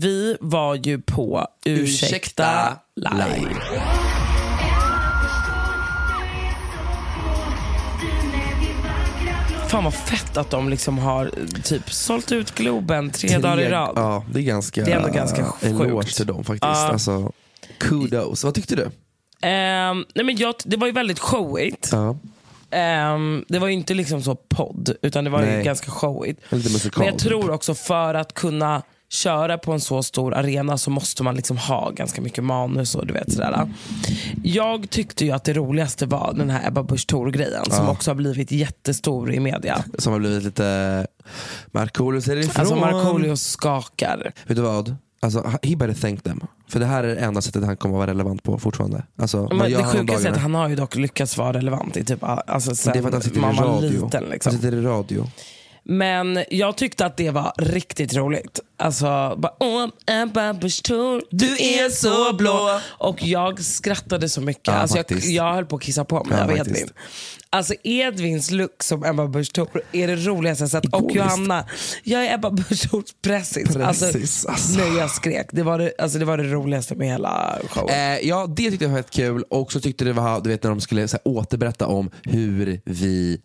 Vi 0.00 0.36
var 0.40 0.74
ju 0.74 1.00
på 1.00 1.46
Ursäkta, 1.64 2.06
Ursäkta 2.06 2.78
live. 2.96 3.36
live. 3.38 3.60
Fan 9.68 9.84
vad 9.84 9.94
fett 9.94 10.36
att 10.36 10.50
de 10.50 10.68
liksom 10.68 10.98
har 10.98 11.24
eh, 11.26 11.62
typ 11.62 11.92
sålt 11.92 12.32
ut 12.32 12.54
Globen 12.54 13.10
tre, 13.10 13.38
dagar 13.38 13.60
i 13.60 13.68
rad. 13.68 13.92
Ja, 13.96 14.24
det 14.32 14.38
är 14.38 14.42
ganska, 14.42 14.84
Det 14.84 14.92
är 14.92 14.96
ändå 14.96 15.08
ganska 15.08 15.44
sjukt. 15.44 15.64
eloge 15.80 16.14
till 16.16 16.26
dem 16.26 16.44
faktiskt. 16.44 16.62
Ja. 16.62 16.88
Alltså, 16.92 17.32
kudos. 17.78 18.44
Vad 18.44 18.54
tyckte 18.54 18.76
du? 18.76 18.90
Ehm, 19.48 20.04
nej 20.14 20.24
men 20.24 20.36
jag, 20.36 20.54
det 20.64 20.76
var 20.76 20.86
ju 20.86 20.92
väldigt 20.92 21.18
showigt. 21.18 21.88
Ja. 21.92 22.16
Ehm, 22.70 23.44
det 23.48 23.58
var 23.58 23.66
ju 23.66 23.72
inte 23.72 23.94
liksom 23.94 24.22
så 24.22 24.34
podd, 24.34 24.96
utan 25.02 25.24
det 25.24 25.30
var 25.30 25.40
ju 25.40 25.46
Nej. 25.46 25.64
ganska 25.64 25.90
showigt. 25.90 26.40
Men 26.96 27.06
jag 27.06 27.18
tror 27.18 27.50
också 27.50 27.74
för 27.74 28.14
att 28.14 28.34
kunna 28.34 28.82
köra 29.10 29.58
på 29.58 29.72
en 29.72 29.80
så 29.80 30.02
stor 30.02 30.34
arena 30.34 30.78
så 30.78 30.90
måste 30.90 31.22
man 31.22 31.34
liksom 31.36 31.56
ha 31.56 31.90
ganska 31.90 32.22
mycket 32.22 32.44
manus 32.44 32.94
och 32.94 33.06
du 33.06 33.12
vet 33.14 33.32
sådär. 33.32 33.74
Jag 34.44 34.90
tyckte 34.90 35.24
ju 35.24 35.30
att 35.30 35.44
det 35.44 35.52
roligaste 35.52 36.06
var 36.06 36.34
den 36.36 36.50
här 36.50 36.68
Ebba 36.68 36.82
Busch 36.82 37.06
Thor-grejen 37.06 37.64
som 37.70 37.84
Ja. 37.84 37.90
också 37.90 38.10
har 38.10 38.14
blivit 38.16 38.52
jättestor 38.52 39.32
i 39.32 39.40
media. 39.40 39.84
Som 39.98 40.12
har 40.12 40.20
blivit 40.20 40.42
lite 40.44 41.06
Markoolio 41.72 42.20
ser 42.20 42.36
ifrån. 42.36 42.60
Alltså 42.60 42.76
Markoolio 42.76 43.36
skakar. 43.36 44.32
Vet 44.46 44.56
du 44.56 44.62
vad? 44.62 44.96
Alltså, 45.20 45.52
he 45.62 45.76
better 45.76 45.94
thank 46.00 46.22
them. 46.22 46.40
För 46.68 46.80
det 46.80 46.86
här 46.86 47.04
är 47.04 47.08
det 47.14 47.20
enda 47.20 47.40
sättet 47.42 47.64
han 47.64 47.76
kommer 47.76 47.96
vara 47.96 48.06
relevant 48.10 48.42
på 48.42 48.58
fortfarande. 48.58 49.02
Alltså, 49.18 49.48
Men 49.52 49.58
det 49.72 49.84
sjukaste 49.84 50.28
är 50.28 50.32
att 50.32 50.38
han 50.38 50.54
har 50.54 50.68
ju 50.68 50.76
dock 50.76 50.96
lyckats 50.96 51.36
vara 51.38 51.52
relevant 51.52 51.96
i 51.96 52.04
typ, 52.04 52.18
alltså, 52.22 52.74
sen 52.74 52.92
Det 52.92 52.98
är 52.98 53.02
för 53.02 53.08
att 53.08 53.14
han 53.14 53.22
sitter 53.22 53.38
i 53.40 53.42
radio. 53.42 54.04
liten. 54.04 54.24
Liksom. 54.24 54.52
Han 54.52 54.60
sitter 54.62 54.76
i 54.76 54.82
radio. 54.82 55.26
Men 55.90 56.44
jag 56.50 56.76
tyckte 56.76 57.06
att 57.06 57.16
det 57.16 57.30
var 57.30 57.52
riktigt 57.58 58.14
roligt. 58.14 58.60
Alltså, 58.76 59.34
bara, 59.38 59.52
Thor, 60.84 61.22
du 61.30 61.46
är 61.46 61.90
så 61.90 62.36
blå. 62.36 62.80
Och 62.98 63.22
jag 63.22 63.60
skrattade 63.64 64.28
så 64.28 64.40
mycket. 64.40 64.66
Ja, 64.66 64.72
alltså, 64.72 64.96
jag, 64.96 65.20
jag 65.20 65.54
höll 65.54 65.66
på 65.66 65.76
att 65.76 65.82
kissa 65.82 66.04
på 66.04 66.24
mig 66.24 66.38
Ja, 66.38 66.44
av 66.44 66.48
faktiskt. 66.48 66.70
Edvin. 66.70 66.92
Alltså 67.50 67.74
Edvins 67.84 68.50
look 68.50 68.82
som 68.82 69.04
Ebba 69.04 69.26
Busch 69.26 69.52
Thor 69.52 69.82
är 69.92 70.06
det 70.06 70.16
roligaste 70.16 70.62
jag 70.62 70.70
sett. 70.70 70.94
Och. 70.94 71.12
Johanna, 71.12 71.64
jag 72.04 72.26
är 72.26 72.34
Ebba 72.34 72.50
Busch 72.50 72.90
Thors. 72.90 73.04
Pressis, 73.22 73.76
Alltså, 73.76 74.06
alltså. 74.06 74.78
Nej, 74.78 74.96
jag 74.96 75.10
skrek. 75.10 75.46
Det 75.52 75.62
var 75.62 75.78
det, 75.78 75.92
alltså, 75.98 76.18
det 76.18 76.24
var 76.24 76.36
det 76.38 76.44
roligaste 76.44 76.94
med 76.94 77.08
hela 77.08 77.58
showen. 77.68 77.94
Eh, 77.94 78.18
ja, 78.28 78.46
det 78.56 78.70
tyckte 78.70 78.84
jag 78.84 78.90
var 78.92 78.98
fett 78.98 79.10
kul. 79.10 79.42
Och 79.50 79.72
så 79.72 79.80
tyckte 79.80 80.04
det 80.04 80.12
var, 80.12 80.40
du 80.40 80.50
vet 80.50 80.62
när 80.62 80.70
de 80.70 80.80
skulle 80.80 81.08
så 81.08 81.16
här, 81.16 81.32
återberätta 81.32 81.86
om 81.86 82.10
hur 82.22 82.80
vi 82.84 83.40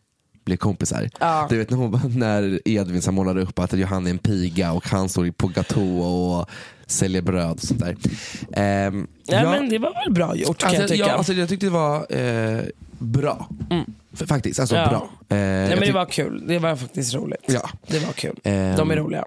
blev 0.45 0.57
kompisar. 0.57 1.09
Ja. 1.19 1.47
Du 1.49 1.57
vet 1.57 1.69
när, 1.69 1.77
hon, 1.77 2.01
när 2.19 2.59
Edvin 2.67 3.01
målade 3.15 3.41
upp 3.41 3.59
att 3.59 3.73
Johanna 3.73 4.09
är 4.09 4.11
en 4.11 4.17
piga 4.17 4.71
och 4.71 4.87
han 4.89 5.09
står 5.09 5.31
på 5.31 5.47
Gatå 5.47 5.97
och 5.99 6.49
säljer 6.85 7.21
bröd 7.21 7.51
och 7.51 7.59
sånt 7.59 7.79
där. 7.79 7.95
Ehm, 8.53 9.07
ja, 9.25 9.41
ja, 9.43 9.49
men 9.51 9.69
det 9.69 9.77
var 9.77 9.93
väl 10.05 10.13
bra 10.13 10.35
gjort 10.35 10.57
kan 10.57 10.67
alltså, 10.67 10.81
jag 10.81 10.89
tycka. 10.89 11.05
ja, 11.07 11.13
alltså, 11.13 11.33
jag 11.33 11.49
tyckte 11.49 11.65
det 11.65 11.69
var 11.69 12.15
eh, 12.17 12.61
bra. 12.97 13.49
F- 14.13 14.23
Faktiskt, 14.27 14.59
alltså 14.59 14.75
Ja. 14.75 14.87
bra. 14.89 15.09
Eh, 15.29 15.37
Nej, 15.37 15.69
jag 15.69 15.79
men 15.79 15.87
det 15.87 15.93
var 15.93 16.05
kul. 16.05 16.43
Det 16.47 16.59
var 16.59 16.75
faktiskt 16.75 17.13
roligt. 17.15 17.43
Ja. 17.47 17.69
Det 17.87 17.99
var 17.99 18.13
kul. 18.13 18.39
Ehm, 18.43 18.75
De 18.75 18.91
är 18.91 18.95
roliga. 18.95 19.25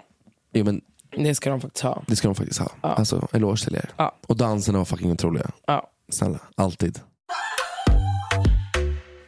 Jo, 0.53 0.65
men 0.65 0.81
Det 1.17 1.35
ska 1.35 1.51
de 1.51 1.61
faktiskt 1.61 1.83
ha. 1.85 2.03
det 2.07 2.17
ska 2.17 2.29
de 2.29 2.35
faktiskt 2.35 2.61
ha. 2.61 2.71
Ja. 2.83 2.89
Alltså, 2.95 3.29
eloge 3.33 3.65
till 3.65 3.75
er. 3.75 3.91
Ja. 3.97 4.17
Och 4.27 4.37
danserna 4.37 4.79
var 4.79 4.85
fucking 4.85 5.13
otroliga. 5.13 5.51
Ja. 5.67 5.89
Snälla, 6.09 6.39
alltid. 6.55 6.99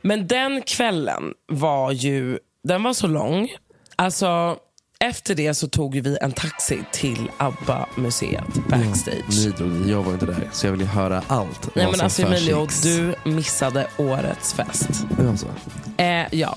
Men 0.02 0.26
den 0.26 0.62
kvällen 0.62 1.22
var 1.52 1.92
ju, 1.92 2.38
den 2.64 2.82
var 2.82 2.92
så 2.92 3.06
lång. 3.06 3.48
Alltså, 3.96 4.56
efter 5.00 5.34
det 5.34 5.54
så 5.54 5.68
tog 5.68 5.94
vi 6.00 6.18
en 6.20 6.32
taxi 6.32 6.78
till 6.92 7.30
ABBA-museet 7.38 8.54
backstage. 8.68 9.44
Ni 9.44 9.50
drog 9.50 9.70
dit, 9.72 9.87
jag 9.88 10.02
var 10.02 10.12
inte 10.12 10.26
där. 10.26 10.48
Så 10.52 10.66
jag 10.66 10.72
vill 10.72 10.80
ju 10.80 10.87
höra 10.87 11.22
allt. 11.26 11.74
Nej 11.74 11.87
men 11.90 12.00
alltså 12.00 12.22
Emilio, 12.22 12.66
du 12.82 13.14
missade 13.30 13.87
årets 13.98 14.54
fest. 14.54 14.88
Det 15.16 15.22
var 15.22 15.37
så. 15.37 15.46
Eh, 16.02 16.26
ja. 16.32 16.56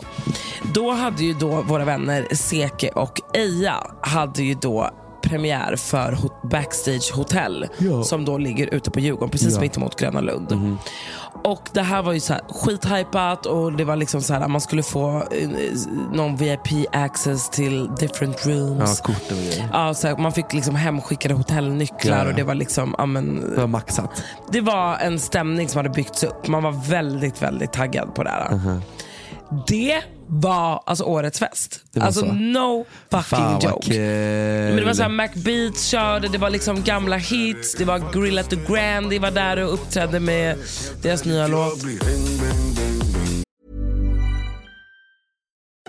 Då 0.74 0.92
hade 0.92 1.24
ju 1.24 1.34
då 1.34 1.62
våra 1.62 1.86
vänner 1.86 2.28
Seke 2.32 2.90
och 2.90 3.20
Eja 3.34 3.88
hade 4.02 4.44
ju 4.44 4.54
då 4.54 4.90
premiär 5.24 5.76
för 5.76 6.18
Backstage 6.48 7.12
Hotel 7.14 7.68
Ja. 7.78 8.04
som 8.04 8.26
då 8.26 8.38
ligger 8.38 8.74
ute 8.74 8.92
på 8.92 9.00
Djurgården 9.00 9.30
precis 9.30 9.54
Ja. 9.56 9.62
Mittemot 9.62 10.00
Gröna 10.00 10.22
Lund. 10.22 10.78
Och 11.44 11.70
det 11.74 11.82
här 11.82 12.02
var 12.04 12.14
ju 12.14 12.20
så 12.20 12.34
här 12.34 12.42
skithypat 12.50 13.46
och 13.46 13.74
det 13.74 13.84
var 13.84 13.96
liksom 13.96 14.22
så 14.22 14.34
här 14.34 14.48
man 14.48 14.62
skulle 14.62 14.84
få 14.84 15.10
eh, 15.32 15.50
någon 16.14 16.36
VIP 16.36 16.68
access 16.92 17.50
till 17.50 17.90
different 18.00 18.46
Ja, 18.46 18.52
rooms. 18.52 19.02
korten 19.02 19.38
och 19.38 19.44
grejer. 19.44 19.70
Ja, 19.74 19.94
så 19.94 20.08
här, 20.08 20.18
man 20.18 20.32
fick 20.32 20.54
liksom 20.54 20.76
hemskickade 20.76 21.34
hotellnycklar 21.34 22.18
Ja, 22.18 22.24
ja. 22.24 22.30
och 22.30 22.36
det 22.36 22.44
var 22.44 22.56
liksom, 22.56 22.96
ja, 22.98 23.06
men, 23.06 23.52
Det 23.56 23.60
var 23.62 23.68
maxat. 23.68 24.24
det 24.52 24.62
var 24.62 24.98
en 24.98 25.20
stämning 25.20 25.70
som 25.70 25.78
hade 25.80 25.90
byggts 25.90 26.24
upp. 26.24 26.48
Man 26.48 26.64
var 26.64 26.72
väldigt, 26.72 27.42
väldigt 27.42 27.74
taggad 27.74 28.16
på 28.16 28.24
det 28.24 28.30
här. 28.30 28.82
Det 29.68 30.02
var 30.34 30.84
alltså 30.86 31.04
årets 31.04 31.40
fest. 31.40 31.84
Alltså 32.00 32.20
så. 32.20 32.26
no 32.26 32.86
fucking 33.10 33.24
Fan 33.24 33.60
joke. 33.60 33.90
Men 33.90 34.76
det 34.76 34.86
var 34.86 34.94
så 34.94 35.02
här, 35.02 35.10
Macbeats 35.10 35.90
körde, 35.90 36.28
det 36.28 36.38
var 36.38 36.50
liksom 36.50 36.84
gamla 36.84 37.18
hits, 37.18 37.76
det 37.76 37.86
var 37.86 38.00
Gorilla 38.14 38.44
to 38.44 38.56
Grandy 38.68 39.20
var 39.20 39.32
där 39.32 39.58
och 39.58 39.74
uppträdde 39.74 40.20
med 40.20 40.58
deras 41.02 41.26
nya 41.26 41.48
låt. 41.48 41.84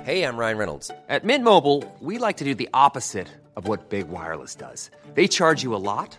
Hey, 0.04 0.24
I'm 0.24 0.36
Ryan 0.36 0.58
Reynolds. 0.58 0.90
At 1.08 1.22
Mint 1.24 1.44
Mobile, 1.44 1.82
we 2.00 2.18
like 2.18 2.38
to 2.38 2.44
do 2.44 2.54
the 2.54 2.68
opposite 2.74 3.28
of 3.56 3.68
what 3.68 3.90
Big 3.90 4.08
Wireless 4.08 4.56
does. 4.56 4.90
They 5.14 5.28
charge 5.28 5.62
you 5.62 5.76
a 5.76 5.78
lot, 5.78 6.18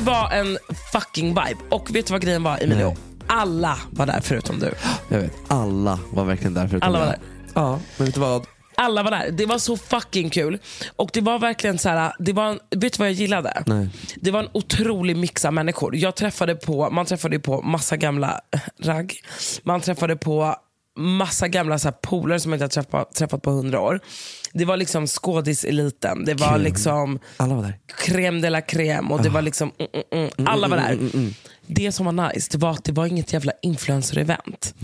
Det 0.00 0.06
var 0.06 0.30
en 0.30 0.58
fucking 0.92 1.28
vibe. 1.28 1.60
Och 1.70 1.94
vet 1.94 2.06
du 2.06 2.12
vad 2.12 2.22
grejen 2.22 2.42
var 2.42 2.58
Emilio? 2.62 2.86
Nej. 2.86 2.96
Alla 3.26 3.78
var 3.90 4.06
där 4.06 4.20
förutom 4.22 4.58
du. 4.58 4.72
Jag 5.08 5.18
vet, 5.18 5.32
alla 5.48 5.98
var 6.12 6.24
verkligen 6.24 6.54
där 6.54 6.68
förutom 6.68 6.88
Alla 6.88 6.98
var 6.98 7.06
jag. 7.06 7.14
där. 7.14 7.20
Ja, 7.54 7.80
men 7.96 8.06
vet 8.06 8.14
du 8.14 8.20
vad? 8.20 8.46
Alla 8.74 9.02
var 9.02 9.10
där. 9.10 9.30
Det 9.30 9.46
var 9.46 9.58
så 9.58 9.76
fucking 9.76 10.30
kul. 10.30 10.58
Och 10.96 11.10
det 11.12 11.20
var 11.20 11.38
verkligen 11.38 11.78
så 11.78 11.88
här, 11.88 12.12
det 12.18 12.32
var 12.32 12.48
en, 12.48 12.58
vet 12.80 12.92
du 12.92 12.98
vad 12.98 13.08
jag 13.08 13.14
gillade? 13.14 13.62
Nej. 13.66 13.88
Det 14.16 14.30
var 14.30 14.40
en 14.40 14.48
otrolig 14.52 15.16
mix 15.16 15.44
av 15.44 15.52
människor. 15.52 15.96
Jag 15.96 16.16
träffade 16.16 16.54
på, 16.54 16.90
man 16.90 17.06
träffade 17.06 17.38
på 17.38 17.62
massa 17.62 17.96
gamla 17.96 18.40
eh, 18.54 18.60
ragg. 18.82 19.14
Man 19.62 19.80
träffade 19.80 20.16
på 20.16 20.54
massa 21.00 21.48
gamla 21.48 21.78
så 21.78 21.92
polare 21.92 22.40
som 22.40 22.52
jag 22.52 22.56
inte 22.56 22.64
har 22.64 22.82
träffat, 22.82 23.14
träffat 23.14 23.42
på 23.42 23.50
hundra 23.50 23.80
år. 23.80 24.00
Det 24.52 24.64
var 24.64 24.76
liksom 24.76 25.06
skådiseliten. 25.06 26.24
Det 26.24 26.34
var 26.34 26.52
Kul. 26.52 26.62
liksom 26.62 27.18
Alla 27.36 27.54
var 27.54 27.62
där. 27.62 27.78
crème 28.04 28.40
de 28.40 28.50
la 28.50 28.60
crème 28.60 29.10
och 29.12 29.22
det 29.22 29.28
var 29.28 29.42
liksom 29.42 29.72
mm, 29.78 29.90
mm, 30.12 30.30
mm. 30.38 30.48
alla 30.48 30.68
var 30.68 30.76
där. 30.76 30.98
Det 31.66 31.92
som 31.92 32.06
var 32.06 32.32
nice, 32.32 32.48
det 32.52 32.58
var 32.58 32.70
att 32.70 32.84
det 32.84 32.92
var 32.92 33.06
inget 33.06 33.32
jävla 33.32 33.52
influencer-event. 33.62 34.74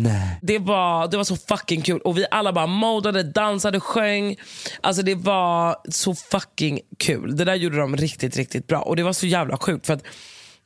Det 0.43 0.59
var, 0.59 1.09
det 1.09 1.17
var 1.17 1.25
så 1.25 1.37
fucking 1.37 1.83
kul. 1.83 2.01
Och 2.01 2.19
vi 2.19 2.27
alla 2.31 2.53
bara 2.53 2.67
modade, 2.67 3.23
dansade, 3.23 3.81
sjöng. 3.81 4.37
Alltså 4.81 5.03
det 5.03 5.15
var 5.15 5.77
så 5.91 6.15
fucking 6.15 6.81
kul. 6.99 7.37
Det 7.37 7.45
där 7.45 7.55
gjorde 7.55 7.77
de 7.77 7.97
riktigt, 7.97 8.37
riktigt 8.37 8.67
bra. 8.67 8.81
Och 8.81 8.97
det 8.97 9.03
var 9.03 9.13
så 9.13 9.27
jävla 9.27 9.57
sjukt. 9.57 9.87
För 9.87 9.95
att 9.95 10.03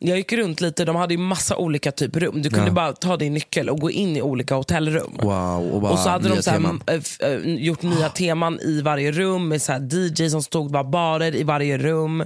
jag 0.02 0.16
gick 0.18 0.32
runt 0.32 0.60
lite, 0.60 0.84
de 0.84 0.96
hade 0.96 1.14
ju 1.14 1.18
massa 1.20 1.56
olika 1.56 1.92
typ 1.92 2.16
rum. 2.16 2.42
Du 2.42 2.50
kunde 2.50 2.66
Ja. 2.66 2.72
bara 2.72 2.92
ta 2.92 3.16
din 3.16 3.34
nyckel 3.34 3.68
och 3.70 3.80
gå 3.80 3.90
in 3.90 4.16
i 4.16 4.22
olika 4.22 4.54
hotellrum. 4.54 5.12
Wow. 5.22 5.70
Och, 5.72 5.80
bara 5.80 5.92
Och 5.92 5.98
så 5.98 6.08
hade 6.08 6.28
de 6.28 6.42
så 6.42 6.50
här, 6.50 6.80
äh, 7.20 7.54
gjort 7.54 7.82
nya 7.82 8.08
teman 8.08 8.60
i 8.60 8.82
varje 8.82 9.12
rum 9.12 9.48
med 9.48 9.62
så 9.62 9.72
DJ 9.72 10.28
som 10.30 10.42
stod, 10.42 10.72
var 10.72 10.84
barer 10.84 11.34
i 11.34 11.42
varje 11.42 11.78
rum. 11.78 12.24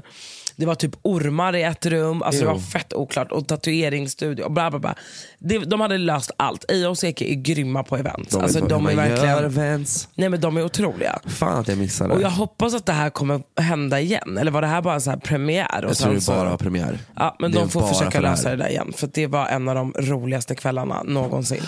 Det 0.56 0.66
var 0.66 0.74
typ 0.74 0.96
ormar 1.02 1.56
i 1.56 1.62
ett 1.62 1.86
rum, 1.86 2.22
alltså 2.22 2.40
det 2.40 2.46
var 2.46 2.58
fett 2.58 2.92
oklart. 2.92 3.32
Och 3.32 3.46
tatueringsstudio 3.48 4.44
och 4.44 4.52
bla 4.52 4.70
bla 4.70 4.78
bla. 4.78 4.94
Det, 5.38 5.58
de 5.58 5.80
hade 5.80 5.98
löst 5.98 6.30
allt. 6.36 6.64
Eja 6.70 6.88
och 6.90 6.98
Seke 6.98 7.24
är 7.24 7.34
grymma 7.34 7.82
på 7.82 7.96
events. 7.96 8.30
De 8.32 8.42
alltså, 8.42 8.60
de 8.66 8.86
är 8.86 8.94
verkligen, 8.96 9.44
events. 9.44 10.08
nej, 10.14 10.28
men 10.28 10.40
de 10.40 10.56
är 10.56 10.64
otroliga. 10.64 11.18
Fan 11.26 11.58
att 11.60 11.68
jag 11.68 11.78
missade. 11.78 12.14
Och 12.14 12.22
jag 12.22 12.30
hoppas 12.30 12.74
att 12.74 12.86
det 12.86 12.92
här 12.92 13.10
kommer 13.10 13.42
hända 13.60 14.00
igen. 14.00 14.38
Eller 14.38 14.50
var 14.50 14.60
det 14.62 14.66
här 14.68 14.82
bara 14.82 14.94
en 14.94 15.00
så 15.00 15.10
här 15.10 15.18
premiär? 15.18 15.84
Och 15.84 15.90
jag 15.90 15.96
tror 15.96 16.14
det 16.14 16.26
bara 16.26 16.48
har 16.48 16.56
premiär. 16.56 16.98
Ja, 17.16 17.36
men 17.38 17.52
Det 17.52 17.58
de 17.58 17.68
får 17.70 17.88
försöka 17.88 18.10
för 18.10 18.20
lösa 18.22 18.50
det 18.50 18.56
där 18.56 18.68
igen. 18.68 18.92
För 18.96 19.10
det 19.12 19.26
var 19.26 19.46
en 19.46 19.68
av 19.68 19.74
de 19.74 19.92
roligaste 19.98 20.54
kvällarna 20.54 21.02
någonsin. 21.02 21.62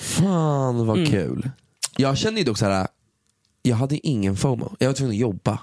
Fan 0.00 0.86
vad 0.86 0.98
Mm. 0.98 1.10
kul. 1.10 1.50
Jag 1.96 2.18
kände 2.18 2.40
ju 2.40 2.46
dock 2.46 2.58
så 2.58 2.66
här. 2.66 2.86
jag 3.62 3.76
hade 3.76 4.06
ingen 4.06 4.36
FOMO. 4.36 4.76
Jag 4.78 4.86
var 4.88 4.94
tvungen 4.94 5.14
att 5.14 5.20
jobba. 5.20 5.58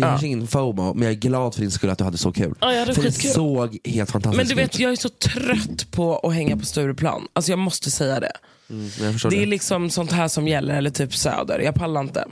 Men 0.00 0.08
jag 0.08 0.12
Ja. 0.12 0.16
hade 0.16 0.26
ingen 0.26 0.46
FOMO, 0.46 0.94
men 0.94 1.02
jag 1.02 1.10
är 1.12 1.16
glad 1.16 1.54
för 1.54 1.60
din 1.60 1.70
skull 1.70 1.90
att 1.90 1.98
du 1.98 2.04
hade 2.04 2.18
så 2.18 2.32
kul. 2.32 2.54
Ja, 2.60 2.72
jag 2.72 2.80
hade 2.80 2.94
för 2.94 3.02
det 3.02 3.12
såg 3.12 3.78
helt 3.84 4.10
fantastiskt 4.10 4.36
Men 4.36 4.46
du 4.46 4.54
vet, 4.54 4.74
ut. 4.74 4.78
jag 4.80 4.92
är 4.92 4.96
så 4.96 5.08
trött 5.08 5.90
på 5.90 6.18
att 6.18 6.34
hänga 6.34 6.56
på 6.56 6.64
Stureplan. 6.66 7.26
Alltså 7.32 7.52
jag 7.52 7.58
måste 7.58 7.90
säga 7.90 8.20
det. 8.20 8.32
Mm, 8.70 8.90
Det 9.22 9.28
det. 9.30 9.42
är 9.42 9.46
liksom 9.46 9.90
sånt 9.90 10.12
här 10.12 10.28
som 10.28 10.48
gäller, 10.48 10.74
eller 10.74 10.90
typ 10.90 11.14
Söder. 11.14 11.58
Jag 11.58 11.74
pallar 11.74 12.00
inte. 12.00 12.24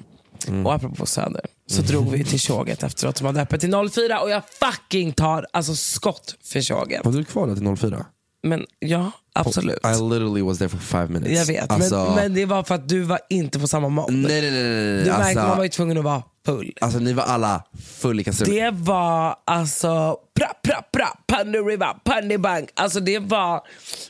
Mm. 0.49 0.67
Och 0.67 0.75
apropå 0.75 1.07
Söder, 1.07 1.41
så 1.71 1.83
drog 1.83 2.11
vi 2.11 2.25
till 2.25 2.41
tjoget 2.41 2.83
efteråt 2.83 3.17
som 3.17 3.27
hade 3.27 3.43
öppet 3.43 3.61
till 3.61 3.71
04 3.91 4.21
och 4.21 4.31
jag 4.31 4.43
fucking 4.61 5.13
tar 5.13 5.47
alltså 5.53 5.75
skott 5.75 6.35
för 6.45 6.61
tjoget. 6.61 7.05
Var 7.05 7.13
du 7.13 7.25
kvar 7.25 7.47
då 7.47 7.55
till 7.57 7.77
04? 7.77 8.07
Men 8.43 8.67
ja, 8.79 9.11
absolut. 9.33 9.77
I 9.85 9.89
literally 9.89 10.43
was 10.43 10.59
there 10.59 10.69
for 10.69 10.79
five 10.79 11.07
minutes. 11.09 11.39
Jag 11.39 11.47
vet, 11.47 11.71
Alltså, 11.71 12.05
men, 12.05 12.15
men 12.15 12.35
det 12.35 12.45
var 12.45 12.63
för 12.63 12.75
att 12.75 12.89
du 12.89 13.01
var 13.01 13.19
inte 13.31 13.59
på 13.59 13.69
samma. 13.69 13.89
Nej 13.89 14.07
nej 14.17 14.41
nej. 14.41 14.51
nej, 14.53 14.95
nej. 14.95 15.05
Du 15.05 15.11
märkte 15.11 15.15
alltså, 15.25 15.41
man 15.49 15.57
var 15.57 15.65
ju 15.65 15.71
tvungen 15.71 15.99
att 15.99 16.05
vara 16.05 16.23
full. 16.47 16.73
alltså 16.81 16.99
ni 16.99 17.13
var 17.13 17.25
alla 17.25 17.63
full 17.99 18.21
i 18.21 18.25
kastrullen. 18.25 18.55
Det 18.55 18.71
var 18.71 19.37
alltså 19.45 20.17
pra 20.37 20.53
pra 20.63 20.83
pra, 20.93 21.95
panny 22.05 22.39
bank. 22.39 22.69
Alltså 22.75 23.01
det 23.01 23.19
var, 23.19 23.61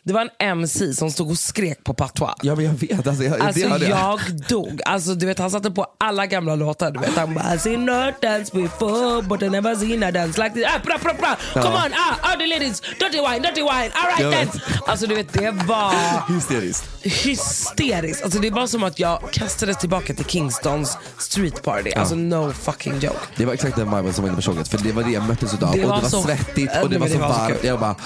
det 0.03 0.13
var 0.13 0.21
en 0.39 0.49
MC 0.59 0.95
som 0.95 1.11
stod 1.11 1.31
och 1.31 1.39
skrek 1.39 1.85
på 1.85 1.95
patois. 1.95 2.35
Ja 2.43 2.55
men 2.55 2.65
jag 2.65 2.73
vet. 2.73 3.07
Alltså, 3.07 3.25
jag, 3.25 3.41
Alltså 3.41 3.61
det 3.63 3.69
hörde 3.69 3.87
jag 3.89 4.21
dog. 4.49 4.81
Alltså, 4.85 5.15
du 5.15 5.27
vet, 5.27 5.39
han 5.39 5.51
satte 5.51 5.71
på 5.71 5.87
alla 5.99 6.27
gamla 6.27 6.55
låtar. 6.55 6.91
Du 6.91 7.01
vet, 7.01 7.17
han 7.17 7.35
bara 7.35 7.55
I 7.55 7.59
seen 7.59 7.89
her 7.89 8.15
dance 8.23 8.57
before 8.57 9.23
but 9.23 9.43
I 9.43 9.49
never 9.51 9.75
seen 9.77 10.03
her 10.03 10.13
dance 10.13 10.43
like 10.43 10.55
this. 10.55 10.65
Ah, 10.67 10.79
pra, 10.85 10.99
pra, 10.99 11.15
pra. 11.15 11.37
Come 11.63 11.65
Ja. 11.77 11.85
on, 11.87 11.93
ah, 11.93 12.17
all 12.23 12.39
the 12.39 12.47
ladies, 12.47 12.81
dirty 12.81 13.19
wine, 13.19 13.39
dirty 13.41 13.61
wine, 13.63 13.91
all 13.95 14.11
Jag 14.25 14.33
right 14.33 14.55
vet. 14.55 14.63
then. 14.63 14.79
Alltså 14.87 15.07
du 15.07 15.15
vet, 15.15 15.33
det 15.33 15.51
var 15.51 15.93
Hysteriskt. 16.35 16.85
hysteriskt. 17.03 18.25
Alltså, 18.25 18.39
det 18.39 18.51
var 18.51 18.67
som 18.67 18.83
att 18.85 18.99
jag 18.99 19.33
kastades 19.33 19.77
tillbaka 19.77 20.15
till 20.15 20.25
Kingstons 20.25 20.99
street 21.19 21.63
party. 21.63 21.91
Alltså 21.93 22.15
no 22.15 22.53
fucking 22.53 22.93
joke. 23.01 23.17
Det 23.37 23.45
var 23.45 23.53
exakt 23.55 23.77
den 23.77 23.97
viben 23.97 24.13
som 24.15 24.23
var 24.25 24.29
inne 24.29 24.37
på 24.37 24.43
tjoget. 24.43 24.69
För 24.69 24.79
det 24.79 24.93
var 24.93 25.03
det 25.03 25.11
jag 25.11 25.23
möttes 25.29 25.55
utav. 25.55 25.73
Det 25.73 25.85
och 25.85 25.97
det 25.97 26.03
var 26.03 26.09
så- 26.09 26.16
svettigt 26.23 26.73
Ja, 26.75 26.83
och 26.83 26.91
det 26.91 26.99
var 26.99 27.09
så 27.09 27.19
var 27.19 27.33
så 27.33 27.39
varmt. 27.39 27.65
Jag 27.65 27.81
bara, 27.81 27.97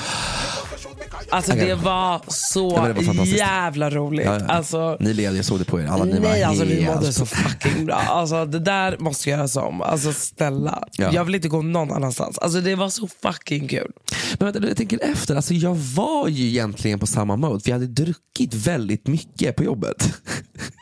Alltså 1.30 1.52
Okej. 1.52 1.66
det 1.66 1.74
var 1.74 2.20
så 2.28 2.86
det 2.86 2.92
var 3.12 3.24
jävla 3.24 3.90
roligt. 3.90 4.26
ja, 4.26 4.38
ja. 4.40 4.46
Alltså, 4.46 4.96
ni 5.00 5.14
led, 5.14 5.36
jag 5.36 5.44
såg 5.44 5.58
det 5.58 5.64
på 5.64 5.80
er. 5.80 5.86
Alla 5.86 6.04
ni 6.04 6.12
Nej 6.12 6.40
var 6.42 6.48
alltså 6.48 6.64
vi 6.64 6.86
mådde 6.86 7.12
så 7.12 7.26
fucking 7.26 7.86
bra. 7.86 7.94
Alltså 7.94 8.44
det 8.44 8.58
där 8.58 8.96
måste 8.98 9.30
göras 9.30 9.56
om. 9.56 9.82
Alltså 9.82 10.12
snälla. 10.12 10.82
Ja. 10.92 11.10
Jag 11.12 11.24
vill 11.24 11.34
inte 11.34 11.48
gå 11.48 11.62
någon 11.62 11.92
annanstans. 11.92 12.38
Alltså 12.38 12.60
det 12.60 12.74
var 12.74 12.88
så 12.88 13.08
fucking 13.22 13.68
kul. 13.68 13.90
Men 14.38 14.52
vänta, 14.52 14.68
jag 14.68 14.76
tänker 14.76 14.98
efter. 15.12 15.36
Alltså, 15.36 15.54
jag 15.54 15.74
var 15.74 16.28
ju 16.28 16.46
egentligen 16.48 16.98
på 16.98 17.06
samma 17.06 17.36
mode. 17.36 17.60
För 17.60 17.70
jag 17.70 17.74
hade 17.74 17.86
druckit 17.86 18.54
väldigt 18.54 19.06
mycket 19.06 19.56
på 19.56 19.64
jobbet. 19.64 20.12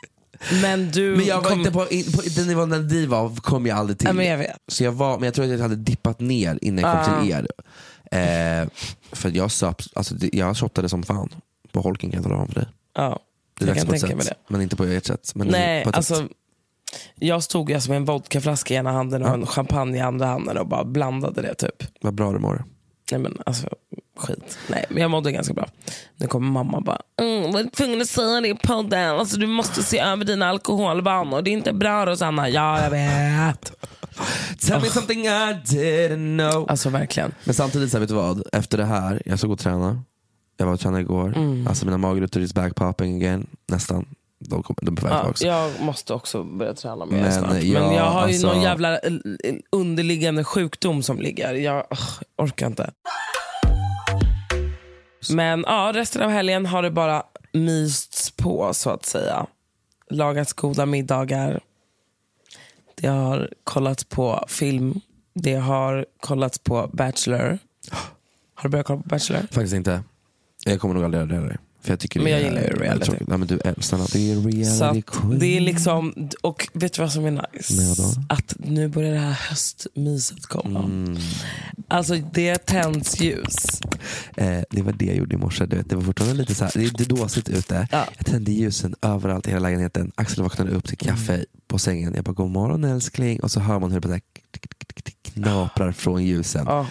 Men 0.61 0.91
du 0.91 1.15
Men 1.15 1.25
jag 1.25 1.41
var 1.41 1.49
kom... 1.49 1.59
inte 1.59 1.71
på, 1.71 1.79
på 1.85 2.21
den 2.35 2.47
nivån 2.47 2.69
där 2.69 2.79
ni 2.79 3.05
var 3.05 3.35
kom 3.35 3.65
jag 3.65 3.77
aldrig 3.77 3.97
till. 3.99 4.07
Ja, 4.07 4.13
men 4.13 4.25
jag 4.25 4.37
vet. 4.37 4.57
Så 4.67 4.83
jag 4.83 4.91
var, 4.91 5.17
men 5.17 5.23
jag 5.25 5.33
tror 5.33 5.45
att 5.45 5.51
jag 5.51 5.59
hade 5.59 5.75
dippat 5.75 6.19
ner 6.19 6.59
innan 6.61 6.83
jag 6.91 7.05
kom 7.05 7.13
Ah. 7.15 7.21
till 7.21 7.31
er. 7.31 7.47
Eh, 8.11 8.67
för 9.11 9.31
jag 9.37 9.51
söp, 9.51 9.81
alltså 9.93 10.15
det- 10.15 10.29
jag 10.33 10.57
shottade 10.57 10.89
som 10.89 11.03
fan. 11.03 11.29
På 11.71 11.81
holken 11.81 12.11
kan 12.11 12.17
jag 12.17 12.29
tala 12.31 12.41
om 12.41 12.47
för 12.47 12.55
dig. 12.55 12.65
Ja. 12.95 13.19
Det 13.59 13.65
Jag 13.65 13.77
kan 13.77 13.87
tänka 13.87 14.15
mig 14.15 14.25
sätt. 14.25 14.37
Men 14.47 14.61
inte 14.61 14.75
på 14.75 14.83
ert 14.83 15.05
sätt. 15.05 15.31
Men 15.35 15.47
Nej, 15.47 15.83
på 15.83 15.89
ett 15.89 15.95
alltså, 15.95 16.15
sätt. 16.15 16.27
jag 17.15 17.43
stod 17.43 17.73
alltså 17.73 17.89
med 17.89 17.97
en 17.97 18.05
vodkaflaska 18.05 18.73
i 18.73 18.77
ena 18.77 18.91
handen 18.91 19.23
och 19.23 19.33
en 19.33 19.45
champagne 19.45 19.97
i 19.97 20.01
andra 20.01 20.25
handen 20.25 20.57
och 20.57 20.67
bara 20.67 20.85
blandade 20.85 21.41
det 21.41 21.53
typ. 21.55 21.83
Vad 22.01 22.13
bra 22.13 22.31
du 22.33 22.39
mår. 22.39 22.63
Nej 23.11 23.21
men 23.21 23.37
alltså 23.45 23.67
skit. 24.17 24.57
Nej 24.67 24.85
men 24.89 25.01
jag 25.01 25.11
mådde 25.11 25.31
ganska 25.31 25.53
bra. 25.53 25.67
Nu 26.17 26.27
kommer 26.27 26.51
mamma 26.51 26.81
bara, 26.81 27.01
mm, 27.21 27.51
var 27.51 27.69
tvungen 27.75 28.01
att 28.01 28.09
säga 28.09 28.41
det 28.41 28.47
i 28.47 28.55
podden. 28.55 29.15
Alltså, 29.19 29.37
du 29.37 29.47
måste 29.47 29.83
se 29.83 29.99
över 29.99 30.25
dina 30.25 30.49
alkoholvanor. 30.49 31.41
Det 31.41 31.49
är 31.49 31.53
inte 31.53 31.73
bra 31.73 32.05
Rosanna. 32.05 32.49
Ja 32.49 32.83
jag 32.83 32.89
vet. 32.89 33.71
Tell 34.59 34.81
me 34.81 34.87
something 34.89 35.25
I 35.25 35.53
didn't 35.65 36.51
know. 36.51 36.71
Alltså 36.71 36.89
verkligen. 36.89 37.31
Men 37.43 37.55
samtidigt, 37.55 37.91
så 37.91 37.97
här, 37.97 37.99
vet 37.99 38.09
du 38.09 38.15
vad? 38.15 38.43
Efter 38.53 38.77
det 38.77 38.85
här, 38.85 39.21
jag 39.25 39.39
ska 39.39 39.47
gå 39.47 39.53
och 39.53 39.59
träna. 39.59 40.03
Jag 40.57 40.65
var 40.65 40.73
och 40.73 40.79
tränade 40.79 41.01
igår. 41.01 41.33
Mm. 41.35 41.67
Alltså 41.67 41.85
mina 41.85 41.97
magrutor 41.97 42.41
is 42.41 42.53
back 42.53 42.75
popping 42.75 43.15
again. 43.15 43.47
Nästan. 43.67 44.05
De, 44.39 44.63
kommer, 44.63 44.77
de 44.85 44.93
är 44.93 45.01
på 45.01 45.07
väg 45.07 45.13
Ja, 45.15 45.33
tillbaka. 45.33 45.45
jag 45.45 45.81
måste 45.85 46.13
också 46.13 46.43
börja 46.43 46.73
träna 46.73 47.05
mer 47.05 47.21
Men, 47.21 47.33
snart. 47.33 47.63
ja, 47.63 47.79
Men 47.81 47.93
jag 47.95 48.03
har 48.05 48.27
ju 48.27 48.33
alltså- 48.33 48.47
någon 48.47 48.61
jävla 48.61 48.99
eh, 48.99 49.11
underliggande 49.71 50.43
sjukdom 50.43 51.03
som 51.03 51.19
ligger. 51.19 51.53
Jag 51.53 51.77
ugh, 51.91 52.21
orkar 52.37 52.67
inte. 52.67 52.91
Men 55.31 55.63
ja, 55.67 55.91
resten 55.95 56.21
av 56.21 56.29
helgen 56.29 56.65
har 56.65 56.81
det 56.83 56.91
bara 56.91 57.23
mysts 57.53 58.31
på 58.31 58.73
så 58.73 58.89
att 58.89 59.05
säga. 59.05 59.45
Lagats 60.09 60.53
goda 60.53 60.85
middagar. 60.85 61.59
Det 62.95 63.07
har 63.07 63.49
kollats 63.63 64.03
på 64.03 64.45
film. 64.47 65.01
Det 65.33 65.55
har 65.55 66.05
kollats 66.19 66.59
på 66.59 66.89
Bachelor. 66.93 67.57
Har 68.55 68.63
du 68.63 68.69
börjat 68.69 68.87
kolla 68.87 69.01
på 69.01 69.07
Bachelor? 69.09 69.39
Faktiskt 69.41 69.73
inte. 69.73 70.03
Jag 70.65 70.79
kommer 70.81 70.93
nog 70.95 71.03
aldrig 71.03 71.21
göra 71.21 71.29
det. 71.29 71.35
heller. 71.35 71.57
För 71.81 71.91
jag 71.91 71.99
tycker 71.99 72.19
Men 72.19 72.31
jag 72.31 72.41
det 72.41 72.45
gillar 72.45 72.61
ju 72.61 72.67
är 72.67 72.73
reality. 72.75 73.05
tråkigt. 73.05 73.27
Nej, 73.27 73.37
men 73.37 73.47
du 73.47 73.59
är, 73.65 73.81
snälla, 73.81 74.05
du 74.13 74.19
är 74.31 74.35
reality 74.35 75.01
queen. 75.01 75.39
det 75.39 75.45
är 75.57 75.59
liksom, 75.61 76.29
och 76.41 76.67
vet 76.73 76.93
du 76.93 77.01
vad 77.01 77.11
som 77.11 77.25
är 77.25 77.31
nice? 77.31 77.73
Nej, 77.77 77.95
vadå? 77.97 78.13
Att 78.29 78.55
nu 78.59 78.87
börjar 78.87 79.13
det 79.13 79.19
här 79.19 79.37
höstmyset 79.49 80.45
komma. 80.45 80.79
Mm. 80.83 81.17
Alltså 81.87 82.15
det 82.33 82.57
tänds 82.65 83.21
ljus. 83.21 83.81
Eh, 84.35 84.59
det 84.69 84.81
var 84.81 84.91
det 84.93 85.05
jag 85.05 85.15
gjorde 85.15 85.35
i 85.35 85.37
morse. 85.37 85.65
Du 85.65 85.75
vet, 85.77 85.89
det 85.89 85.95
var 85.95 86.03
fortfarande 86.03 86.35
lite 86.37 86.55
så 86.55 86.63
här, 86.65 86.71
det 86.75 86.99
är 87.03 87.05
dåsigt 87.09 87.49
ute. 87.49 87.87
Ja. 87.91 88.05
Jag 88.17 88.25
tände 88.25 88.51
ljusen 88.51 88.95
överallt 89.01 89.47
i 89.47 89.49
hela 89.49 89.59
lägenheten. 89.59 90.11
Axel 90.15 90.43
vaknade 90.43 90.71
upp 90.71 90.87
till 90.87 90.97
kaffe 90.97 91.33
Mm. 91.33 91.45
på 91.67 91.79
sängen. 91.79 92.13
Jag 92.15 92.23
bara, 92.23 92.33
god 92.33 92.51
morgon 92.51 92.83
älskling. 92.83 93.39
Och 93.39 93.51
så 93.51 93.59
hör 93.59 93.79
man 93.79 93.91
hur 93.91 93.99
det 93.99 94.07
bara 94.07 94.19
knaprar 95.33 95.91
från 95.91 96.23
ljusen. 96.25 96.65
Ja. 96.67 96.87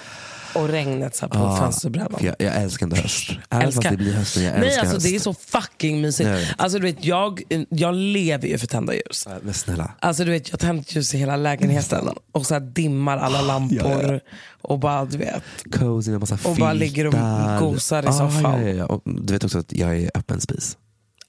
Och 0.55 0.68
regnet 0.68 1.16
så 1.16 1.28
på 1.28 1.38
Ah, 1.38 1.57
fönsterbrädan. 1.57 2.20
jag, 2.20 2.34
jag 2.38 2.57
älskar 2.57 2.86
inte 2.86 3.01
höst. 3.01 3.30
Även 3.51 3.64
fast 3.66 3.76
Älskar. 3.76 3.90
det 3.90 3.96
blir 3.96 4.12
höst, 4.12 4.36
men 4.36 4.44
jag 4.44 4.53
Nej 4.59 4.66
älskar 4.66 4.80
alltså 4.80 4.96
höst. 4.96 5.07
det 5.07 5.14
är 5.14 5.20
så 5.20 5.34
fucking 5.34 6.01
mysigt. 6.01 6.30
Alltså 6.57 6.78
du 6.78 6.84
vet 6.84 7.05
jag, 7.05 7.42
jag 7.68 7.94
lever 7.94 8.49
ju 8.49 8.59
för 8.59 8.66
tända 8.66 8.94
ljus. 8.94 9.24
Ja, 9.26 9.32
Men 9.42 9.55
snälla. 9.55 9.90
Alltså 10.01 10.24
du 10.24 10.30
vet 10.30 10.49
jag 10.49 10.53
har 10.53 10.59
tänt 10.59 10.94
ljus 10.96 11.14
i 11.14 11.18
hela 11.18 11.36
lägenheten 11.36 12.09
och 12.32 12.46
så 12.46 12.59
dimmar 12.59 13.18
alla 13.18 13.40
lampor. 13.40 13.78
Ja, 14.03 14.12
ja. 14.12 14.20
Och 14.62 14.78
bara 14.78 15.05
du 15.05 15.18
vet. 15.18 15.42
Cozy 15.72 16.11
med 16.11 16.20
massa 16.20 16.34
Och 16.34 16.40
filtar. 16.40 16.61
bara 16.61 16.72
ligger 16.72 17.07
och 17.07 17.14
gosar 17.61 18.03
i 18.03 18.07
Ah, 18.07 18.12
soffan. 18.12 18.42
Ja, 18.42 18.68
ja, 18.68 18.68
ja. 18.74 18.86
Och 18.86 19.03
du 19.05 19.32
vet 19.32 19.44
också 19.44 19.59
att 19.59 19.72
jag 19.72 19.96
är 19.99 20.11
öppen 20.14 20.40
spis. 20.40 20.76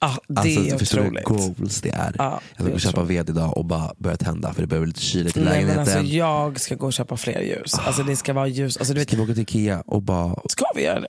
Ah, 0.02 0.16
det 0.28 0.40
Alltså, 0.40 0.60
är 0.74 0.78
förstår 0.78 0.98
du 1.00 1.04
otroligt. 1.06 1.30
hur 1.30 1.54
goals 1.54 1.80
det 1.80 1.90
är? 1.90 2.14
Ja, 2.18 2.40
jag 2.56 2.66
ska 2.66 2.74
är 2.74 2.78
köpa 2.78 3.02
ved 3.04 3.30
idag 3.30 3.56
och 3.56 3.64
bara 3.64 3.92
börja 3.98 4.16
tända 4.16 4.52
för 4.54 4.60
det 4.62 4.66
börjar 4.66 4.82
bli 4.82 4.88
lite 4.88 5.00
kyligt 5.00 5.36
i 5.36 5.40
Nej, 5.40 5.48
men 5.48 5.54
lägenheten. 5.66 5.98
alltså, 5.98 6.14
jag 6.14 6.60
ska 6.60 6.74
gå 6.74 6.86
och 6.86 6.92
köpa 6.92 7.16
fler 7.16 7.40
ljus. 7.40 7.74
Alltså 7.74 8.02
det 8.02 8.16
ska 8.16 8.32
vara 8.32 8.46
ljus. 8.46 8.76
Alltså, 8.76 8.94
du 8.94 9.00
vet, 9.00 9.08
Ska 9.08 9.16
vi 9.16 9.22
åka 9.22 9.32
till 9.32 9.42
Ikea 9.42 9.80
och 9.80 10.02
bara, 10.02 10.36
ska 10.48 10.64
vi 10.74 10.84
göra 10.84 11.00
det? 11.00 11.08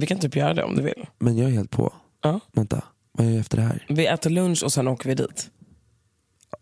Vi 0.00 0.06
kan 0.06 0.18
typ 0.18 0.36
göra 0.36 0.54
det 0.54 0.62
om 0.64 0.76
du 0.76 0.82
vill. 0.82 1.06
men 1.18 1.36
jag 1.36 1.50
är 1.50 1.54
helt 1.54 1.70
på. 1.70 1.92
Ja. 2.22 2.40
Vänta, 2.52 2.82
vad 3.12 3.26
gör 3.26 3.32
jag 3.32 3.40
efter 3.40 3.56
det 3.56 3.62
här? 3.62 3.86
Vi 3.88 4.06
äter 4.06 4.30
lunch 4.30 4.62
och 4.64 4.72
sen 4.72 4.88
åker 4.88 5.08
vi 5.08 5.14
dit. 5.14 5.50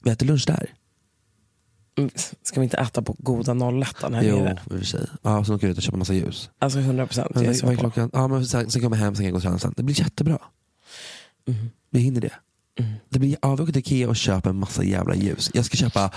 Vi 0.04 0.10
äter 0.10 0.26
lunch 0.26 0.44
där? 0.46 0.70
Mm, 1.98 2.10
Ska 2.42 2.60
vi 2.60 2.64
inte 2.64 2.76
äta 2.76 3.02
på 3.02 3.16
goda 3.18 3.52
01 3.54 3.86
här 4.02 4.22
jo, 4.22 4.36
nere? 4.36 4.52
i 4.70 4.74
och 4.74 4.78
för 4.78 4.84
sig. 4.86 5.06
Ja, 5.22 5.44
sen 5.44 5.54
åker 5.54 5.66
jag 5.66 5.72
ut 5.72 5.76
och 5.76 5.82
köper 5.82 5.98
massa 5.98 6.14
ljus. 6.14 6.50
Alltså 6.58 6.78
100 6.78 7.06
procent. 7.06 7.30
Men 7.34 7.44
men 8.30 8.46
sen 8.46 8.70
kommer 8.82 8.96
jag 8.96 9.04
hem, 9.04 9.14
sen 9.14 9.22
kan 9.22 9.24
jag 9.24 9.32
gå 9.32 9.36
och 9.36 9.42
träna 9.42 9.58
sen. 9.58 9.74
Det 9.76 9.82
blir 9.82 10.00
jättebra. 10.00 10.38
Mhm. 11.48 11.70
Vi 11.90 12.00
hinner 12.00 12.20
det. 12.20 12.32
det 13.10 13.18
blir, 13.18 13.36
ja, 13.42 13.54
vi 13.56 13.62
åker 13.62 13.72
till 13.72 13.80
Ikea 13.80 14.08
och 14.08 14.16
köper 14.16 14.50
en 14.50 14.56
massa 14.56 14.84
jävla 14.84 15.14
ljus. 15.14 15.50
Jag 15.54 15.64
ska 15.64 15.76
köpa, 15.76 16.10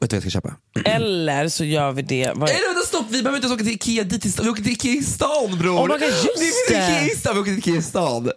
vet 0.00 0.10
du 0.10 0.16
vad 0.16 0.16
jag 0.16 0.22
ska 0.22 0.30
köpa? 0.30 0.56
Eller 0.84 1.48
så 1.48 1.64
gör 1.64 1.92
vi 1.92 2.02
det. 2.02 2.32
Vad... 2.34 2.48
Nej, 2.48 2.58
vänta, 2.74 2.86
stopp! 2.86 3.06
Vi 3.10 3.22
behöver 3.22 3.36
inte 3.36 3.46
ens 3.46 3.54
åka 3.54 3.64
till 3.64 3.72
Ikea 3.74 4.04
dit 4.04 4.24
i 4.26 4.30
stan. 4.32 4.44
Vi 4.44 4.50
åker 4.50 4.62
till 4.62 4.72
Ikea 4.72 4.92
i 4.92 5.02
stan 5.02 5.58
bror! 5.58 5.78
Oh 5.78 5.86
God, 5.86 6.00
just 6.00 6.22
finns 6.38 6.66
det. 6.68 6.74
Ikea 6.74 7.06
i 7.06 7.08
stan, 7.16 7.34
vi 7.34 7.40
åker 7.40 7.50
till 7.50 7.58
Ikea 7.58 7.76
i 7.76 7.82
stan. 7.82 8.30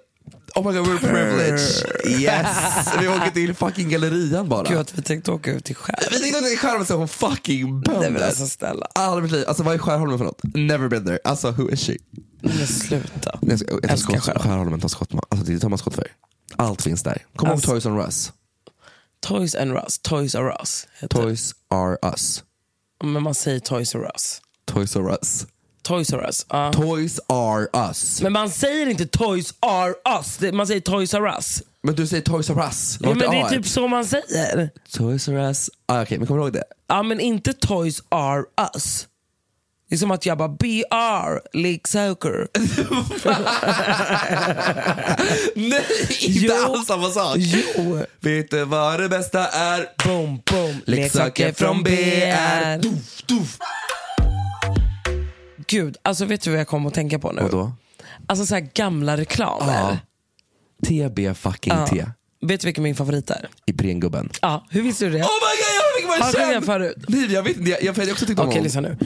Oh 0.56 0.72
my 0.72 0.78
god, 0.78 0.88
we're 0.88 1.00
privileged. 1.00 2.22
Yes! 2.22 2.88
vi 3.02 3.08
åker 3.08 3.32
till 3.32 3.54
fucking 3.56 3.90
gallerian 3.90 4.50
bara. 4.50 4.70
Gud 4.70 4.78
att 4.78 4.98
vi 4.98 5.02
tänkte 5.02 5.32
åka 5.32 5.52
ut 5.52 5.66
till 5.66 5.76
skärm. 5.76 5.96
Vi 6.12 6.20
tänkte 6.20 6.40
åka 6.40 6.48
till 6.48 6.58
Skärholmen 6.58 6.86
som 6.86 7.08
fucking 7.08 7.64
Nej 7.74 7.84
men 7.88 8.02
bönder. 8.02 8.28
alltså 8.28 8.48
snälla. 8.48 8.88
Mitt 9.22 9.32
liv. 9.32 9.46
Alltså 9.48 9.64
vad 9.64 9.74
är 9.74 9.78
Skärholmen 9.78 10.18
för 10.18 10.26
något? 10.26 10.40
Never 10.44 10.88
been 10.90 11.06
there. 11.06 11.20
Alltså 11.24 11.52
who 11.52 11.70
is 11.72 11.80
she? 11.86 11.98
Men 12.42 12.68
sluta. 12.68 13.40
Jag, 13.42 13.60
ska, 13.60 13.72
jag 13.72 13.82
tar 13.84 13.90
Älskar 13.90 14.14
skott, 14.14 14.24
Skärholmen. 14.26 14.52
Skärholmen 14.52 14.80
tar 14.80 14.88
skott. 14.90 15.10
Alltså 15.30 15.46
det 15.52 15.60
tar 15.60 15.70
man 15.70 15.78
skott 15.80 15.96
för. 15.96 16.08
Allt 16.56 16.82
finns 16.82 17.04
där. 17.04 17.26
Kom 17.36 17.50
Alltså- 17.50 17.72
ihåg 17.72 17.84
Toys 17.84 17.86
R 17.86 18.06
Us. 18.06 18.32
Toys 19.22 19.56
and 19.56 19.72
Us. 19.72 20.00
Toys 20.00 20.36
R 20.36 20.56
Us. 20.62 20.88
Toys 21.10 21.54
R 21.74 21.98
Us. 22.14 22.44
Men 23.04 23.24
man 23.24 23.36
säger 23.36 23.60
Toys 23.60 23.96
R 23.96 24.12
Us. 24.16 24.42
Toys 24.66 24.96
R 24.96 25.10
Us. 25.22 25.46
Toys 25.90 26.14
R 26.14 26.26
Us. 26.28 26.46
ja. 26.50 26.74
Toys 26.74 27.20
R 27.30 27.68
Us. 27.90 28.22
Men 28.22 28.34
man 28.34 28.50
säger 28.50 28.88
inte 28.90 29.06
Toys 29.06 29.54
R 29.62 29.94
Us. 30.20 30.38
Det- 30.38 30.52
Man 30.52 30.68
säger 30.68 30.82
Toys 30.82 31.14
R 31.14 31.28
Us. 31.38 31.64
Men 31.84 31.96
du 31.96 32.08
säger 32.08 32.24
Toys 32.24 32.50
R 32.50 32.60
Us. 32.68 32.98
Ja, 33.02 33.10
men 33.14 33.18
det 33.32 33.38
är 33.38 33.50
typ 33.50 33.68
så 33.68 33.88
man 33.88 34.06
säger. 34.06 34.70
Toys 34.92 35.28
R 35.28 35.34
Us. 35.50 35.70
Ah, 35.86 36.02
Okej, 36.02 36.18
men 36.18 36.28
kommer 36.28 36.40
du 36.40 36.46
ihåg 36.46 36.54
det? 36.54 36.64
Ja 36.88 37.04
men 37.04 37.20
inte 37.20 37.54
Toys 37.54 38.04
R 38.12 38.44
Us. 38.76 39.08
Det 39.90 39.96
är 39.96 40.00
som 40.00 40.12
att 40.12 40.26
jag 40.26 40.38
bara 40.38 40.50
BR, 40.50 41.58
leksaker. 41.58 42.48
Nej, 45.56 45.86
inte 46.22 46.46
Jo. 46.46 46.54
alls 46.54 46.88
samma 46.88 47.10
sak. 47.10 47.38
Jo. 47.38 48.06
Vet 48.20 48.52
du 48.52 48.66
vad 48.66 49.00
det 49.00 49.10
bästa 49.10 49.48
är? 49.48 49.86
Boom, 50.06 50.42
boom. 50.52 50.82
Leksaker 50.86 51.54
från 51.54 51.84
BR. 51.84 52.78
Doof, 52.82 53.22
doof. 53.26 53.58
Gud, 55.70 55.98
alltså 56.02 56.26
vet 56.26 56.42
du 56.42 56.50
vad 56.50 56.60
jag 56.60 56.68
kom 56.68 56.86
att 56.86 56.94
tänka 56.94 57.20
på 57.20 57.32
nu? 57.32 57.42
Vadå? 57.42 57.72
Alltså 58.28 58.46
så 58.46 58.54
här 58.56 58.70
gamla 58.74 59.18
reklamer. 59.18 59.74
Ja. 59.74 59.98
TB 60.88 61.34
fucking 61.36 61.74
Ja. 61.74 61.88
T. 61.88 62.06
Vet 62.42 62.62
du 62.62 62.68
vilken 62.68 62.84
min 62.84 62.96
favorit 62.96 63.30
är? 63.30 63.50
Ibrengubben. 63.66 64.30
Ja, 64.42 64.66
hur 64.70 64.82
visste 64.82 65.06
du 65.06 65.12
det? 65.12 65.18
Oh 65.18 65.22
my 65.22 65.26
god, 65.26 65.76
jag 65.76 66.16
fick 66.16 66.24
Har 66.26 66.34
bara 66.34 66.48
du 66.48 66.54
den 66.54 66.64
förut? 66.64 67.06
Nej, 67.08 67.34
jag 67.34 67.44
vet 67.44 67.58
inte. 67.58 67.70
Jag, 67.70 67.84
jag, 67.84 67.98
jag 67.98 68.06
har 68.06 68.12
också 68.12 68.26
tyckt 68.26 68.40
om 68.40 68.48
Okej, 68.48 68.62
lyssna 68.62 68.82
nu. 68.82 68.98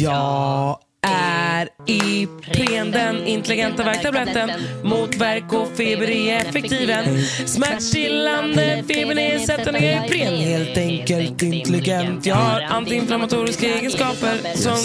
Ja. 0.00 0.80
Är 1.06 1.68
Ipren, 1.86 2.90
den 2.90 3.26
intelligenta 3.26 3.82
värktabletten 3.82 4.50
mot 4.82 5.16
värk 5.16 5.52
och 5.52 5.68
feber 5.76 6.10
i 6.10 6.30
effektiven. 6.30 7.22
Smärtstillande, 7.46 8.84
febernedsättande 8.88 9.78
Ipren. 9.78 10.34
Helt 10.34 10.78
enkelt 10.78 11.42
intelligent. 11.42 12.26
Jag 12.26 12.34
har 12.34 12.60
antiinflammatoriska 12.60 13.66
egenskaper 13.66 14.56
som... 14.56 14.76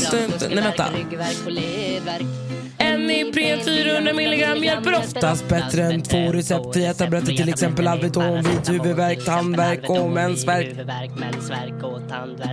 Nej, 0.49 0.63
vänta. 0.63 0.86
En 2.78 3.11
Ipren 3.11 3.59
400 3.65 4.13
milligram 4.13 4.63
hjälper 4.63 4.95
oftast 4.95 5.49
bättre 5.49 5.84
än 5.84 6.01
två 6.01 6.32
receptfria 6.32 6.93
tabletter 6.93 7.34
till 7.34 7.49
exempel 7.49 7.88
Alvedon 7.88 8.43
vid 8.43 8.70
huvudvärk, 8.70 9.26
tandvärk 9.26 9.89
och 9.89 10.09
mensvärk. 10.09 10.68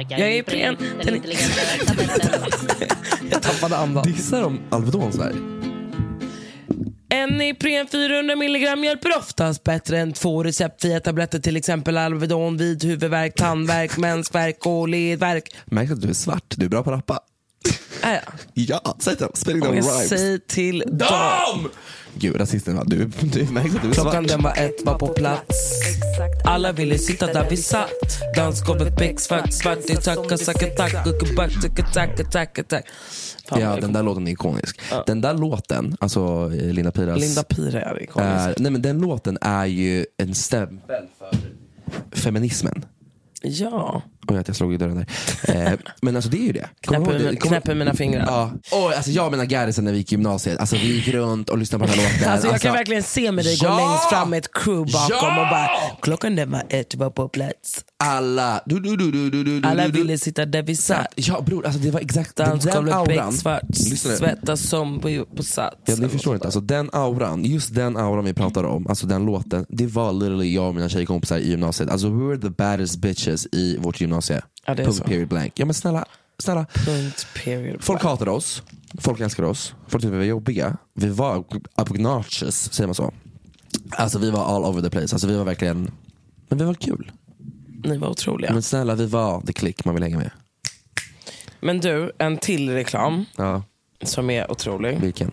Jag 0.08 0.20
är 0.20 0.38
Ipren. 0.38 0.76
Den 1.02 1.22
Jag 3.34 3.42
tappade 3.42 3.76
andan. 3.76 4.02
Dissar 4.04 4.40
de 4.42 4.60
Alvedon 4.70 5.12
så 5.12 5.22
här? 5.22 5.32
En 7.08 7.40
Ipren 7.40 7.86
400 7.92 8.36
milligram 8.36 8.84
hjälper 8.84 9.18
oftast 9.18 9.64
bättre 9.64 9.98
än 9.98 10.12
två 10.12 10.42
receptfria 10.44 11.00
tabletter 11.00 11.38
till 11.38 11.56
exempel 11.56 11.96
Alvedon 11.98 12.56
vid 12.56 12.84
huvudvärk, 12.84 13.34
tandvärk, 13.34 13.96
mensvärk 13.98 14.66
och 14.66 14.88
ledvärk. 14.88 15.54
Märks 15.66 15.92
att 15.92 16.00
du 16.00 16.08
är 16.08 16.12
svart. 16.14 16.54
Du 16.56 16.64
är 16.64 16.70
bra 16.70 16.82
på 16.82 16.90
att 16.90 16.96
rappa. 16.96 17.18
Är 18.02 18.12
jag? 18.14 18.22
Ja, 18.54 18.96
säg 18.98 19.16
det. 19.18 19.28
Spelling 19.34 19.62
Om 19.62 19.68
down 19.68 19.76
jag 19.76 19.84
rhymes. 19.94 20.08
säger 20.08 20.38
till 20.38 20.78
dem. 20.78 20.98
Dam! 20.98 21.68
Gud, 22.18 22.40
rasisten? 22.40 22.80
Du, 22.86 23.10
du 23.20 23.44
märks 23.52 23.74
att 23.74 23.82
du 23.82 23.88
är 23.88 23.92
Klockan 23.92 24.12
svart. 24.12 24.28
den 24.28 24.42
var 24.42 24.52
ett, 24.56 24.84
var 24.84 24.98
på 24.98 25.06
plats. 25.08 25.72
Alla 26.44 26.72
ville 26.72 26.98
sitta 26.98 27.26
där 27.26 27.46
vi 27.50 27.56
satt. 27.56 27.90
Dansgolvet 28.36 28.96
becksvart, 28.96 29.52
svart 29.52 29.78
i 29.90 29.96
tacka, 29.96 30.38
sacka, 30.38 30.66
tack, 30.66 31.04
kuckuback, 31.04 31.52
tacka, 31.62 31.82
tacka, 31.92 32.24
tacka, 32.24 32.62
tack. 32.64 32.84
Fan, 33.48 33.60
Ja, 33.60 33.76
den 33.80 33.92
där 33.92 34.02
låten 34.02 34.28
är 34.28 34.32
ikonisk. 34.32 34.80
Den 35.06 35.20
där 35.20 35.34
låten, 35.34 35.96
alltså 36.00 36.50
eh, 36.54 36.72
Linda 36.72 36.90
Piras. 36.92 37.20
Linda 37.20 37.42
Pira 37.42 37.80
är 37.82 38.02
ikonisk. 38.02 38.30
är, 38.30 38.54
nej 38.58 38.72
men 38.72 38.82
den 38.82 38.98
låten 38.98 39.38
är 39.40 39.66
ju 39.66 40.06
en 40.16 40.34
stämpel 40.34 41.04
för 41.18 41.36
feminismen. 42.16 42.84
Ja. 43.42 44.02
Oj, 44.28 44.38
att 44.38 44.48
jag 44.48 44.56
slog 44.56 44.74
i 44.74 44.76
dörren 44.76 44.96
där. 44.96 45.06
Eh, 45.72 45.72
men 46.02 46.16
alltså 46.16 46.30
det 46.30 46.36
är 46.36 46.46
ju 46.46 46.52
det. 46.52 46.68
Du 46.88 46.94
ihåg 46.94 47.40
knäpper 47.40 47.74
mina 47.74 47.94
fingrar. 47.94 48.24
Ja. 48.26 48.52
Och, 48.72 48.92
alltså, 48.92 49.10
jag 49.10 49.26
och 49.26 49.32
mina 49.32 49.44
garrisen 49.44 49.84
när 49.84 49.92
vi 49.92 49.98
gick 49.98 50.12
i 50.12 50.14
gymnasiet, 50.14 50.58
alltså, 50.58 50.76
vi 50.76 50.94
gick 50.94 51.08
runt 51.08 51.48
och 51.50 51.58
lyssnade 51.58 51.84
på 51.84 51.90
den 51.90 51.98
här 51.98 52.12
låten. 52.12 52.32
Alltså 52.32 52.48
jag 52.48 52.60
kan 52.60 52.72
verkligen 52.72 53.02
se 53.02 53.32
med 53.32 53.44
dig 53.44 53.56
gå 53.56 53.66
Ja! 53.66 53.76
längst 53.76 54.08
fram 54.10 54.30
med 54.30 54.38
ett 54.38 54.52
crew 54.52 54.92
bakom 54.92 55.28
Ja! 55.36 55.42
och 55.42 55.50
bara 55.50 55.68
klockan 56.02 56.36
den 56.36 56.50
var 56.50 56.62
ett 56.68 56.94
var 56.94 57.10
på 57.10 57.28
plats. 57.28 57.84
Alla, 58.04 58.60
du, 58.66 58.80
du, 58.80 58.96
du, 58.96 59.10
du, 59.10 59.30
du, 59.30 59.60
du, 59.60 59.68
Alla 59.68 59.88
ville 59.88 60.18
sitta 60.18 60.46
där 60.46 60.62
vi 60.62 60.76
satt. 60.76 61.12
Ja 61.14 61.40
bror, 61.40 61.66
alltså 61.66 61.80
det 61.80 61.90
var 61.90 62.00
exakt 62.00 62.36
den, 62.36 62.48
auran. 62.92 63.34
nu. 63.70 63.96
svettas 63.96 64.60
som 64.60 65.00
på, 65.00 65.24
på 65.36 65.42
sats. 65.42 65.76
Ja, 65.84 65.94
ni 65.96 66.08
förstår 66.08 66.34
inte, 66.34 66.46
alltså 66.46 66.60
den 66.60 66.90
auran, 66.92 67.44
just 67.44 67.74
den 67.74 67.96
auran 67.96 68.24
vi 68.24 68.34
pratar 68.34 68.64
om, 68.64 68.86
alltså 68.86 69.06
den 69.06 69.26
låten, 69.26 69.66
det 69.68 69.86
var 69.86 70.12
literally 70.12 70.54
jag 70.54 70.68
och 70.68 70.74
mina 70.74 70.88
tjejkompisar 70.88 71.38
i 71.38 71.50
gymnasiet. 71.50 71.90
Alltså 71.90 72.08
we 72.08 72.28
were 72.28 72.38
the 72.38 72.50
baddest 72.50 72.96
bitches 72.98 73.46
i 73.52 73.76
vårt 73.78 74.00
gymnasie. 74.14 74.42
Ja, 74.66 74.74
Punkt 74.74 74.96
så. 74.96 75.04
period 75.04 75.28
blank. 75.28 75.52
Ja 75.58 75.64
men 75.66 75.74
snälla, 75.74 76.04
snälla. 76.38 76.66
Punkt, 76.86 77.26
period. 77.44 77.84
Folk 77.84 78.02
hatade 78.02 78.30
oss, 78.30 78.62
folk 78.98 79.20
älskade 79.20 79.48
oss, 79.48 79.74
folk 79.88 80.02
tyckte 80.02 80.10
vi 80.12 80.18
var 80.18 80.24
jobbiga. 80.24 80.76
Vi 80.94 81.08
var 81.08 81.44
obnoxious, 81.76 82.72
säger 82.72 82.86
man 82.88 82.94
så? 82.94 83.12
Alltså 83.90 84.18
vi 84.18 84.30
var 84.30 84.44
all 84.56 84.64
over 84.64 84.82
the 84.82 84.90
place, 84.90 85.14
alltså 85.14 85.26
vi 85.28 85.36
var 85.36 85.44
verkligen, 85.44 85.90
men 86.48 86.58
vi 86.58 86.64
var 86.64 86.74
kul. 86.74 87.12
Ni 87.84 87.96
var 87.98 88.08
otroliga. 88.08 88.52
Men 88.52 88.62
snälla, 88.62 88.94
vi 88.94 89.06
var 89.06 89.40
the 89.40 89.52
click 89.52 89.84
man 89.84 89.94
vill 89.94 90.02
hänga 90.04 90.18
med. 90.18 90.30
Men 91.60 91.80
du, 91.80 92.12
en 92.18 92.36
till 92.38 92.70
reklam 92.70 93.24
Ja, 93.36 93.62
som 94.02 94.30
är 94.30 94.50
otrolig. 94.50 95.00
vilken? 95.00 95.30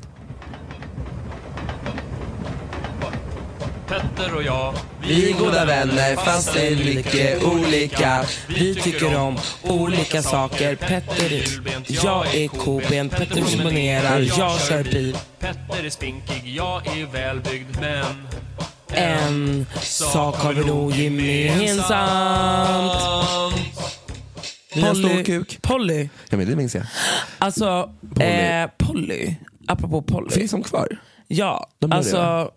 Petter 3.91 4.35
och 4.35 4.43
jag, 4.43 4.73
Vi 5.01 5.31
är 5.31 5.37
goda 5.37 5.65
vänner 5.65 6.15
fast 6.15 6.53
det 6.53 6.67
är 6.67 6.75
mycket 6.75 7.43
olika. 7.43 8.23
Vi 8.47 8.75
tycker 8.75 9.17
om 9.17 9.37
olika 9.63 10.21
saker. 10.21 10.75
Petter 10.75 11.33
är... 11.33 11.45
Jag 11.87 12.35
är 12.35 12.47
koben, 12.47 13.09
Petter 13.09 13.53
imponerar, 13.53 14.19
jag 14.19 14.61
kör 14.61 14.83
bil. 14.83 15.17
Petter 15.39 15.85
är 15.85 15.89
spinkig, 15.89 16.41
jag 16.45 16.87
är 16.87 17.05
välbyggd 17.05 17.79
men 17.81 18.27
En 18.87 19.65
sak 19.81 20.35
har 20.35 20.53
vi 20.53 20.65
nog 20.65 20.91
gemensamt. 20.95 21.93
Vi 24.75 24.81
har 24.81 24.89
en 24.89 24.95
stor 24.95 25.23
kuk. 25.23 25.61
Polly. 25.61 26.09
Ja 26.29 26.37
men 26.37 26.49
det 26.49 26.55
minns 26.55 26.75
jag. 26.75 26.83
Alltså, 27.37 27.89
Polly. 28.15 28.25
Eh, 28.25 28.69
Polly. 28.77 29.35
Apropå 29.67 30.01
Polly. 30.01 30.29
Finns 30.29 30.51
de 30.51 30.63
kvar? 30.63 30.97
Ja, 31.27 31.69
De 31.79 31.91
gör 31.91 32.51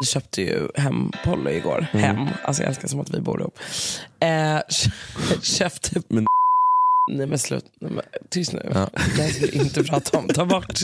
alltså 0.00 0.12
köpte 0.12 0.42
ju 0.42 0.68
hem 0.74 1.12
Polly 1.24 1.50
igår. 1.50 1.86
Mm. 1.92 2.04
Hem, 2.04 2.28
alltså 2.44 2.62
jag 2.62 2.68
älskar 2.68 2.88
som 2.88 3.00
att 3.00 3.10
vi 3.10 3.20
bor 3.20 3.40
ihop. 3.40 3.58
Eh, 4.20 4.58
köpte... 5.42 6.02
Men- 6.08 6.26
Nej 7.10 7.26
men 7.26 7.38
slut, 7.38 7.64
Nej, 7.80 7.90
men, 7.92 8.04
tyst 8.30 8.52
nu. 8.52 8.70
Ja. 8.74 8.88
Det 9.16 9.22
här 9.22 9.28
ska 9.30 9.46
vi 9.46 9.58
inte 9.58 9.84
prata 9.84 10.18
om. 10.18 10.28
Ta 10.28 10.44
bort, 10.44 10.80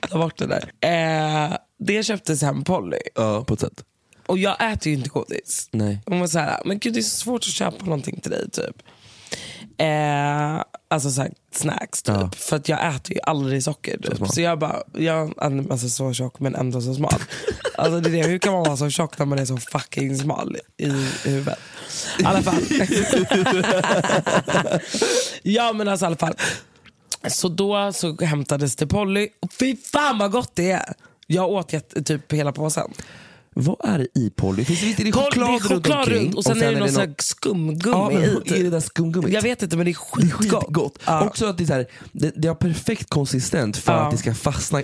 ta 0.00 0.18
bort 0.18 0.36
det 0.38 0.46
där. 0.46 0.72
Eh, 0.80 1.56
det 1.78 2.02
köptes 2.02 2.42
hem 2.42 2.64
Polly. 2.64 2.98
Ja, 3.14 3.44
på 3.44 3.54
ett 3.54 3.60
sätt. 3.60 3.84
Och 4.26 4.38
jag 4.38 4.72
äter 4.72 4.92
ju 4.92 4.98
inte 4.98 5.08
godis. 5.08 5.68
Nej. 5.72 5.98
Hon 6.06 6.20
var 6.20 6.26
så 6.26 6.38
här, 6.38 6.62
men 6.64 6.78
gud 6.78 6.94
det 6.94 7.00
är 7.00 7.02
så 7.02 7.16
svårt 7.16 7.40
att 7.40 7.52
köpa 7.52 7.84
någonting 7.84 8.20
till 8.20 8.30
dig 8.30 8.50
typ. 8.50 8.82
Eh, 9.82 10.62
alltså 10.88 11.10
så 11.10 11.26
snacks 11.52 12.02
typ. 12.02 12.14
Ja. 12.14 12.30
För 12.36 12.56
att 12.56 12.68
jag 12.68 12.94
äter 12.94 13.16
ju 13.16 13.20
aldrig 13.22 13.64
socker. 13.64 13.98
Typ. 13.98 14.16
smal. 14.16 14.28
Så, 14.28 14.40
jag 14.40 14.58
bara, 14.58 14.82
jag 14.92 15.34
alltså 15.70 15.88
så 15.88 16.12
tjock 16.12 16.40
men 16.40 16.54
ändå 16.54 16.80
så 16.80 16.94
smal. 16.94 17.14
alltså 17.76 18.00
det 18.00 18.10
är 18.10 18.12
det, 18.12 18.28
hur 18.28 18.38
kan 18.38 18.52
man 18.52 18.62
vara 18.62 18.76
så 18.76 18.90
tjock 18.90 19.18
när 19.18 19.26
man 19.26 19.38
är 19.38 19.44
så 19.44 19.56
fucking 19.56 20.16
smal 20.16 20.56
i 20.76 20.88
huvudet? 21.24 21.58
I 22.18 22.24
alla 22.24 22.42
fall. 22.42 22.62
ja 25.42 25.72
men 25.72 25.88
alltså 25.88 26.04
i 26.04 26.06
alla 26.06 26.16
fall. 26.16 26.34
Så 27.28 27.48
då 27.48 27.92
så 27.92 28.24
hämtades 28.24 28.76
det 28.76 28.86
Polly. 28.86 29.28
Och 29.40 29.52
fy 29.52 29.76
fan 29.76 30.18
vad 30.18 30.30
gott 30.30 30.50
det 30.54 30.70
är! 30.70 30.94
Jag 31.26 31.50
åt 31.50 31.72
typ 32.04 32.32
hela 32.32 32.52
påsen. 32.52 32.92
Vad 33.54 33.76
är 33.84 33.98
det 33.98 34.06
i 34.20 34.30
Polly? 34.30 34.64
Finns 34.64 34.80
det, 34.80 34.86
visst 34.86 35.00
är 35.00 35.04
det 35.04 35.12
choklad, 35.12 35.48
det 35.50 35.54
är 35.54 35.60
choklad 35.60 36.08
runt 36.08 36.22
runt 36.22 36.34
och 36.34 36.44
sen, 36.44 36.62
är 36.62 36.72
det 36.72 36.78
någon 36.78 36.88
här 36.88 37.14
skumgummi 37.18 37.96
Ja, 37.96 38.10
men 38.12 38.22
i. 38.22 38.58
är 38.60 38.64
det 38.64 38.70
där 38.70 38.80
skumgummit? 38.80 39.32
Jag 39.32 39.42
vet 39.42 39.62
inte 39.62 39.76
men 39.76 39.84
det 39.86 39.90
är 39.90 39.96
Det 40.20 40.26
är 40.26 40.30
skitgott. 40.30 40.64
skitgott. 40.66 40.98
Ja. 41.06 41.26
Också 41.26 41.46
att 41.46 41.58
det, 41.58 41.64
är 41.64 41.66
så 41.66 41.72
här, 41.72 41.86
det, 42.12 42.32
det 42.36 42.48
har 42.48 42.54
perfekt 42.54 43.10
konsistens 43.10 43.78
för 43.78 43.92
Ja. 43.92 43.98
att 43.98 44.10
det 44.10 44.16
ska 44.18 44.34
fastna. 44.34 44.82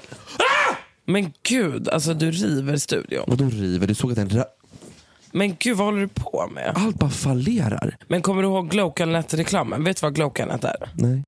Men 1.07 1.33
gud, 1.43 1.89
alltså 1.89 2.15
du 2.15 2.31
river 2.31 2.77
studion. 2.77 3.25
Vadå 3.27 3.45
river? 3.45 3.87
Du 3.87 3.95
såg 3.95 4.11
att 4.11 4.17
den 4.29 4.45
Men 5.33 5.57
gud 5.59 5.77
vad 5.77 5.87
håller 5.87 6.01
du 6.01 6.09
på 6.09 6.51
med? 6.55 6.73
allt 6.77 6.97
bara 6.99 7.11
fallerar. 7.11 7.97
Men 8.09 8.23
kommer 8.23 8.43
du 8.43 8.49
ihåg 8.49 8.71
Glowcanet-reklamen? 8.71 9.85
Vet 9.85 9.97
du 10.01 10.07
vad 10.07 10.15
Glowcanet 10.15 10.65
är? 10.65 10.91
Nej. 10.95 11.23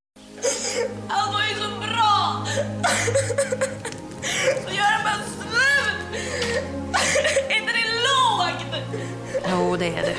Jo, 9.61 9.77
det 9.77 9.89
är 9.89 10.03
det. 10.03 10.17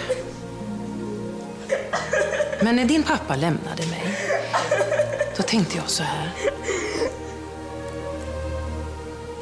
Men 2.63 2.75
när 2.75 2.85
din 2.85 3.03
pappa 3.03 3.35
lämnade 3.35 3.87
mig, 3.87 4.17
då 5.37 5.43
tänkte 5.43 5.77
jag 5.77 5.89
så 5.89 6.03
här. 6.03 6.31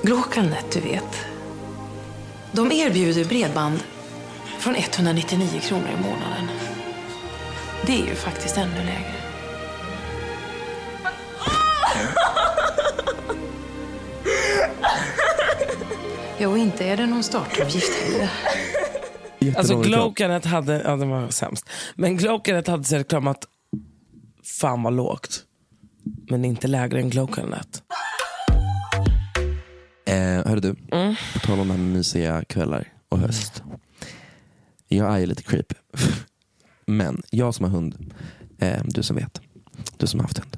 Glåkanet, 0.01 0.71
du 0.71 0.79
vet. 0.79 1.25
De 2.51 2.71
erbjuder 2.71 3.25
bredband 3.25 3.79
från 4.59 4.75
199 4.75 5.59
kronor 5.61 5.89
i 5.99 6.03
månaden. 6.03 6.49
Det 7.85 7.93
är 8.01 8.05
ju 8.05 8.15
faktiskt 8.15 8.57
ännu 8.57 8.77
lägre. 8.77 9.13
Jo, 16.37 16.57
inte 16.57 16.85
är 16.85 16.97
det 16.97 17.05
någon 17.05 17.23
startavgift 17.23 18.03
heller. 18.03 18.29
Alltså. 19.57 19.81
Glowcanet 19.81 20.45
hade, 20.45 20.81
ja 20.85 20.95
den 20.95 21.09
var 21.09 21.29
sämst. 21.29 21.69
Men 21.95 22.17
Glowcanet 22.17 22.67
hade 22.67 22.83
så 22.83 22.95
reklam 22.95 23.27
att 23.27 23.45
fan 24.59 24.83
vad 24.83 24.93
lågt. 24.93 25.43
Men 26.29 26.45
inte 26.45 26.67
lägre 26.67 26.99
än 26.99 27.09
Glowcanet. 27.09 27.83
Eh, 30.05 30.15
hörru 30.47 30.59
du, 30.59 30.75
Mm. 30.91 31.15
på 31.33 31.39
tal 31.39 31.59
om 31.59 31.67
det 31.67 31.73
här 31.73 31.79
med 31.81 31.93
mysiga 31.93 32.43
kvällar 32.43 32.87
och 33.09 33.19
höst. 33.19 33.63
Jag 34.87 35.13
är 35.13 35.17
ju 35.19 35.25
lite 35.25 35.43
creep. 35.43 35.73
Men 36.85 37.21
jag 37.29 37.55
som 37.55 37.65
har 37.65 37.71
hund, 37.71 38.13
eh, 38.59 38.81
du 38.85 39.03
som 39.03 39.15
vet, 39.15 39.41
du 39.97 40.07
som 40.07 40.19
har 40.19 40.23
haft 40.27 40.37
hund. 40.37 40.57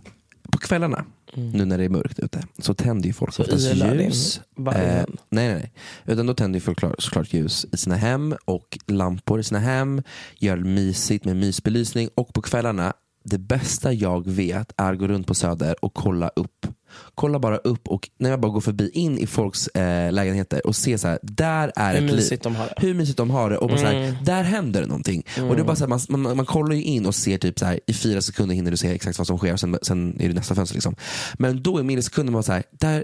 På 0.52 0.58
kvällarna, 0.58 1.06
nu 1.36 1.66
när 1.66 1.78
det 1.78 1.84
är 1.86 1.90
mörkt 1.90 2.20
ute, 2.20 2.44
så 2.60 2.74
tänder 2.74 3.08
ju 3.08 3.14
folk 3.14 3.34
Så 3.34 3.42
oftast 3.44 3.66
ljus. 4.06 4.42
Eh, 4.76 5.06
nej, 5.30 5.48
nej, 5.48 5.54
nej. 5.54 5.74
Utan 6.06 6.26
då 6.26 6.34
tänder 6.34 6.58
ju 6.58 6.62
folk 6.62 6.80
klar- 6.80 6.96
såklart 7.00 7.34
ljus 7.34 7.66
i 7.72 7.78
sina 7.78 7.96
hem 7.96 8.36
och 8.46 8.78
lampor 8.88 9.40
i 9.40 9.44
sina 9.44 9.60
hem. 9.60 10.04
Gör 10.38 10.58
det 10.58 10.64
mysigt 10.64 11.26
med 11.26 11.36
mysbelysning. 11.36 12.10
Och 12.16 12.34
på 12.34 12.42
kvällarna, 12.42 12.94
det 13.24 13.38
bästa 13.38 13.94
jag 13.94 14.28
vet 14.28 14.74
är 14.78 14.94
att 14.94 15.00
gå 15.00 15.08
runt 15.08 15.28
på 15.28 15.34
Söder 15.36 15.86
och 15.86 15.94
kolla 15.94 16.28
upp. 16.36 16.68
Kolla 17.16 17.40
bara 17.40 17.58
upp 17.58 17.88
och 17.88 18.10
när 18.18 18.30
jag 18.30 18.40
bara 18.40 18.52
går 18.52 18.62
förbi 18.62 18.90
in 18.94 19.18
i 19.18 19.28
folks 19.28 19.68
eh, 19.68 20.12
lägenheter 20.12 20.68
och 20.68 20.76
ser 20.76 20.98
så 20.98 21.08
här, 21.08 21.20
där 21.22 21.72
är 21.76 22.02
Hur 22.02 22.06
ett 22.20 22.32
liv. 22.32 22.40
de 22.44 22.56
har 22.56 22.66
det. 22.66 22.74
Hur 22.78 22.94
mysigt 22.94 23.18
de 23.18 23.30
har 23.30 23.50
det 23.50 23.58
och 23.58 23.68
bara 23.68 23.78
så 23.78 23.86
här, 23.86 23.92
Mm. 23.96 24.16
där 24.24 24.44
händer 24.44 24.82
det 24.82 24.88
någonting. 24.88 25.24
Och 25.50 25.56
det 25.56 25.62
är 25.62 25.66
bara 25.66 25.76
så 25.76 25.84
här, 25.84 25.90
man, 25.90 26.22
man, 26.22 26.38
man 26.38 26.46
kollar 26.46 26.76
ju 26.76 26.84
in 26.84 27.06
och 27.06 27.16
ser 27.16 27.38
typ 27.38 27.60
så 27.60 27.66
här, 27.66 27.80
i 27.88 27.94
fyra 27.94 28.22
sekunder 28.22 28.56
hinner 28.56 28.72
du 28.72 28.78
se 28.78 28.88
exakt 28.96 29.18
vad 29.18 29.28
som 29.28 29.38
sker 29.38 29.54
och 29.54 29.60
sen, 29.60 29.78
sen 29.82 30.22
är 30.22 30.28
det 30.28 30.34
nästa 30.34 30.56
fönster. 30.56 30.76
Liksom. 30.76 30.96
Men 31.34 31.64
då 31.64 31.80
i 31.80 31.84
millisekunder 31.84 32.34
man 32.34 32.44
så 32.44 32.52
här, 32.52 32.64
där 32.72 33.04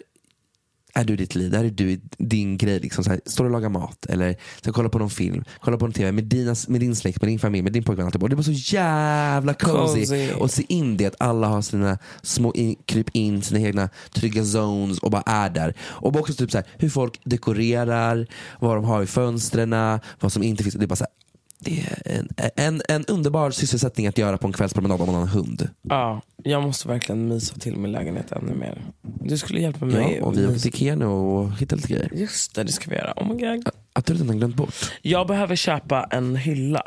är 0.97 1.03
du 1.03 1.15
ditt 1.15 1.35
liv, 1.35 1.51
där 1.51 1.63
är 1.63 1.69
du 1.69 2.01
din 2.17 2.57
grej. 2.57 2.79
Liksom, 2.79 3.03
så 3.03 3.09
här, 3.09 3.21
står 3.25 3.45
och 3.45 3.51
lagar 3.51 3.69
mat 3.69 4.05
eller 4.05 4.33
så 4.33 4.65
här, 4.65 4.73
kollar 4.73 4.89
på 4.89 4.99
någon 4.99 5.09
film, 5.09 5.43
kollar 5.59 5.77
på 5.77 5.85
en 5.85 5.91
tv 5.91 6.11
med, 6.11 6.23
dina, 6.23 6.55
med 6.67 6.81
din 6.81 6.95
släkt, 6.95 7.21
med 7.21 7.29
din 7.31 7.39
familj, 7.39 7.63
med 7.63 7.73
din 7.73 7.83
pojkvän. 7.83 8.05
allt 8.05 8.13
det. 8.13 8.19
Och 8.19 8.29
det 8.29 8.35
var 8.35 8.43
så 8.43 8.75
jävla 8.75 9.53
cozy, 9.53 9.99
Cozy. 9.99 10.31
och 10.31 10.51
se 10.51 10.63
in 10.69 10.97
det 10.97 11.05
att 11.05 11.15
alla 11.19 11.47
har 11.47 11.61
sina 11.61 11.97
små 12.21 12.53
in, 12.53 12.75
kryp 12.85 13.09
in, 13.13 13.41
sina 13.41 13.59
egna 13.59 13.89
trygga 14.13 14.43
zones 14.43 14.99
och 14.99 15.11
bara 15.11 15.23
är 15.25 15.49
där. 15.49 15.73
Och 15.81 16.11
bara 16.11 16.19
också 16.19 16.33
typ 16.33 16.51
så 16.51 16.57
här, 16.57 16.67
hur 16.77 16.89
folk 16.89 17.19
dekorerar, 17.23 18.27
vad 18.59 18.77
de 18.77 18.85
har 18.85 19.03
i 19.03 19.07
fönstren, 19.07 19.99
vad 20.19 20.33
som 20.33 20.43
inte 20.43 20.63
finns. 20.63 20.75
Det 20.75 20.85
är 20.85 20.87
bara 20.87 20.95
så 20.95 21.03
här, 21.03 21.13
det 21.59 21.79
är 21.79 22.01
en, 22.17 22.29
en, 22.55 22.81
en 22.89 23.05
underbar 23.05 23.51
sysselsättning 23.51 24.07
att 24.07 24.17
göra 24.17 24.37
på 24.37 24.47
en 24.47 24.53
kvällspromenad 24.53 25.01
om 25.01 25.05
man 25.07 25.15
har 25.15 25.21
en 25.21 25.27
hund. 25.27 25.69
Ja, 25.81 26.21
jag 26.43 26.63
måste 26.63 26.87
verkligen 26.87 27.27
mysa 27.27 27.55
till 27.55 27.75
min 27.77 27.91
lägenhet 27.91 28.31
ännu 28.31 28.53
mer. 28.55 28.81
Du 29.01 29.37
skulle 29.37 29.59
hjälpa 29.61 29.85
mig. 29.85 30.17
Ja, 30.19 30.25
och 30.25 30.37
vi 30.37 30.47
åkte 30.47 30.59
till 30.59 30.67
Ikea 30.69 30.95
nu 30.95 31.05
och 31.05 31.51
hittade 31.57 31.81
lite 31.81 31.93
grejer. 31.93 32.11
Just 32.15 32.55
det, 32.55 32.63
det 32.63 32.71
ska 32.71 32.89
vi 32.89 32.95
göra. 32.95 33.13
Oh 33.17 33.27
my 33.33 33.41
God. 33.41 33.69
Att 33.93 34.05
du 34.05 34.13
redan 34.13 34.37
glömt 34.37 34.55
bort. 34.55 34.75
Jag 35.01 35.27
behöver 35.27 35.55
köpa 35.55 36.03
en 36.03 36.35
hylla. 36.35 36.83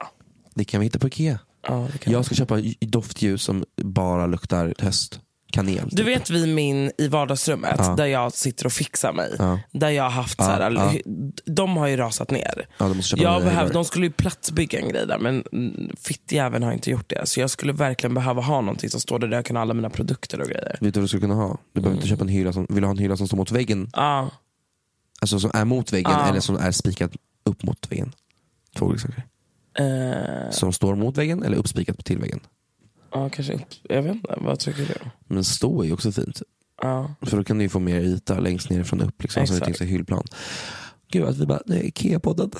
Det 0.54 0.64
kan 0.64 0.80
vi 0.80 0.86
hitta 0.86 0.98
på 0.98 1.06
Ikea. 1.06 1.38
Ja, 1.68 1.88
det 1.92 1.98
kan 1.98 2.12
Jag 2.12 2.24
ska 2.24 2.34
köpa 2.34 2.58
j- 2.58 2.76
doftljus 2.80 3.42
som 3.42 3.64
bara 3.82 4.26
luktar 4.26 4.74
höst. 4.78 5.20
Kanel. 5.50 5.88
Du 5.92 6.02
vet 6.02 6.30
vid 6.30 6.54
min 6.54 6.92
i 6.98 7.08
vardagsrummet 7.08 7.74
Ja. 7.78 7.94
där 7.96 8.06
jag 8.06 8.32
sitter 8.32 8.66
och 8.66 8.72
fixar 8.72 9.12
mig. 9.12 9.34
Ja. 9.38 9.60
Där 9.72 9.90
jag 9.90 10.02
har 10.02 10.10
haft 10.10 10.34
Ja, 10.38 10.44
så 10.44 10.50
här, 10.50 10.70
ja. 10.70 10.92
de 11.44 11.76
har 11.76 11.86
ju 11.86 11.96
rasat 11.96 12.30
ner. 12.30 12.66
Jag 13.16 13.40
hyllor. 13.40 13.72
de 13.72 13.84
skulle 13.84 14.06
ju 14.06 14.12
platsbygga 14.12 14.78
en 14.80 14.88
grej 14.88 15.06
där 15.06 15.18
men 15.18 15.44
mm, 15.52 15.90
fittjäveln 16.00 16.64
har 16.64 16.72
inte 16.72 16.90
gjort 16.90 17.08
det. 17.10 17.26
Så 17.28 17.40
jag 17.40 17.50
skulle 17.50 17.72
verkligen 17.72 18.14
behöva 18.14 18.42
ha 18.42 18.60
någonting 18.60 18.90
som 18.90 19.00
står 19.00 19.18
där, 19.18 19.28
där 19.28 19.36
jag 19.36 19.44
kan 19.44 19.56
ha 19.56 19.62
alla 19.62 19.74
mina 19.74 19.90
produkter 19.90 20.40
och 20.40 20.46
grejer. 20.48 20.78
Vet 20.80 20.94
du 20.94 21.00
vad 21.00 21.04
du 21.04 21.08
skulle 21.08 21.20
kunna 21.20 21.34
ha? 21.34 21.58
Du 21.72 21.80
behöver 21.80 21.96
inte 21.96 22.08
köpa 22.08 22.22
en 22.22 22.28
hylla 22.28 22.52
som, 22.52 22.66
vill 22.68 22.80
du 22.80 22.86
ha 22.86 22.90
en 22.92 22.98
hylla 22.98 23.16
som 23.16 23.26
står 23.26 23.36
mot 23.36 23.50
väggen? 23.50 23.90
Ja. 23.92 24.30
Alltså 25.20 25.40
som 25.40 25.50
är 25.54 25.64
mot 25.64 25.92
väggen 25.92 26.12
eller 26.28 26.40
som 26.40 26.56
är 26.56 26.70
spikad 26.70 27.16
upp 27.44 27.62
mot 27.62 27.92
väggen? 27.92 28.12
Två 28.76 28.86
olika 28.86 29.00
saker. 29.08 29.22
Eh, 29.78 30.50
Som 30.50 30.72
står 30.72 30.94
mot 30.94 31.18
väggen 31.18 31.42
eller 31.42 31.56
uppspikat 31.56 32.04
till 32.04 32.18
väggen? 32.18 32.40
Ja, 33.12 33.28
kanske 33.28 33.52
upp. 33.54 33.62
Jag 33.82 34.02
vet 34.02 34.14
inte, 34.14 34.34
vad 34.40 34.58
tycker 34.58 34.82
du? 34.82 34.94
Men 35.34 35.44
stå 35.44 35.82
är 35.82 35.86
ju 35.86 35.92
också 35.92 36.12
fint. 36.12 36.42
Ja. 36.82 37.14
För 37.22 37.36
då 37.36 37.44
kan 37.44 37.58
du 37.58 37.64
ju 37.64 37.68
få 37.68 37.78
mer 37.78 38.00
yta 38.00 38.40
längst 38.40 38.70
nerifrån 38.70 39.00
upp. 39.00 39.22
Liksom, 39.22 39.46
så 39.46 39.52
det 39.52 39.56
Exakt. 39.56 39.66
finns 39.66 39.80
en 39.80 39.86
hyllplan. 39.96 40.24
Gud 41.12 41.24
att 41.24 41.36
vi 41.36 41.46
bara, 41.46 41.60
det 41.66 41.76
är 41.76 41.82
Ikea-podden. 41.82 42.50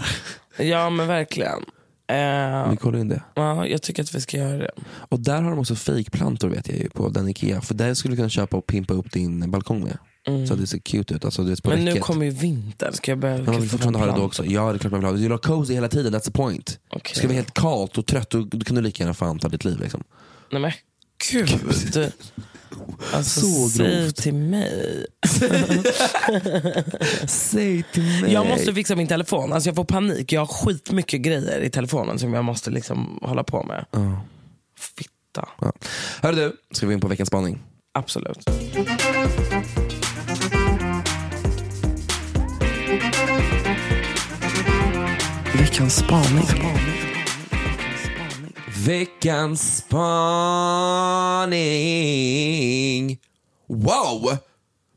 Ja 0.59 0.91
men 0.91 1.07
verkligen. 1.09 1.59
Eh, 2.07 2.71
Vi 2.71 2.77
kollar 2.77 2.99
in 2.99 3.09
det. 3.09 3.23
ja, 3.35 3.67
jag 3.67 3.83
tycker 3.83 4.03
att 4.03 4.15
vi 4.15 4.21
ska 4.21 4.37
göra 4.37 4.57
det. 4.59 4.71
Och 4.87 5.21
där 5.21 5.43
har 5.43 5.51
de 5.51 5.59
också 5.59 5.75
fejkplantor 5.75 6.49
vet 6.49 6.69
jag 6.69 6.79
ju 6.79 6.89
på 6.91 7.09
den 7.09 7.29
Ikea. 7.29 7.61
För 7.61 7.75
där 7.75 7.95
skulle 7.95 8.13
du 8.13 8.17
kunna 8.17 8.29
köpa 8.29 8.57
och 8.57 8.67
pimpa 8.67 8.95
upp 8.95 9.13
din 9.13 9.51
balkong 9.51 9.85
med. 9.85 9.99
Mm. 10.27 10.47
Så 10.47 10.55
att 10.55 10.61
det 10.61 10.67
ser 10.67 10.79
cute 10.79 11.15
ut. 11.15 11.25
Alltså, 11.25 11.43
vet, 11.43 11.65
Men 11.67 11.85
nu 11.85 11.91
räcket. 11.91 12.03
kommer 12.03 12.25
ju 12.25 12.31
vintern, 12.31 12.93
ska 12.93 13.11
jag 13.11 13.19
börja 13.19 13.37
Ja, 13.39 13.43
man 13.43 13.61
vill 13.61 13.71
fortfarande 13.71 13.99
ha 13.99 14.07
det 14.07 14.13
då 14.13 14.23
också. 14.23 14.45
Ja, 14.45 14.69
det 14.73 14.77
är 14.77 14.79
klart 14.79 14.91
man 14.93 15.01
vill 15.01 15.07
ha. 15.09 15.13
Du 15.17 15.23
vill 15.23 15.31
ha 15.31 15.39
cozy 15.39 15.75
hela 15.75 15.89
tiden, 15.89 16.15
that's 16.15 16.21
the 16.25 16.31
point. 16.31 16.79
Ska 17.05 17.21
det 17.21 17.27
vara 17.27 17.35
helt 17.37 17.55
kallt 17.55 17.99
och 17.99 18.07
trött, 18.07 18.31
då, 18.31 18.45
då 18.45 18.65
kan 18.65 18.77
du 18.77 18.83
lika 18.83 19.03
gärna 19.03 19.15
fan 19.15 19.39
ta 19.39 19.49
ditt 19.49 19.65
liv. 19.65 19.81
Liksom. 19.81 20.05
Nej 20.53 20.63
men 20.63 20.73
gud. 21.33 22.13
Alltså, 23.13 23.41
Så 23.41 23.69
säg 23.69 24.03
grovt. 24.03 24.17
till 24.17 24.35
mig. 24.35 25.07
Säg 27.27 27.83
till 27.93 28.03
mig. 28.23 28.33
Jag 28.33 28.47
måste 28.47 28.75
fixa 28.75 28.97
min 28.97 29.07
telefon. 29.07 29.53
Alltså 29.53 29.69
jag 29.69 29.77
får 29.77 29.85
panik. 29.85 30.33
Jag 30.33 30.41
har 30.41 30.47
skitmycket 30.47 31.21
grejer 31.21 31.61
i 31.61 31.71
telefonen 31.71 32.19
som 32.19 32.35
jag 32.35 32.45
måste 32.45 32.71
liksom 32.71 33.19
hålla 33.23 33.45
på 33.45 33.63
med. 33.63 33.85
Ja. 33.91 34.23
Fitta. 34.79 35.49
Ja. 35.61 35.73
Hörru 36.23 36.37
du, 36.37 36.57
ska 36.71 36.87
vi 36.87 36.95
in 36.95 37.01
på 37.01 37.09
veckans 37.09 37.29
spaning? 37.29 37.63
Absolut. 37.95 38.39
Veckans 45.55 45.97
spaning. 45.97 46.47
Veckans 48.87 49.77
spaning. 49.77 49.99
Wow! 53.69 54.39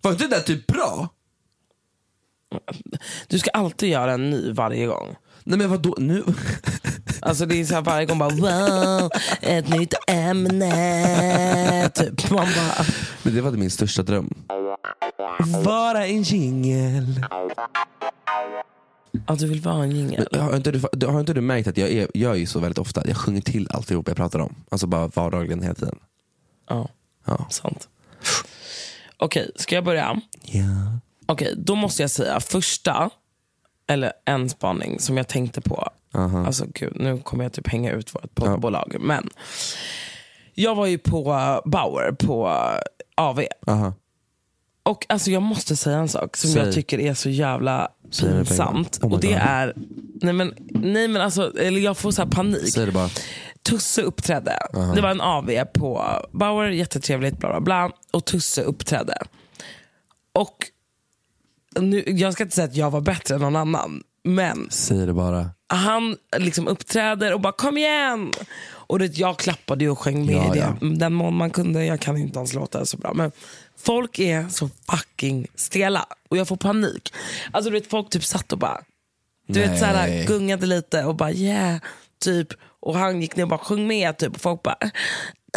Var 0.01 0.11
inte 0.11 0.23
det 0.23 0.35
där 0.35 0.41
typ 0.41 0.67
bra? 0.67 1.09
Du 3.27 3.39
ska 3.39 3.49
alltid 3.49 3.89
göra 3.89 4.13
en 4.13 4.29
ny 4.29 4.51
varje 4.51 4.85
gång. 4.85 5.15
Nej 5.43 5.57
men 5.57 5.69
vadå, 5.69 5.95
nu? 5.97 6.23
Alltså 7.21 7.45
det 7.45 7.61
är 7.61 7.65
så 7.65 7.73
här 7.73 7.81
varje 7.81 8.05
gång 8.05 8.17
bara 8.17 8.29
wow, 8.29 9.09
ett 9.41 9.69
nytt 9.69 9.93
ämne. 10.07 11.89
Typ. 11.89 12.31
Man 12.31 12.47
bara, 12.55 12.85
Men 13.23 13.35
det 13.35 13.41
var 13.41 13.51
min 13.51 13.71
största 13.71 14.03
dröm. 14.03 14.33
Vara 15.63 16.07
en 16.07 16.21
jingel. 16.23 17.25
Ja, 19.27 19.35
du 19.35 19.47
vill 19.47 19.61
vara 19.61 19.83
en 19.83 19.91
jingel. 19.95 20.27
Har 20.31 20.55
inte, 20.55 20.71
du, 20.71 21.05
har 21.07 21.19
inte 21.19 21.33
du 21.33 21.41
märkt 21.41 21.67
att 21.67 21.77
jag 21.77 21.89
är, 21.91 22.07
gör 22.13 22.33
ju 22.33 22.45
så 22.45 22.59
väldigt 22.59 22.77
ofta? 22.77 23.07
Jag 23.07 23.17
sjunger 23.17 23.41
till 23.41 23.67
alltihop 23.71 24.07
jag 24.07 24.17
pratar 24.17 24.39
om. 24.39 24.55
Alltså 24.69 24.87
bara 24.87 25.07
vardagligen 25.07 25.61
hela 25.61 25.73
tiden. 25.75 25.99
Ja, 26.69 26.89
Ja. 27.25 27.47
sant. 27.49 27.89
Okej, 29.17 29.51
ska 29.55 29.75
jag 29.75 29.83
börja? 29.85 30.21
Ja. 30.41 30.63
Okej, 31.25 31.53
då 31.57 31.75
måste 31.75 32.03
jag 32.03 32.11
säga 32.11 32.39
första, 32.39 33.09
eller 33.87 34.13
en 34.25 34.49
spaning 34.49 34.99
som 34.99 35.17
jag 35.17 35.27
tänkte 35.27 35.61
på. 35.61 35.89
Aha. 36.13 36.45
Alltså 36.45 36.65
gud, 36.73 36.93
nu 36.95 37.17
kommer 37.19 37.43
jag 37.45 37.53
typ 37.53 37.67
hänga 37.67 37.91
ut 37.91 38.15
vårt 38.15 38.35
poddbolag. 38.35 38.95
Men 38.99 39.29
jag 40.53 40.75
var 40.75 40.85
ju 40.85 40.97
på 40.97 41.23
Bauer 41.65 42.11
på 42.11 42.47
AV. 43.15 43.43
Aha. 43.67 43.93
Och 44.83 45.05
alltså 45.09 45.31
jag 45.31 45.41
måste 45.41 45.75
säga 45.75 45.97
en 45.97 46.09
sak 46.09 46.37
som 46.37 46.49
Säg. 46.49 46.61
jag 46.61 46.73
tycker 46.73 46.99
är 46.99 47.13
så 47.13 47.29
jävla 47.29 47.91
pinsamt. 48.19 48.99
Oh 49.01 49.13
och 49.13 49.19
det 49.19 49.27
God. 49.27 49.37
är, 49.41 49.73
nej 50.21 50.33
men, 50.33 50.53
nej 50.69 51.07
men 51.07 51.21
alltså, 51.21 51.59
eller 51.59 51.81
jag 51.81 51.97
får 51.97 52.11
så 52.11 52.21
här 52.21 52.29
panik. 52.29 52.73
Säg 52.73 52.85
det 52.85 52.91
bara. 52.91 53.09
Tusse 53.63 54.01
uppträdde. 54.01 54.57
Aha. 54.75 54.93
Det 54.93 55.01
var 55.01 55.09
en 55.09 55.21
AV 55.21 55.51
på 55.73 56.03
Bauer, 56.31 56.69
jättetrevligt, 56.69 57.37
bla 57.37 57.49
bla 57.49 57.61
bla. 57.61 57.91
Och 58.11 58.25
Tusse 58.25 58.61
uppträdde. 58.61 59.17
Och 60.33 60.57
nu, 61.79 62.03
jag 62.07 62.33
ska 62.33 62.43
inte 62.43 62.55
säga 62.55 62.65
att 62.67 62.75
jag 62.75 62.91
var 62.91 63.01
bättre 63.01 63.35
än 63.35 63.41
någon 63.41 63.55
annan, 63.55 64.03
men 64.23 64.67
Säg 64.69 65.05
det 65.05 65.13
bara. 65.13 65.49
Han 65.75 66.17
liksom 66.37 66.67
uppträder 66.67 67.33
och 67.33 67.41
bara 67.41 67.53
kom 67.53 67.77
igen. 67.77 68.31
Och 68.65 68.99
det, 68.99 69.17
jag 69.17 69.37
klappade 69.39 69.89
och 69.89 69.99
sjöng 69.99 70.25
med 70.25 70.35
Ja, 70.35 70.55
i 70.55 70.59
ja. 70.59 70.75
det. 70.81 70.95
Den 70.95 71.13
mån 71.13 71.33
man 71.35 71.49
kunde, 71.49 71.85
jag 71.85 71.99
kan 71.99 72.17
inte 72.17 72.39
ens 72.39 72.53
låta 72.53 72.85
så 72.85 72.97
bra. 72.97 73.13
Men 73.13 73.31
folk 73.77 74.19
är 74.19 74.49
så 74.49 74.69
fucking 74.91 75.47
stela 75.55 76.05
och 76.29 76.37
jag 76.37 76.47
får 76.47 76.57
panik. 76.57 77.13
Alltså 77.51 77.69
du 77.71 77.79
vet 77.79 77.89
folk 77.89 78.09
typ 78.09 78.23
satt 78.23 78.51
och 78.51 78.59
bara, 78.59 78.81
du 79.47 79.59
vet 79.59 79.79
så 79.79 79.85
här, 79.85 80.07
Nej. 80.07 80.25
gungade 80.25 80.65
lite 80.65 81.03
och 81.03 81.15
bara 81.15 81.31
yeah, 81.31 81.77
typ. 82.23 82.47
Och 82.79 82.97
han 82.97 83.21
gick 83.21 83.35
ner 83.35 83.43
och 83.43 83.49
bara 83.49 83.59
sjöng 83.59 83.87
med 83.87 84.17
typ. 84.17 84.35
Och 84.35 84.41
folk 84.41 84.63
bara, 84.63 84.77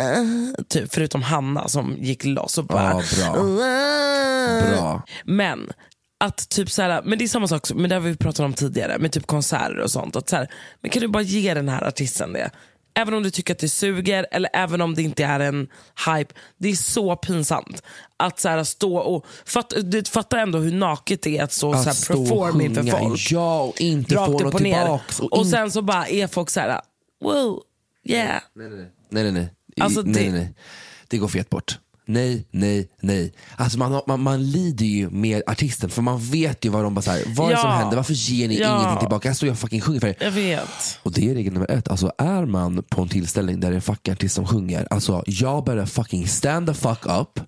"Äh", 0.00 0.64
typ. 0.68 0.92
Förutom 0.94 1.22
Hanna 1.22 1.68
som 1.68 1.96
gick 1.98 2.24
loss 2.24 2.58
och 2.58 2.64
bara, 2.64 2.90
Ja, 2.90 3.02
bra. 3.16 3.36
"Äh". 3.36 4.70
Bra. 4.70 5.02
Men 5.24 5.72
att 6.20 6.48
typ 6.48 6.70
så 6.70 6.82
här, 6.82 7.02
men 7.02 7.18
det 7.18 7.24
är 7.24 7.28
samma 7.28 7.48
sak, 7.48 7.66
som- 7.66 7.80
men 7.80 7.88
det 7.90 7.96
har 7.96 8.00
vi 8.00 8.16
pratat 8.16 8.40
om 8.40 8.52
tidigare, 8.54 8.98
med 8.98 9.12
typ 9.12 9.26
konserter 9.26 9.78
och 9.78 9.90
sånt. 9.90 10.16
Att 10.16 10.28
så 10.28 10.36
här, 10.36 10.48
men 10.80 10.90
kan 10.90 11.02
du 11.02 11.08
bara 11.08 11.22
ge 11.22 11.54
den 11.54 11.68
här 11.68 11.84
artisten 11.84 12.32
det? 12.32 12.50
Även 12.98 13.14
om 13.14 13.22
du 13.22 13.30
tycker 13.30 13.54
att 13.54 13.58
det 13.58 13.68
suger, 13.68 14.26
eller 14.30 14.50
även 14.52 14.80
om 14.80 14.94
det 14.94 15.02
inte 15.02 15.24
är 15.24 15.40
en 15.40 15.68
hype. 16.06 16.34
Det 16.58 16.68
är 16.68 16.74
så 16.76 17.16
pinsamt 17.16 17.82
att 18.16 18.40
så 18.40 18.48
här, 18.48 18.64
stå 18.64 18.96
och... 18.98 19.26
Fatt, 19.46 19.72
du 19.84 20.04
fattar 20.04 20.38
ändå 20.38 20.58
hur 20.58 20.72
naket 20.72 21.22
det 21.22 21.38
är 21.38 21.42
att 21.44 21.52
stå 21.52 21.68
och 21.68 21.74
så 21.76 21.82
här, 21.82 21.90
Att 21.90 21.96
stå 21.96 22.12
och 22.22 22.28
perform 22.28 22.60
inför 22.60 22.82
folk. 22.98 23.32
Ja, 23.32 23.60
och 23.62 23.80
inte 23.80 24.14
få 24.14 24.26
något 24.32 24.54
och 24.54 24.60
tillbaks. 24.60 25.20
Och, 25.20 25.38
in- 25.38 25.50
sen 25.50 25.70
så 25.70 25.82
bara 25.82 26.06
är 26.06 26.26
folk 26.26 26.50
så 26.50 26.60
här, 26.60 26.80
wow, 27.24 27.62
yeah. 28.04 28.40
Nej, 28.54 28.68
nej, 28.68 28.78
nej. 28.78 28.88
nej, 29.10 29.22
nej, 29.22 29.32
nej. 29.32 29.48
Alltså, 29.80 30.02
nej, 30.02 30.12
det- 30.14 30.20
nej, 30.20 30.30
nej. 30.40 30.54
Det 31.08 31.18
går 31.18 31.28
fet 31.28 31.50
bort. 31.50 31.78
Nej, 32.09 32.46
nej, 32.50 32.88
nej. 33.00 33.32
Alltså 33.57 33.78
man, 33.78 34.00
man, 34.07 34.20
man 34.20 34.50
lider 34.50 34.86
ju 34.86 35.11
med 35.11 35.42
artisten 35.46 35.90
för 35.90 36.02
man 36.02 36.18
vet 36.20 36.64
ju 36.64 36.68
vad 36.68 36.82
de 36.84 36.94
bara 36.94 37.02
så 37.02 37.11
här, 37.11 37.22
vad 37.26 37.50
är 37.50 37.54
det 37.54 37.61
som 37.61 37.70
Ja. 37.70 37.76
händer, 37.76 37.96
varför 37.96 38.12
ger 38.14 38.48
ni 38.48 38.59
Ja. 38.61 38.78
ingenting 38.80 38.98
tillbaka? 39.00 39.28
Jag 39.28 39.36
står 39.36 39.50
och 39.50 39.59
fucking 39.59 39.80
sjunger 39.80 40.00
för 40.00 40.09
er. 40.09 40.16
Jag 40.20 40.30
vet. 40.30 40.98
Och 41.02 41.12
det 41.12 41.30
är 41.30 41.34
regel 41.34 41.52
nummer 41.52 41.70
ett. 41.70 41.88
Alltså 41.88 42.12
är 42.18 42.44
man 42.46 42.82
på 42.82 43.02
en 43.02 43.09
tillställning 43.09 43.61
där 43.61 43.68
det 43.68 43.74
är 43.74 43.76
en 43.76 43.82
fucking 43.82 44.12
artist 44.12 44.34
som 44.34 44.46
sjunger, 44.46 44.86
alltså 44.90 45.22
jag 45.26 45.64
börjar 45.64 45.86
fucking 45.86 46.26
stand 46.28 46.66
the 46.66 46.74
fuck 46.74 47.07
up. 47.07 47.40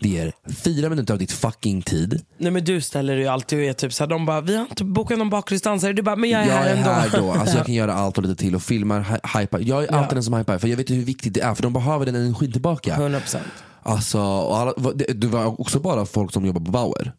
Det 0.00 0.18
är 0.18 0.32
fyra 0.52 0.88
minuter 0.88 1.14
av 1.14 1.18
ditt 1.18 1.32
fucking 1.32 1.82
tid. 1.82 2.22
Nej 2.38 2.50
men 2.50 2.64
du 2.64 2.80
ställer 2.80 3.16
ju 3.16 3.26
alltid 3.26 3.58
och 3.58 3.64
är 3.64 3.72
typ 3.72 3.92
såhär, 3.92 4.08
de 4.08 4.26
bara, 4.26 4.40
vi 4.40 4.54
har 4.56 4.62
inte 4.62 4.84
bokat 4.84 5.18
någon 5.18 5.30
bakgrundsdansare. 5.30 5.92
Du 5.92 6.02
bara, 6.02 6.16
men 6.16 6.30
jag 6.30 6.42
är 6.42 6.46
jag 6.46 6.54
här 6.54 6.66
är 6.66 6.76
ändå. 6.76 6.90
här 6.90 7.10
då. 7.18 7.32
Alltså 7.32 7.56
jag 7.56 7.66
kan 7.66 7.74
göra 7.84 7.94
allt 7.94 8.18
och 8.18 8.24
lite 8.24 8.36
till 8.42 8.54
och 8.54 8.62
filmar, 8.62 9.00
hy- 9.00 9.40
hypar. 9.40 9.58
Jag 9.60 9.82
är 9.84 9.88
Ja. 9.92 9.98
alltid 9.98 10.16
den 10.16 10.24
som 10.24 10.34
hypar 10.34 10.58
för 10.58 10.68
jag 10.68 10.76
vet 10.76 10.90
hur 10.90 10.96
viktigt 11.04 11.34
det 11.34 11.40
är 11.40 11.54
för 11.54 11.62
de 11.62 11.72
behöver 11.72 12.06
den 12.06 12.14
energin 12.14 12.52
tillbaka. 12.52 12.96
100%. 12.96 13.36
Alltså, 13.86 14.18
alla, 14.52 14.72
det, 14.94 15.04
det 15.04 15.26
var 15.26 15.60
också 15.60 15.80
bara 15.80 16.06
folk 16.06 16.32
som 16.32 16.46
jobbar 16.46 16.60
på 16.60 16.70
Bauer. 16.70 17.12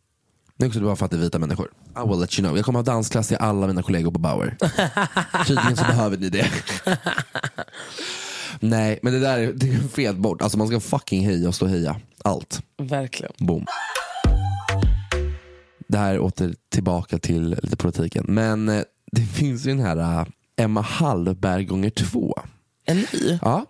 Det 0.58 0.66
är 0.66 0.68
också 0.68 0.80
bara 0.80 0.96
för 0.96 1.06
att 1.06 1.12
det 1.12 1.18
är 1.18 1.22
vita 1.22 1.40
människor. 1.40 1.72
I 2.06 2.10
will 2.10 2.20
let 2.20 2.40
you 2.40 2.48
know. 2.48 2.58
Jag 2.58 2.66
kommer 2.66 2.80
ha 2.80 2.84
dansklass 2.84 3.28
till 3.28 3.38
alla 3.38 3.68
mina 3.68 3.84
kollegor 3.84 4.12
på 4.12 4.20
Bauer. 4.20 4.58
Tydligen 5.48 5.78
så 5.78 5.84
behöver 5.84 6.18
ni 6.18 6.30
det. 6.30 6.52
Nej, 8.60 9.00
men 9.02 9.14
det 9.14 9.20
där 9.20 9.40
är, 9.40 9.54
det 9.54 9.70
är 9.70 9.88
fel 9.88 10.16
bort. 10.16 10.42
Alltså 10.42 10.58
man 10.58 10.68
ska 10.68 10.80
fucking 10.80 11.26
heja 11.26 11.48
och 11.48 11.56
stå 11.56 11.66
och 11.66 11.72
heja. 11.72 11.96
Allt. 12.24 12.62
Verkligen. 12.78 13.34
Boom. 13.38 13.66
Det 15.88 15.98
här 15.98 16.14
är 16.14 16.20
åter 16.20 16.56
tillbaka 16.70 17.20
till 17.20 17.50
lite 17.64 17.78
politiken. 17.78 18.26
Men 18.28 18.70
eh, 18.70 18.82
det 19.12 19.22
finns 19.22 19.66
ju 19.66 19.70
den 19.70 19.80
här 19.80 19.98
eh, 19.98 20.28
Emma 20.58 20.82
Hallberg 20.82 21.66
gånger 21.66 21.90
två. 21.90 22.40
En 22.86 22.98
ny? 22.98 23.40
Ja. 23.42 23.66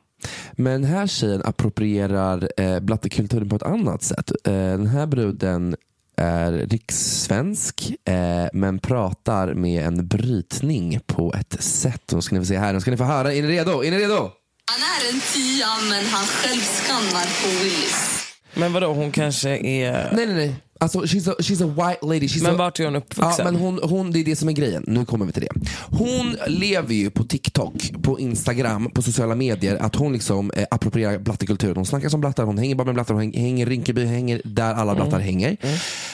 Men 0.52 0.82
den 0.82 0.92
här 0.92 1.08
tjejen 1.08 1.42
approprierar 1.46 2.50
eh, 2.58 2.80
blattekulturen 2.80 3.50
på 3.50 3.56
ett 3.56 3.64
annat 3.64 4.04
sätt. 4.04 4.32
Eh, 4.44 4.54
den 4.54 4.88
här 4.88 5.06
bruden 5.06 5.76
är 6.18 6.52
rikssvensk 6.52 7.94
eh, 8.06 8.48
men 8.54 8.80
pratar 8.80 9.54
med 9.54 9.88
en 9.88 10.08
brytning 10.08 11.00
på 11.06 11.34
ett 11.40 11.64
sätt. 11.64 12.12
Nu 12.12 12.22
ska 12.22 12.36
ni 12.36 12.42
få 12.42 12.46
se 12.46 12.58
här, 12.58 12.74
nu 12.74 12.82
ska 12.82 12.92
ni 12.92 12.98
få 12.98 13.04
höra. 13.04 13.34
Är 13.34 13.42
ni 13.42 13.48
redo? 13.48 13.84
Är 13.84 13.92
ni 13.92 13.98
redo? 13.98 14.32
Han 14.72 14.82
är 14.82 15.14
en 15.14 15.22
tia, 15.22 15.68
men 15.90 16.06
han 16.06 16.26
själv 16.26 16.62
skannar 16.62 17.26
på 17.44 17.64
Willys. 17.64 18.24
Men 18.54 18.74
vadå, 18.74 18.94
hon 18.94 19.12
kanske 19.12 19.50
är... 19.50 20.14
Nej, 20.14 20.26
nej, 20.26 20.36
nej. 20.36 20.56
Alltså 20.80 21.00
she's 21.02 21.32
a, 21.32 21.36
she's 21.40 21.64
a 21.64 21.68
white 21.68 22.06
lady. 22.06 22.28
She's 22.28 22.44
Men 22.44 22.54
a, 22.54 22.58
vart 22.58 22.80
är 22.80 22.86
hon 22.86 22.96
uppvuxen? 22.96 23.46
Ja, 23.46 23.52
men 23.52 23.56
hon, 23.56 23.80
hon, 23.84 24.12
det 24.12 24.20
är 24.20 24.24
det 24.24 24.36
som 24.36 24.50
är 24.50 24.54
grejen. 24.54 24.84
Nu 24.88 25.06
kommer 25.06 25.26
vi 25.26 25.32
till 25.32 25.42
det. 25.42 25.70
Hon 25.98 26.38
lever 26.48 26.94
ju 26.94 27.10
på 27.10 27.24
TikTok, 27.24 27.92
på 28.04 28.20
Instagram, 28.20 28.92
på 28.92 29.02
sociala 29.02 29.36
medier 29.36 29.76
att 29.76 29.96
hon 29.96 30.14
liksom 30.14 30.52
eh, 30.52 30.66
approprierar 30.72 31.18
blattekulturen. 31.18 31.76
Hon 31.76 31.86
snackar 31.86 32.10
som 32.10 32.22
blattar, 32.22 32.44
hon 32.44 32.58
hänger 32.58 32.76
bara 32.76 32.86
med 32.86 32.94
blattar, 32.94 33.14
hon 33.14 33.34
hänger, 33.34 33.68
i 33.68 33.70
Rinkeby, 33.70 34.06
hänger 34.06 34.42
där 34.46 34.74
alla 34.74 34.96
blattar 34.96 35.20
hänger. 35.20 35.58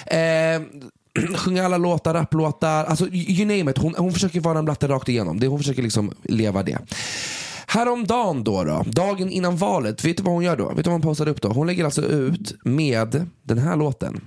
Eh, 0.06 0.62
sjunger 1.38 1.64
alla 1.64 1.78
låtar, 1.78 2.14
rapplåtar, 2.14 2.86
alltså 2.86 3.08
you 3.08 3.46
name 3.46 3.72
it. 3.72 3.78
Hon, 3.78 3.96
hon 3.98 4.14
försöker 4.14 4.40
vara 4.40 4.60
en 4.60 4.66
blatte 4.66 4.88
rakt 4.88 5.10
igenom. 5.10 5.40
Det, 5.40 5.48
hon 5.48 5.60
försöker 5.60 5.84
liksom 5.84 6.14
leva 6.24 6.64
det. 6.64 6.78
Häromdagen 7.68 8.44
då, 8.44 8.64
då, 8.64 8.84
dagen 8.86 9.30
innan 9.30 9.58
valet, 9.58 10.06
vet 10.06 10.18
du 10.18 10.24
vad 10.24 10.34
hon 10.34 10.44
gör 10.44 10.58
då? 10.58 10.68
Vet 10.68 10.76
du 10.76 10.84
vad 10.84 10.92
hon 10.94 11.02
postade 11.02 11.32
upp 11.32 11.42
då? 11.42 11.50
Hon 11.50 11.68
lägger 11.68 11.86
alltså 11.86 12.02
ut 12.02 12.56
med 12.64 13.28
den 13.44 13.58
här 13.58 13.76
låten. 13.76 14.22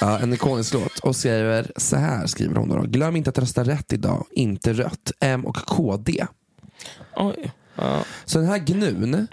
Ja, 0.00 0.18
en 0.18 0.32
ikonisk 0.32 0.74
låt. 0.74 0.98
Och 0.98 1.16
skriver 1.16 1.72
så 1.76 1.96
här, 1.96 2.26
skriver 2.26 2.56
hon 2.56 2.68
då. 2.68 2.80
Glöm 2.80 3.16
inte 3.16 3.30
att 3.30 3.38
rösta 3.38 3.64
rätt 3.64 3.92
idag, 3.92 4.26
inte 4.30 4.72
rött. 4.72 5.12
M 5.20 5.46
och 5.46 5.56
KD. 5.56 6.26
Oj. 7.16 7.52
Ja. 7.74 8.04
Så 8.24 8.38
den 8.38 8.48
här 8.48 8.58
gnun, 8.58 9.26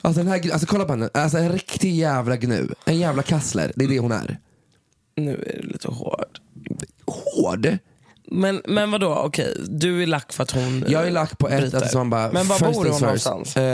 alltså, 0.00 0.22
den 0.22 0.28
här, 0.28 0.52
alltså 0.52 0.66
kolla 0.66 0.84
på 0.84 0.92
henne, 0.92 1.10
alltså 1.14 1.38
en 1.38 1.52
riktig 1.52 1.94
jävla 1.94 2.36
gnu. 2.36 2.68
En 2.84 2.98
jävla 2.98 3.22
kassler, 3.22 3.72
det 3.76 3.84
är 3.84 3.88
det 3.88 3.98
hon 3.98 4.12
är. 4.12 4.38
Nu 5.16 5.34
är 5.34 5.62
du 5.62 5.68
lite 5.68 5.88
hård. 5.88 6.38
Hård? 7.06 7.78
Men, 8.30 8.62
men 8.68 8.90
vadå, 8.90 9.14
okej, 9.14 9.56
du 9.68 10.02
är 10.02 10.06
lack 10.06 10.32
för 10.32 10.42
att 10.42 10.50
hon 10.50 10.84
Jag 10.88 11.06
är 11.06 11.10
lack 11.10 11.38
på 11.38 11.48
ett, 11.48 11.74
alltså 11.74 11.98
man 11.98 12.10
bara, 12.10 12.32
Men 12.32 12.48
var 12.48 12.58
bor 12.58 12.84
hon 12.90 13.00
någonstans? 13.00 13.56
Eh, 13.56 13.64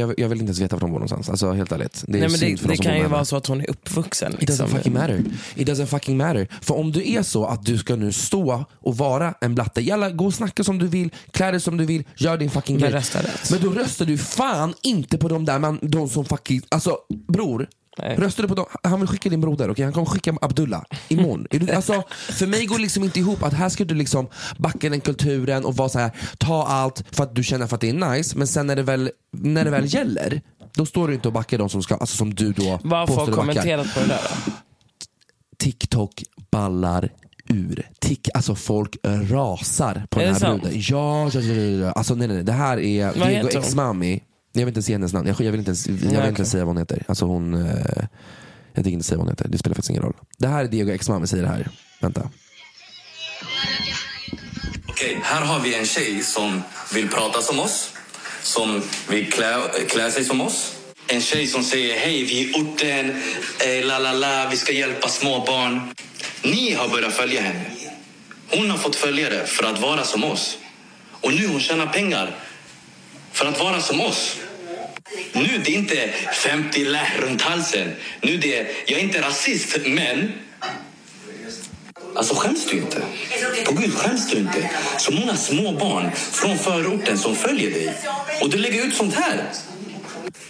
jag, 0.00 0.14
jag 0.18 0.28
vill 0.28 0.38
inte 0.38 0.44
ens 0.44 0.60
veta 0.60 0.76
var 0.76 0.80
de 0.80 0.90
bor 0.90 0.98
någonstans, 0.98 1.28
alltså 1.30 1.52
helt 1.52 1.72
ärligt. 1.72 2.04
Det 2.06 2.18
är 2.18 2.20
Nej, 2.20 2.28
men 2.30 2.38
synd 2.38 2.52
det, 2.52 2.60
för 2.60 2.68
det 2.68 2.72
de 2.72 2.76
som 2.76 2.84
kan 2.84 2.98
ju 2.98 3.06
vara 3.06 3.24
så 3.24 3.36
att 3.36 3.46
hon 3.46 3.60
är 3.60 3.70
uppvuxen. 3.70 4.36
It 4.40 4.50
doesn't 4.50 4.66
fucking 4.66 4.92
matter. 4.92 5.24
It 5.56 5.68
doesn't 5.68 5.86
fucking 5.86 6.16
matter. 6.16 6.48
För 6.60 6.78
om 6.78 6.92
du 6.92 7.12
är 7.12 7.22
så 7.22 7.44
att 7.46 7.66
du 7.66 7.78
ska 7.78 7.96
nu 7.96 8.12
stå 8.12 8.64
och 8.80 8.96
vara 8.96 9.34
en 9.40 9.54
blatte, 9.54 9.80
jalla 9.80 10.10
gå 10.10 10.26
och 10.26 10.34
snacka 10.34 10.64
som 10.64 10.78
du 10.78 10.86
vill, 10.86 11.10
klä 11.30 11.50
dig 11.50 11.60
som 11.60 11.76
du 11.76 11.84
vill, 11.86 12.04
gör 12.16 12.36
din 12.36 12.50
fucking 12.50 12.76
Men 12.76 12.82
grej. 12.90 12.92
rösta 12.92 13.18
rätt. 13.18 13.50
Men 13.50 13.60
då 13.62 13.70
röstar 13.70 14.06
du 14.06 14.18
fan 14.18 14.74
inte 14.82 15.18
på 15.18 15.28
de 15.28 15.44
där 15.44 15.58
man, 15.58 15.78
de 15.82 16.08
som 16.08 16.24
fucking, 16.24 16.62
alltså 16.68 16.96
bror. 17.28 17.68
Röstar 17.98 18.42
du 18.42 18.48
på 18.48 18.54
dem, 18.54 18.66
han 18.82 19.00
vill 19.00 19.08
skicka 19.08 19.28
din 19.28 19.40
broder, 19.40 19.70
okej? 19.70 19.84
han 19.84 19.92
kommer 19.92 20.06
skicka 20.06 20.34
Abdullah 20.40 20.82
imorgon. 21.08 21.46
Alltså, 21.74 22.02
för 22.10 22.46
mig 22.46 22.66
går 22.66 22.76
det 22.76 22.82
liksom 22.82 23.04
inte 23.04 23.18
ihop 23.18 23.42
att 23.42 23.52
här 23.52 23.68
ska 23.68 23.84
du 23.84 23.94
liksom 23.94 24.28
backa 24.58 24.88
den 24.88 25.00
kulturen 25.00 25.64
och 25.64 25.76
vara 25.76 25.88
så 25.88 25.98
här, 25.98 26.10
ta 26.38 26.66
allt 26.66 27.04
för 27.10 27.24
att 27.24 27.34
du 27.34 27.44
känner 27.44 27.66
för 27.66 27.74
att 27.74 27.80
det 27.80 27.88
är 27.88 28.10
nice, 28.10 28.38
men 28.38 28.46
sen 28.46 28.66
när 28.66 28.76
det 28.76 28.82
väl, 28.82 29.10
när 29.32 29.64
det 29.64 29.70
väl 29.70 29.94
gäller, 29.94 30.40
då 30.74 30.86
står 30.86 31.08
du 31.08 31.14
inte 31.14 31.28
och 31.28 31.34
backar 31.34 31.58
de 31.58 31.68
som, 31.68 31.82
ska, 31.82 31.96
alltså, 31.96 32.16
som 32.16 32.34
du 32.34 32.52
då 32.52 32.78
Vad 32.82 33.10
har 33.10 33.26
kommenterat 33.26 33.94
på 33.94 34.00
det 34.00 34.06
där 34.06 34.20
då? 34.22 34.52
TikTok 35.58 36.22
ballar 36.50 37.10
ur. 37.48 37.88
Tik, 38.00 38.28
alltså 38.34 38.54
folk 38.54 38.96
rasar 39.04 40.06
på 40.10 40.20
Är 40.20 40.24
den 40.24 40.34
här 40.34 40.58
bruden. 40.58 40.72
Ja, 40.74 41.30
ja, 41.34 41.40
ja, 41.40 41.54
ja. 41.54 41.92
Alltså 41.92 42.14
nej, 42.14 42.28
nej, 42.28 42.36
nej. 42.36 42.44
Det 42.44 42.52
här 42.52 42.80
är 42.80 43.18
Vad 43.18 43.28
Diego? 43.28 43.48
Ex-Mami. 43.48 44.20
Jag 44.52 44.60
vill 44.60 44.68
inte 44.68 44.82
säga 44.82 44.94
hennes 44.94 45.12
namn. 45.12 45.28
Jag, 45.28 45.40
jag 45.40 45.50
vill 45.52 45.58
inte 45.60 45.68
ens, 45.68 45.86
jag 45.86 45.94
vill 45.94 46.06
Nej, 46.06 46.16
inte 46.16 46.30
okej. 46.32 46.46
säga 46.46 46.64
vad 46.64 46.74
hon 46.74 46.78
heter. 46.78 47.04
Alltså 47.08 47.24
hon, 47.24 47.54
eh, 47.54 47.70
jag 48.74 48.84
tänker 48.84 48.90
inte 48.90 49.06
säga 49.06 49.18
vad 49.18 49.26
hon 49.26 49.32
heter. 49.32 49.48
Det 49.48 49.58
spelar 49.58 49.74
faktiskt 49.74 49.90
ingen 49.90 50.02
roll. 50.02 50.16
Det 50.38 50.48
här 50.48 50.64
är 50.64 50.68
Diego 50.68 50.90
Ex-Mami 50.92 51.26
säger 51.26 51.42
det 51.42 51.48
här. 51.48 51.68
Vänta. 52.00 52.30
Okej, 54.88 55.20
här 55.22 55.40
har 55.40 55.60
vi 55.60 55.74
en 55.74 55.86
tjej 55.86 56.22
som 56.22 56.62
vill 56.94 57.08
prata 57.08 57.42
som 57.42 57.60
oss, 57.60 57.90
som 58.42 58.82
vill 59.08 59.32
klä, 59.32 59.60
klä 59.88 60.10
sig 60.10 60.24
som 60.24 60.40
oss. 60.40 60.76
En 61.06 61.20
tjej 61.20 61.46
som 61.46 61.62
säger 61.64 61.98
hej, 61.98 62.24
vi 62.24 62.50
är 62.50 62.54
orten, 62.62 63.10
eh, 63.66 63.86
la 63.86 63.98
la 63.98 64.12
la, 64.12 64.48
vi 64.50 64.56
ska 64.56 64.72
hjälpa 64.72 65.08
små 65.08 65.44
barn. 65.44 65.80
Ni 66.44 66.74
har 66.74 66.88
börjat 66.88 67.12
följa 67.12 67.40
henne. 67.40 67.64
Hon 68.50 68.70
har 68.70 68.78
fått 68.78 68.96
följare 68.96 69.46
för 69.46 69.64
att 69.64 69.80
vara 69.80 70.04
som 70.04 70.24
oss. 70.24 70.58
Och 71.20 71.34
nu 71.34 71.46
hon 71.46 71.60
tjänar 71.60 71.86
pengar 71.86 72.36
för 73.40 73.46
att 73.46 73.60
vara 73.60 73.80
som 73.80 74.00
oss. 74.00 74.36
Nu 75.32 75.60
det 75.64 75.70
är 75.70 75.76
inte 75.76 76.10
50 76.32 76.84
lär 76.84 77.18
runt 77.18 77.42
halsen. 77.42 77.92
Nu 78.20 78.36
det 78.36 78.58
är, 78.58 78.66
jag 78.86 78.98
är 78.98 79.02
inte 79.02 79.20
rasist, 79.22 79.78
men 79.86 80.32
Alltså 82.14 82.34
skäms 82.34 82.66
du 82.66 82.76
inte? 82.76 83.02
På 83.64 83.72
Gud, 83.72 83.94
skäms 83.94 84.30
du 84.30 84.38
inte? 84.38 84.70
Så 84.98 85.12
många 85.12 85.36
små 85.36 85.72
barn 85.72 86.10
från 86.32 86.58
förorten 86.58 87.18
som 87.18 87.36
följer 87.36 87.70
dig. 87.70 87.94
Och 88.40 88.50
du 88.50 88.58
lägger 88.58 88.86
ut 88.86 88.94
sånt 88.94 89.14
här. 89.14 89.44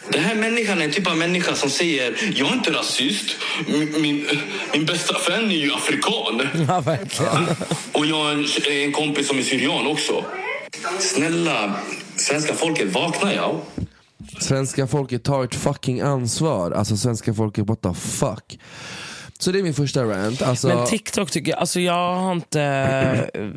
Den 0.08 0.24
här 0.24 0.34
människan 0.34 0.80
är 0.80 0.84
en 0.84 0.92
typ 0.92 1.06
av 1.06 1.16
människa 1.16 1.54
som 1.54 1.70
säger 1.70 2.32
jag 2.34 2.48
är 2.48 2.52
inte 2.52 2.72
rasist. 2.72 3.36
Min, 3.66 4.00
min, 4.02 4.28
min 4.72 4.86
bästa 4.86 5.16
vän 5.28 5.50
är 5.50 5.54
ju 5.54 5.74
afrikan. 5.74 6.48
Ja, 6.68 6.80
verkligen. 6.80 7.46
Och 7.92 8.06
jag 8.06 8.16
har 8.16 8.32
en, 8.32 8.46
en 8.70 8.92
kompis 8.92 9.28
som 9.28 9.38
är 9.38 9.42
syrian 9.42 9.86
också. 9.86 10.24
Snälla, 10.98 11.74
svenska 12.20 12.54
folket, 12.54 12.92
vakna 12.94 13.34
ja. 13.34 13.60
Svenska 14.40 14.86
folket 14.86 15.22
tar 15.24 15.44
ett 15.44 15.54
fucking 15.54 16.00
ansvar. 16.00 16.70
Alltså 16.70 16.96
svenska 16.96 17.34
folket, 17.34 17.66
what 17.66 17.80
the 17.82 17.94
fuck. 17.94 18.58
Så 19.38 19.52
det 19.52 19.58
är 19.58 19.62
min 19.62 19.74
första 19.74 20.04
rant. 20.04 20.42
Alltså, 20.42 20.68
Men 20.68 20.86
TikTok 20.86 21.30
tycker 21.30 21.50
jag, 21.50 21.60
alltså 21.60 21.80
jag 21.80 22.14
har 22.14 22.32
inte 22.32 22.62
eh, 23.34 23.48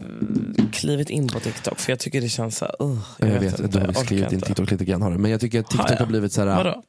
klivit 0.72 1.10
in 1.10 1.28
på 1.28 1.40
TikTok 1.40 1.80
för 1.80 1.92
jag 1.92 2.00
tycker 2.00 2.22
det 2.22 2.30
känns 2.30 2.58
så, 2.58 2.66
uh, 2.66 2.98
jag, 3.18 3.28
vet, 3.28 3.44
inte, 3.60 3.68
du 3.68 3.78
har 3.78 3.86
jag 3.86 3.88
visst 3.88 4.06
skrivit 4.06 4.32
in. 4.32 4.42
TikTok 4.42 4.72
lite 4.72 4.86
grann 4.86 5.02
har 5.02 5.12
du. 5.12 5.18
Men 5.18 5.32
jag 5.32 5.42
tycker 5.42 5.60
att 5.60 5.70
TikTok 5.70 5.90
Har 5.90 5.96
har, 5.96 6.02
jag? 6.02 6.08
blivit 6.08 6.32
såhär. 6.34 6.48
Vadå? 6.48 6.84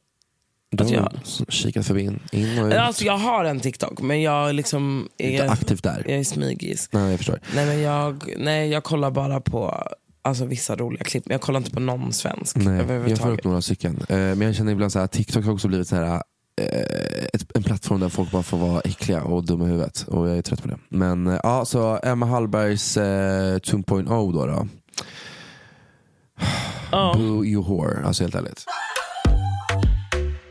Du 0.71 0.83
har 0.83 0.91
jag- 0.91 1.11
kikat 1.49 1.85
förbi 1.85 2.01
in, 2.01 2.19
in 2.31 2.59
och 2.59 2.67
ut. 2.67 2.73
Alltså 2.73 3.03
jag 3.05 3.17
har 3.17 3.45
en 3.45 3.59
TikTok 3.59 4.01
men 4.01 4.21
jag 4.21 4.55
liksom 4.55 5.09
är, 5.17 5.29
Inte 5.31 5.49
aktivt 5.49 5.83
där. 5.83 6.03
Jag 6.07 6.19
är 6.19 6.23
smygis. 6.23 6.89
Nej, 6.91 7.09
jag 7.09 7.17
förstår. 7.17 7.39
Nej 7.55 7.65
men 7.65 7.79
jag, 7.81 8.33
nej, 8.37 8.69
jag 8.69 8.83
kollar 8.83 9.11
bara 9.11 9.39
på 9.41 9.87
alltså, 10.25 10.45
vissa 10.45 10.75
roliga 10.75 11.03
klipp, 11.03 11.25
men 11.25 11.33
jag 11.33 11.41
kollar 11.41 11.57
inte 11.57 11.71
på 11.71 11.79
någon 11.79 12.13
svensk 12.13 12.55
Nej, 12.55 12.85
jag 13.07 13.17
får 13.17 13.31
upp 13.31 13.43
några 13.43 13.61
stycken. 13.61 14.05
Eh, 14.09 14.17
men 14.17 14.41
jag 14.41 14.55
känner 14.55 14.71
ibland 14.71 14.91
så 14.91 14.99
här, 14.99 15.07
TikTok 15.07 15.45
har 15.45 15.53
också 15.53 15.67
blivit 15.67 15.87
så 15.87 15.95
här, 15.95 16.23
eh, 16.61 17.25
ett, 17.33 17.55
en 17.55 17.63
plattform 17.63 17.99
där 17.99 18.09
folk 18.09 18.31
bara 18.31 18.43
får 18.43 18.57
vara 18.57 18.81
äckliga 18.81 19.23
och 19.23 19.45
dumma 19.45 19.65
i 19.65 19.67
huvudet. 19.67 20.05
Och 20.07 20.29
jag 20.29 20.37
är 20.37 20.41
trött 20.41 20.61
på 20.61 20.67
det. 20.67 20.77
Men 20.89 21.27
eh, 21.27 21.39
ja, 21.43 21.65
så 21.65 21.99
Emma 22.03 22.25
Hallbergs 22.25 22.97
eh, 22.97 23.55
2.0 23.57 24.33
då. 24.33 24.45
då. 24.45 24.67
Boo 26.91 27.45
you 27.45 27.63
whore, 27.63 28.05
alltså 28.05 28.23
helt 28.23 28.35
ärligt. 28.35 28.65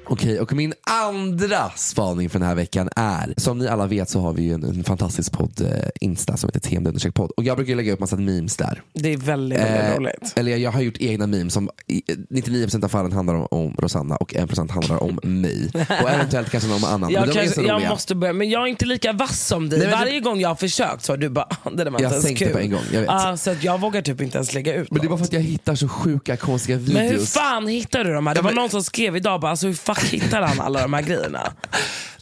Okej, 0.06 0.40
och 0.40 0.52
min 0.52 0.72
andra 0.86 1.70
spaning 1.76 2.30
för 2.30 2.38
den 2.38 2.48
här 2.48 2.54
veckan 2.54 2.88
är, 2.96 3.34
som 3.36 3.58
ni 3.58 3.68
alla 3.68 3.86
vet 3.86 4.08
så 4.10 4.20
har 4.20 4.32
vi 4.32 4.42
ju 4.42 4.52
en, 4.52 4.64
en 4.64 4.84
fantastisk 4.84 5.32
podd, 5.32 5.60
eh, 5.60 5.68
Insta, 6.00 6.36
som 6.36 6.48
heter 6.54 6.60
TMD 6.70 7.14
podd. 7.14 7.30
Och 7.36 7.44
jag 7.44 7.56
brukar 7.56 7.74
lägga 7.74 7.92
upp 7.92 8.00
massa 8.00 8.16
memes 8.16 8.56
där. 8.56 8.82
Det 8.92 9.12
är 9.12 9.16
väldigt, 9.16 9.58
väldigt 9.58 9.80
Eh, 9.80 9.96
roligt. 9.96 10.32
Eller 10.36 10.50
jag, 10.50 10.60
jag 10.60 10.72
har 10.72 10.80
gjort 10.80 10.96
egna 11.00 11.26
memes 11.26 11.54
som 11.54 11.70
i 11.86 12.02
99% 12.30 12.84
av 12.84 12.88
fallen 12.88 13.12
handlar 13.12 13.34
om, 13.34 13.46
om 13.50 13.74
Rosanna 13.78 14.16
och 14.16 14.34
1% 14.34 14.70
handlar 14.70 15.02
om 15.02 15.20
mig. 15.22 15.70
Och 16.02 16.10
eventuellt 16.10 16.50
kanske 16.50 16.68
någon 16.70 16.84
annan. 16.84 17.10
Jag, 17.12 17.20
men 17.20 17.28
de 17.28 17.32
är 17.38 17.42
kanske, 17.42 17.60
så 17.60 17.66
jag 17.66 17.74
roliga. 17.76 17.88
måste 17.90 18.14
börja, 18.14 18.32
men 18.32 18.50
jag 18.50 18.62
är 18.62 18.66
inte 18.66 18.84
lika 18.86 19.12
vass 19.12 19.46
som 19.46 19.68
dig. 19.68 19.78
Nej, 19.78 19.88
men 19.88 19.98
Varje 19.98 20.20
gång 20.20 20.40
jag 20.40 20.48
har 20.48 20.56
försökt 20.56 21.04
så 21.04 21.12
har 21.12 21.16
du 21.16 21.28
bara, 21.28 21.48
det 21.72 21.84
där 21.84 21.90
var 21.90 22.00
Jag 22.00 22.06
inte 22.08 22.14
ens 22.14 22.22
sänkte 22.24 22.44
kul. 22.44 22.52
på 22.54 22.58
en 22.58 22.70
gång, 22.70 22.82
jag 22.92 23.00
vet. 23.00 23.10
Ah, 23.10 23.36
så 23.36 23.50
att 23.50 23.64
jag 23.64 23.80
vågar 23.80 24.02
typ 24.02 24.20
inte 24.20 24.38
ens 24.38 24.54
lägga 24.54 24.74
ut 24.74 24.90
Men 24.90 25.00
det 25.00 25.06
är 25.06 25.08
bara 25.08 25.18
för 25.18 25.24
att 25.24 25.32
jag 25.32 25.40
hittar 25.40 25.74
så 25.74 25.88
sjuka 25.88 26.36
konstiga 26.36 26.78
videos. 26.78 26.94
Men 26.94 27.08
hur 27.08 27.18
fan 27.26 27.66
hittar 27.68 28.04
du 28.04 28.12
de 28.14 28.26
här? 28.26 28.34
Det 28.34 28.38
Ja, 28.38 28.42
var 28.42 28.50
men- 28.50 28.56
någon 28.56 28.70
som 28.70 28.82
skrev 28.82 29.16
idag 29.16 29.40
bara, 29.40 29.50
alltså, 29.50 29.66
hur 29.66 29.74
fuck 29.94 30.04
hittar 30.10 30.42
han 30.42 30.60
alla 30.60 30.82
de 30.82 30.92
här 30.92 31.02
grejerna? 31.02 31.52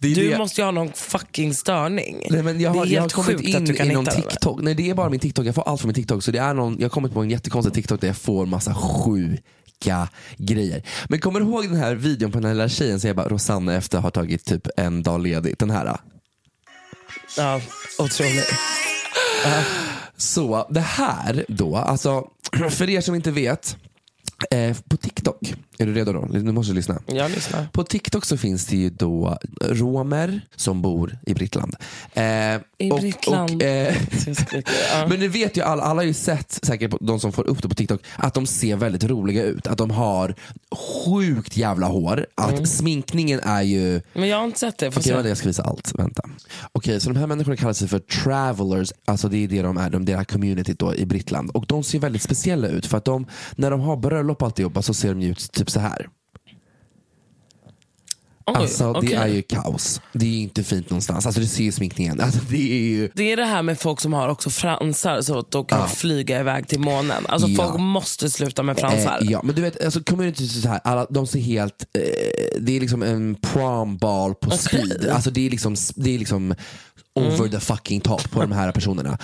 Det 0.01 0.15
Du 0.15 0.31
det- 0.31 0.39
måste 0.39 0.61
ju 0.61 0.65
ha 0.65 0.71
någon 0.71 0.93
fucking 0.93 1.55
störning. 1.55 2.27
Nej, 2.31 2.43
men 2.43 2.61
jag, 2.61 2.73
det 2.73 2.79
har, 2.79 2.87
är 2.87 2.91
jag 2.91 2.97
har 2.97 3.01
helt 3.03 3.13
kommit 3.13 3.31
sjukt 3.37 3.41
att 3.55 3.61
in 3.61 3.65
du 3.65 3.75
kan 3.75 3.91
inom 3.91 4.05
hitta 4.05 4.17
dem. 4.21 4.23
TikTok. 4.31 4.61
Nej 4.63 4.75
det 4.75 4.91
är 4.91 4.95
bara 4.95 5.11
min 5.11 5.21
TikTok, 5.21 5.47
jag 5.47 5.55
får 5.55 5.69
allt 5.69 5.81
från 5.81 5.89
min 5.89 5.95
TikTok. 5.95 6.23
Så 6.23 6.31
det 6.31 6.39
är 6.39 6.55
någon, 6.55 6.77
jag 6.79 6.85
har 6.85 6.91
kommit 6.91 7.13
på 7.13 7.21
en 7.21 7.31
jättekonstig 7.31 7.75
TikTok 7.75 8.01
där 8.01 8.09
jag 8.09 8.17
får 8.17 8.47
massa 8.47 8.75
sjuka 8.75 10.09
grejer. 10.37 10.83
Men 11.09 11.19
kommer 11.21 11.41
du 11.41 11.47
ihåg 11.47 11.65
den 11.69 11.77
här 11.77 11.95
videon 11.95 12.33
på 12.33 12.39
den 12.39 12.45
här 12.45 12.55
lilla 12.55 12.69
tjejen 12.69 13.01
som 13.01 13.09
jag 13.09 13.17
bara, 13.17 13.29
Rosanna 13.29 13.75
efter 13.75 13.99
har 13.99 14.11
tagit 14.11 14.45
typ 14.45 14.67
en 14.77 15.03
dag 15.03 15.23
ledigt. 15.23 15.59
Den 15.59 15.71
här. 15.71 15.97
Ja, 17.37 17.61
otroligt. 17.99 18.53
Så 20.17 20.67
det 20.71 20.81
här 20.81 21.45
då, 21.49 21.77
alltså 21.77 22.25
för 22.71 22.91
er 22.91 23.01
som 23.01 23.15
inte 23.15 23.31
vet, 23.31 23.77
eh, 24.51 24.77
på 24.89 24.97
TikTok, 24.97 25.55
Är 25.83 25.87
du 25.87 25.95
redo 25.95 26.13
då? 26.13 26.21
Nu 26.31 26.53
måste 26.53 26.73
du 26.73 26.77
lyssna. 26.77 26.99
Jag 27.07 27.31
lyssnar. 27.31 27.67
På 27.73 27.85
TikTok 27.85 28.25
så 28.25 28.37
finns 28.37 28.67
det 28.67 28.77
ju 28.77 28.91
då 28.91 29.39
romer 29.61 30.41
som 30.57 30.83
bor 30.83 31.19
i 31.27 31.35
Brittland. 31.35 31.77
Eh, 32.15 32.25
I 32.79 32.91
och, 32.91 33.01
Brittland. 33.01 33.63
Och, 33.63 33.69
eh, 33.69 33.95
men 35.09 35.21
ni 35.21 35.29
vet 35.29 35.57
ju 35.57 35.63
alla, 35.63 35.83
alla 35.83 36.01
har 36.01 36.07
ju 36.07 36.15
sett, 36.15 36.59
säkert 36.63 36.95
de 37.01 37.21
som 37.21 37.33
får 37.33 37.47
upp 37.49 37.63
det 37.63 37.69
på 37.69 37.75
TikTok, 37.75 38.01
att 38.17 38.35
de 38.35 38.47
ser 38.47 38.77
väldigt 38.77 39.05
roliga 39.05 39.43
ut. 39.45 39.67
Att 39.67 39.79
de 39.79 39.91
har 39.91 40.35
sjukt 41.05 41.57
jävla 41.57 41.87
hår. 41.87 42.27
Att 42.35 42.53
Mm. 42.53 42.67
sminkningen 42.67 43.41
är 43.43 43.63
ju 43.63 44.01
Men 44.13 44.29
jag 44.29 44.37
har 44.39 44.45
inte 44.45 44.59
sett 44.59 44.79
det. 44.79 44.89
Okej, 44.89 45.03
se. 45.03 45.15
vänta, 45.15 45.29
jag 45.29 45.37
ska 45.39 45.49
visa 45.49 45.63
allt. 45.63 45.93
Vänta. 45.99 46.23
Okej, 46.73 47.01
så 47.01 47.11
de 47.11 47.19
här 47.19 47.27
människorna 47.27 47.57
kallar 47.57 47.73
sig 47.73 47.89
för 47.89 47.99
travelers. 47.99 48.93
Alltså 49.05 49.29
det 49.29 49.45
är 49.45 49.49
det 49.49 49.63
de 49.63 49.77
är, 49.77 49.91
de, 49.91 50.05
det 50.05 50.17
här 50.17 50.25
communityt 50.25 50.79
då 50.79 50.95
i 50.95 51.07
Brittland. 51.07 51.51
Och 51.51 51.67
de 51.67 51.83
ser 51.85 51.99
väldigt 51.99 52.23
speciella 52.23 52.69
ut 52.69 52.87
för 52.87 52.99
att 52.99 53.05
de, 53.05 53.27
när 53.57 53.71
de 53.71 53.81
har 53.81 53.97
bröllop 53.97 54.43
och 54.43 54.47
alltihopa 54.47 54.83
så 54.83 54.95
ser 54.95 55.09
de 55.09 55.21
ju 55.21 55.31
ut 55.31 55.53
typ 55.53 55.71
så 55.73 55.81
här. 55.81 56.09
Oj, 58.47 58.55
alltså 58.57 58.93
det 58.93 58.99
okej. 58.99 59.13
är 59.15 59.27
ju 59.27 59.43
kaos. 59.43 60.01
Det 60.13 60.27
är 60.27 60.31
ju 60.31 60.39
inte 60.39 60.65
fint 60.65 60.91
någonstans. 60.91 61.27
Alltså 61.27 61.41
du 61.41 61.47
ser 61.47 61.65
ju 61.65 61.73
sminkningen. 61.73 62.21
Alltså, 62.21 62.41
det 62.51 62.73
är 62.73 62.83
ju... 62.83 63.11
Det 63.15 63.33
är 63.33 63.37
det 63.37 63.45
här 63.45 63.63
med 63.63 63.81
folk 63.81 64.01
som 64.01 64.13
har 64.13 64.29
också 64.29 64.51
fransar 64.51 65.21
så 65.21 65.39
att 65.39 65.51
de 65.51 65.65
kan 65.65 65.79
Ja. 65.81 65.87
flyga 65.87 66.41
iväg 66.41 66.69
till 66.69 66.81
månen. 66.81 67.27
Alltså 67.29 67.49
Ja. 67.49 67.65
folk 67.67 67.81
måste 67.81 68.31
sluta 68.31 68.63
med 68.63 68.79
fransar. 68.79 69.19
Eh, 69.23 69.31
ja, 69.31 69.41
men 69.45 69.55
du 69.55 69.63
vet, 69.63 69.85
alltså 69.85 70.03
community 70.03 70.49
så 70.49 70.69
här, 70.69 70.81
alla, 70.85 71.07
de 71.11 71.27
ser 71.27 71.41
helt, 71.41 71.83
eh, 71.95 72.01
det 72.61 72.77
är 72.77 72.81
liksom 72.81 73.03
en 73.03 73.35
prom 73.35 73.97
ball 73.97 74.35
på 74.35 74.51
speed. 74.51 75.09
Alltså 75.13 75.31
det 75.31 75.47
är 75.47 75.51
liksom, 75.51 75.77
det 75.97 76.15
är 76.15 76.19
liksom 76.19 76.55
over 77.15 77.37
Mm. 77.39 77.51
the 77.51 77.61
fucking 77.61 78.01
top 78.01 78.31
på 78.31 78.41
de 78.41 78.53
här 78.53 78.73
personerna. 78.73 79.19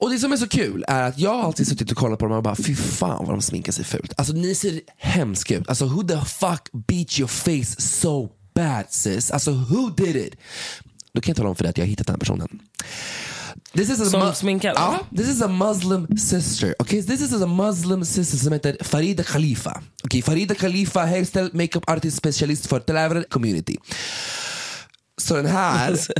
Och 0.00 0.10
det 0.10 0.18
som 0.18 0.32
är 0.32 0.36
så 0.36 0.48
kul 0.48 0.84
är 0.88 1.02
att 1.02 1.18
jag 1.18 1.30
har 1.34 1.42
alltid 1.42 1.66
suttit 1.68 1.90
och 1.90 1.96
kollat 1.96 2.18
på 2.18 2.24
dem 2.26 2.36
och 2.36 2.42
bara 2.42 2.56
fy 2.56 2.74
fan 2.74 3.24
vad 3.26 3.34
de 3.34 3.42
sminkar 3.42 3.72
sig 3.72 3.84
fult. 3.84 4.12
Alltså 4.16 4.32
ni 4.32 4.54
ser 4.54 4.80
hemska 4.96 5.56
ut. 5.56 5.68
Alltså 5.68 5.84
who 5.84 6.02
the 6.02 6.20
fuck 6.24 6.68
beat 6.72 7.18
your 7.18 7.28
face 7.28 7.80
so 7.80 8.28
bad 8.54 8.84
sis? 8.88 9.30
Alltså 9.30 9.50
who 9.50 9.90
did 9.96 10.16
it? 10.16 10.36
Då 11.12 11.20
kan 11.20 11.30
jag 11.30 11.36
tala 11.36 11.48
om 11.48 11.56
för 11.56 11.64
dig 11.64 11.70
att 11.70 11.78
jag 11.78 11.84
har 11.84 11.88
hittat 11.88 12.06
den 12.06 12.14
här 12.14 12.20
personen. 12.20 12.48
This 13.72 13.90
is 13.90 14.00
a 14.00 14.04
Som 14.04 14.34
sminkar? 14.34 14.72
Ja, 14.74 15.00
this 15.16 15.28
is 15.28 15.42
a 15.42 15.48
muslim 15.48 16.18
sister. 16.18 16.74
Okay, 16.78 17.02
this 17.02 17.20
is 17.20 17.42
a 17.42 17.46
muslim 17.46 18.04
sister 18.04 18.38
som 18.38 18.52
heter 18.52 18.76
Farida 18.80 19.22
Khalifa. 19.22 19.82
Okay, 20.04 20.22
Farida 20.22 20.54
Khalifa, 20.54 21.00
hairstyle, 21.00 21.50
makeup 21.52 21.90
artist, 21.90 22.16
specialist 22.16 22.66
för 22.66 22.80
Telever 22.80 23.24
community. 23.30 23.76
Så 25.20 25.36
den 25.36 25.46
här... 25.46 25.90
Alltså, 25.90 26.12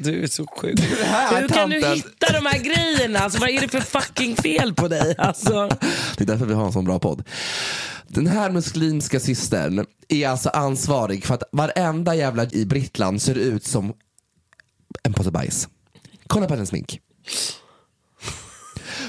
du 0.00 0.22
är 0.22 0.26
så 0.26 0.46
sjuk. 0.46 0.76
Den 0.98 1.06
här 1.08 1.40
Hur 1.40 1.48
kan 1.48 1.70
du 1.70 1.80
tanten- 1.80 1.94
hitta 1.94 2.32
de 2.32 2.46
här 2.46 2.58
grejerna? 2.58 3.18
Alltså, 3.18 3.38
vad 3.40 3.48
är 3.48 3.60
det 3.60 3.68
för 3.68 3.80
fucking 3.80 4.36
fel 4.36 4.74
på 4.74 4.88
dig? 4.88 5.14
Alltså. 5.18 5.68
Det 6.16 6.24
är 6.24 6.26
därför 6.26 6.46
vi 6.46 6.54
har 6.54 6.66
en 6.66 6.72
sån 6.72 6.84
bra 6.84 6.98
podd. 6.98 7.28
Den 8.08 8.26
här 8.26 8.50
muslimska 8.50 9.20
systern 9.20 9.86
är 10.08 10.28
alltså 10.28 10.48
ansvarig 10.48 11.24
för 11.24 11.34
att 11.34 11.42
varenda 11.52 12.14
jävla 12.14 12.46
i 12.50 12.64
Brittland 12.66 13.22
ser 13.22 13.34
ut 13.34 13.64
som 13.64 13.92
en 15.02 15.12
påse 15.12 15.30
bajs. 15.30 15.68
Kolla 16.26 16.46
på 16.46 16.54
hennes 16.54 16.68
smink. 16.68 17.00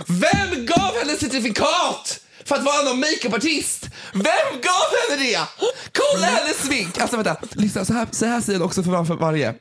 Vem 0.08 0.66
gav 0.66 0.92
henne 1.00 1.18
certifikat 1.20 2.20
för 2.46 2.56
att 2.56 2.64
vara 2.64 2.82
någon 2.84 3.00
makeupartist? 3.00 3.90
Vem 4.14 4.62
gav 4.62 4.90
henne 5.10 5.24
det? 5.24 5.40
Kolla 5.94 6.26
hennes 6.26 6.58
smink! 6.58 6.98
Alltså 7.00 7.16
vänta, 7.18 7.36
lyssna, 7.52 7.86
så 7.86 7.94
här, 7.94 8.08
så 8.12 8.26
här 8.26 8.42
säger 8.42 8.60
hon 8.60 8.66
också 8.68 8.84
för, 8.84 8.92
var, 8.92 9.06
för 9.06 9.16
varje. 9.16 9.54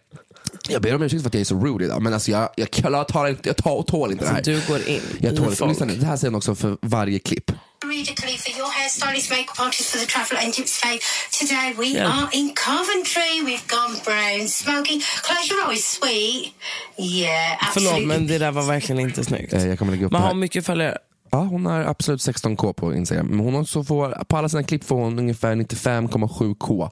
Jag 0.68 0.82
ber 0.82 0.94
om 0.94 1.02
ursäkt 1.02 1.22
för 1.22 1.28
att 1.28 1.34
jag 1.34 1.40
är 1.40 1.44
så 1.44 1.64
rude 1.64 1.84
idag 1.84 2.02
men 2.02 2.14
alltså 2.14 2.30
jag, 2.30 2.48
jag, 2.56 2.68
jag, 2.72 3.08
tar, 3.08 3.28
inte, 3.28 3.48
jag 3.48 3.56
tar, 3.56 3.82
tål 3.82 4.12
inte 4.12 4.24
det 4.24 4.28
här. 4.30 4.36
Alltså, 4.36 4.50
du 4.50 4.62
går 4.68 4.88
in 4.88 5.00
jag 5.20 5.32
i 5.32 5.36
tål, 5.36 5.44
inte. 5.44 5.56
folk. 5.56 5.70
Lyssna 5.70 5.86
det 5.86 6.06
här 6.06 6.16
säger 6.16 6.30
hon 6.30 6.36
också 6.36 6.54
för 6.54 6.76
varje 6.82 7.18
klipp. 7.18 7.50
Rita 7.84 8.12
Khalifa, 8.22 8.50
your 8.58 8.70
hairstylist, 8.78 9.30
makeup 9.30 9.60
artist 9.60 9.90
for 9.90 9.98
the 9.98 10.06
Travel 10.06 10.36
Agents 10.48 10.78
Faye. 10.78 10.98
Today 11.40 11.74
we 11.78 11.86
Yeah. 11.86 12.18
are 12.22 12.28
in 12.32 12.54
Coventry. 12.66 13.32
We've 13.46 13.66
gone 13.76 13.94
brown, 14.04 14.48
smoky. 14.48 15.00
Close 15.22 15.54
your 15.54 15.72
eyes, 15.72 15.84
sweet. 15.90 16.54
Yeah, 16.98 17.70
Förlåt 17.74 18.06
men 18.06 18.26
det 18.26 18.38
där 18.38 18.50
var 18.50 18.62
verkligen 18.62 19.00
inte 19.00 19.24
snyggt. 19.24 19.52
Eh, 19.52 19.66
Jag 19.66 19.78
kommer 19.78 19.92
lägga 19.92 20.06
upp 20.06 20.12
Man 20.12 20.22
har 20.22 20.34
mycket 20.34 20.66
följare. 20.66 20.98
Ja, 21.34 21.38
hon 21.38 21.66
har 21.66 21.80
absolut 21.80 22.20
16k 22.20 22.72
på 22.72 22.94
Instagram. 22.94 23.26
Men 23.26 23.38
hon 23.40 23.54
också 23.54 23.84
får, 23.84 24.24
på 24.24 24.36
alla 24.36 24.48
sina 24.48 24.62
klipp 24.62 24.84
får 24.84 24.96
hon 24.96 25.18
ungefär 25.18 25.54
95,7k. 25.54 26.90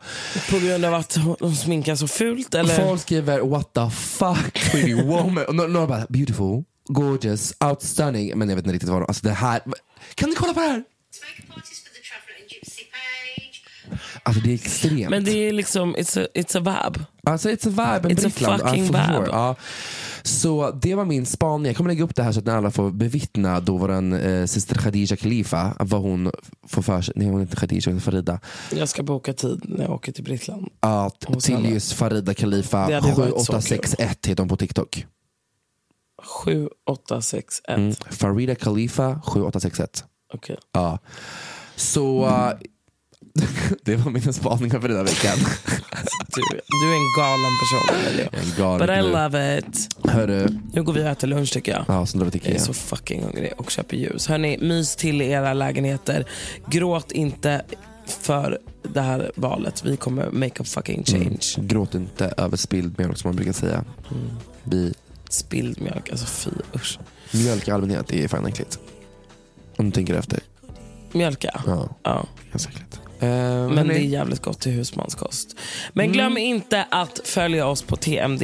På 0.50 0.58
grund 0.58 0.84
av 0.84 0.94
att 0.94 1.18
de 1.38 1.54
sminkar 1.54 1.94
så 1.94 2.08
fult 2.08 2.54
eller? 2.54 2.74
Folk 2.74 3.00
skriver 3.00 3.40
what 3.40 3.72
the 3.74 3.90
fuck 3.90 4.70
pretty 4.70 4.94
woman. 4.94 5.72
Några 5.72 5.86
bara 5.86 6.06
beautiful, 6.08 6.64
gorgeous, 6.88 7.54
outstunning. 7.64 8.38
Men 8.38 8.48
jag 8.48 8.56
vet 8.56 8.64
inte 8.64 8.74
riktigt 8.74 8.90
vad 8.90 9.00
de, 9.00 9.04
alltså 9.08 9.26
det 9.26 9.32
här. 9.32 9.60
Kan 10.14 10.28
ni 10.28 10.34
kolla 10.34 10.54
på 10.54 10.60
det 10.60 10.66
här? 10.66 10.84
Alltså 14.22 14.42
det 14.42 14.50
är 14.50 14.54
extremt. 14.54 15.10
Men 15.10 15.24
det 15.24 15.48
är 15.48 15.52
liksom, 15.52 15.96
it's 15.96 16.24
a, 16.24 16.26
it's 16.34 16.58
a 16.58 16.60
vab. 16.60 17.04
Alltså 17.24 17.48
it's 17.48 17.68
a 17.68 18.00
vibe 18.02 18.14
It's 18.14 18.26
a 18.26 18.58
fucking 18.58 18.86
for 18.86 18.92
vibe. 18.92 19.26
Ja. 19.26 19.56
Så 20.22 20.70
det 20.70 20.94
var 20.94 21.04
min 21.04 21.26
spaning. 21.26 21.66
Jag 21.66 21.76
kommer 21.76 21.90
lägga 21.90 22.04
upp 22.04 22.16
det 22.16 22.22
här 22.22 22.32
så 22.32 22.38
att 22.38 22.46
ni 22.46 22.52
alla 22.52 22.70
får 22.70 22.90
bevittna 22.90 23.60
då 23.60 23.76
vår 23.76 23.90
eh, 23.90 24.46
syster 24.46 24.74
Khadija 24.74 25.16
Khalifa, 25.16 25.76
vad 25.78 26.00
hon 26.00 26.30
får 26.66 26.82
för 26.82 27.02
sig. 27.02 27.14
Nej 27.16 27.28
hon 27.28 27.36
är 27.36 27.42
inte 27.42 27.56
Khadija, 27.56 27.82
hon 27.84 27.96
är 27.96 28.00
Farida. 28.00 28.40
Jag 28.74 28.88
ska 28.88 29.02
boka 29.02 29.32
tid 29.32 29.62
när 29.64 29.84
jag 29.84 29.92
åker 29.92 30.12
till 30.12 30.24
Brittland. 30.24 30.68
Hos 31.26 31.44
till 31.44 31.72
just 31.72 31.92
Farida 31.92 32.34
Khalifa 32.34 32.86
Det 32.86 32.94
hade 32.94 33.08
ju 33.08 33.14
varit 33.14 33.30
så 33.30 33.52
7861 33.52 34.26
heter 34.26 34.42
hon 34.42 34.48
på 34.48 34.56
TikTok. 34.56 35.06
7861. 36.22 37.78
Mm. 37.78 37.94
Farida 38.10 38.54
Khalifa 38.54 39.20
7861. 39.22 40.04
Okej. 40.34 40.56
Ja. 40.72 40.98
Så 41.76 42.26
uh, 42.26 42.52
det 43.82 43.96
var 43.96 44.10
mina 44.10 44.32
spaningar 44.32 44.80
för 44.80 44.88
den 44.88 44.96
här 44.96 45.04
veckan. 45.04 45.38
Du, 46.34 46.42
du 46.66 46.90
är 46.92 46.96
en 46.96 47.12
galen 47.18 47.50
person. 47.60 48.40
En 48.42 48.56
galen 48.58 48.86
But 48.86 48.96
I 48.96 49.00
gnu. 49.00 49.12
love 49.12 49.58
it. 49.58 49.88
Hörru, 50.04 50.48
Nu 50.72 50.82
går 50.82 50.92
vi 50.92 51.00
och 51.02 51.06
äter 51.06 51.28
lunch 51.28 51.52
tycker 51.52 51.72
jag. 51.72 51.84
ja, 51.88 52.06
drar 52.14 52.24
vi 52.24 52.30
till 52.30 52.40
Jag 52.44 52.50
är 52.50 52.54
Ikea. 52.54 52.64
så 52.66 52.72
fucking 52.72 53.22
hungrig 53.24 53.52
och 53.56 53.70
köper 53.70 53.96
ljus. 53.96 54.26
Hörni, 54.28 54.58
mys 54.58 54.96
till 54.96 55.22
i 55.22 55.30
era 55.30 55.52
lägenheter. 55.54 56.26
Gråt 56.66 57.12
inte 57.12 57.62
för 58.06 58.58
det 58.82 59.00
här 59.00 59.32
valet. 59.34 59.84
Vi 59.84 59.96
kommer 59.96 60.30
make 60.30 60.62
a 60.62 60.64
fucking 60.64 61.04
change. 61.04 61.38
Mm. 61.56 61.68
Gråt 61.68 61.94
inte 61.94 62.34
över 62.36 62.56
spilld 62.56 62.98
mjölk 62.98 63.18
som 63.18 63.28
man 63.28 63.36
brukar 63.36 63.52
säga. 63.52 63.84
Vi, 64.64 64.94
Spilld 65.30 65.80
mjölk, 65.80 66.10
alltså 66.10 66.26
fy 66.26 66.50
usch. 66.74 66.98
mjölk 67.32 67.68
i 67.68 67.70
allmänhet 67.70 68.12
är 68.12 68.28
fan 68.28 68.46
äckligt. 68.46 68.78
Om 69.76 69.84
du 69.86 69.90
tänker 69.92 70.14
efter. 70.14 70.40
Mjölka? 71.12 71.60
Ja, 71.66 71.88
Ja. 72.02 72.26
ganska 72.52 72.70
äckligt. 72.72 73.00
Eh, 73.20 73.28
Men 73.28 73.76
hörni, 73.78 73.88
det 73.94 74.00
är 74.00 74.04
jävligt 74.04 74.42
gott 74.42 74.60
till 74.60 74.72
husmanskost. 74.72 75.56
Men 75.92 76.12
glöm 76.12 76.36
inte 76.38 76.86
att 76.90 77.20
följa 77.24 77.66
oss 77.66 77.82
på 77.82 77.96
tmd 77.96 78.42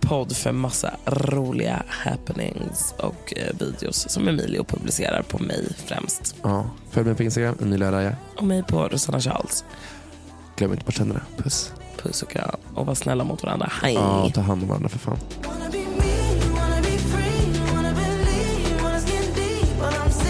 podd 0.00 0.36
för 0.36 0.52
massa 0.52 0.94
roliga 1.06 1.82
happenings 1.88 2.94
och 2.98 3.34
eh, 3.36 3.66
videos 3.66 4.08
som 4.08 4.28
Emilio 4.28 4.64
publicerar 4.64 5.22
på 5.22 5.38
mig 5.38 5.68
främst. 5.86 6.34
ja, 6.42 6.70
följ 6.90 7.06
mig 7.06 7.14
på 7.14 7.22
Instagram, 7.22 7.56
Emilia 7.62 7.92
Raja. 7.92 8.16
Och 8.36 8.44
mig 8.44 8.62
på 8.62 8.88
Rosanna 8.88 9.20
Charles. 9.20 9.64
Glöm 10.56 10.72
inte 10.72 10.84
bort 10.84 10.96
tänderna. 10.96 11.20
Puss. 11.36 11.72
Puss 12.02 12.22
och 12.22 12.30
kram. 12.30 12.56
Och 12.74 12.86
var 12.86 12.94
snälla 12.94 13.24
mot 13.24 13.42
varandra. 13.42 13.72
Hej! 13.82 13.94
Ja, 13.94 14.30
ta 14.34 14.40
hand 14.40 14.62
om 14.62 14.68
varandra 14.68 14.88
för 14.88 14.98
fan. 14.98 15.18
Look 19.80 20.29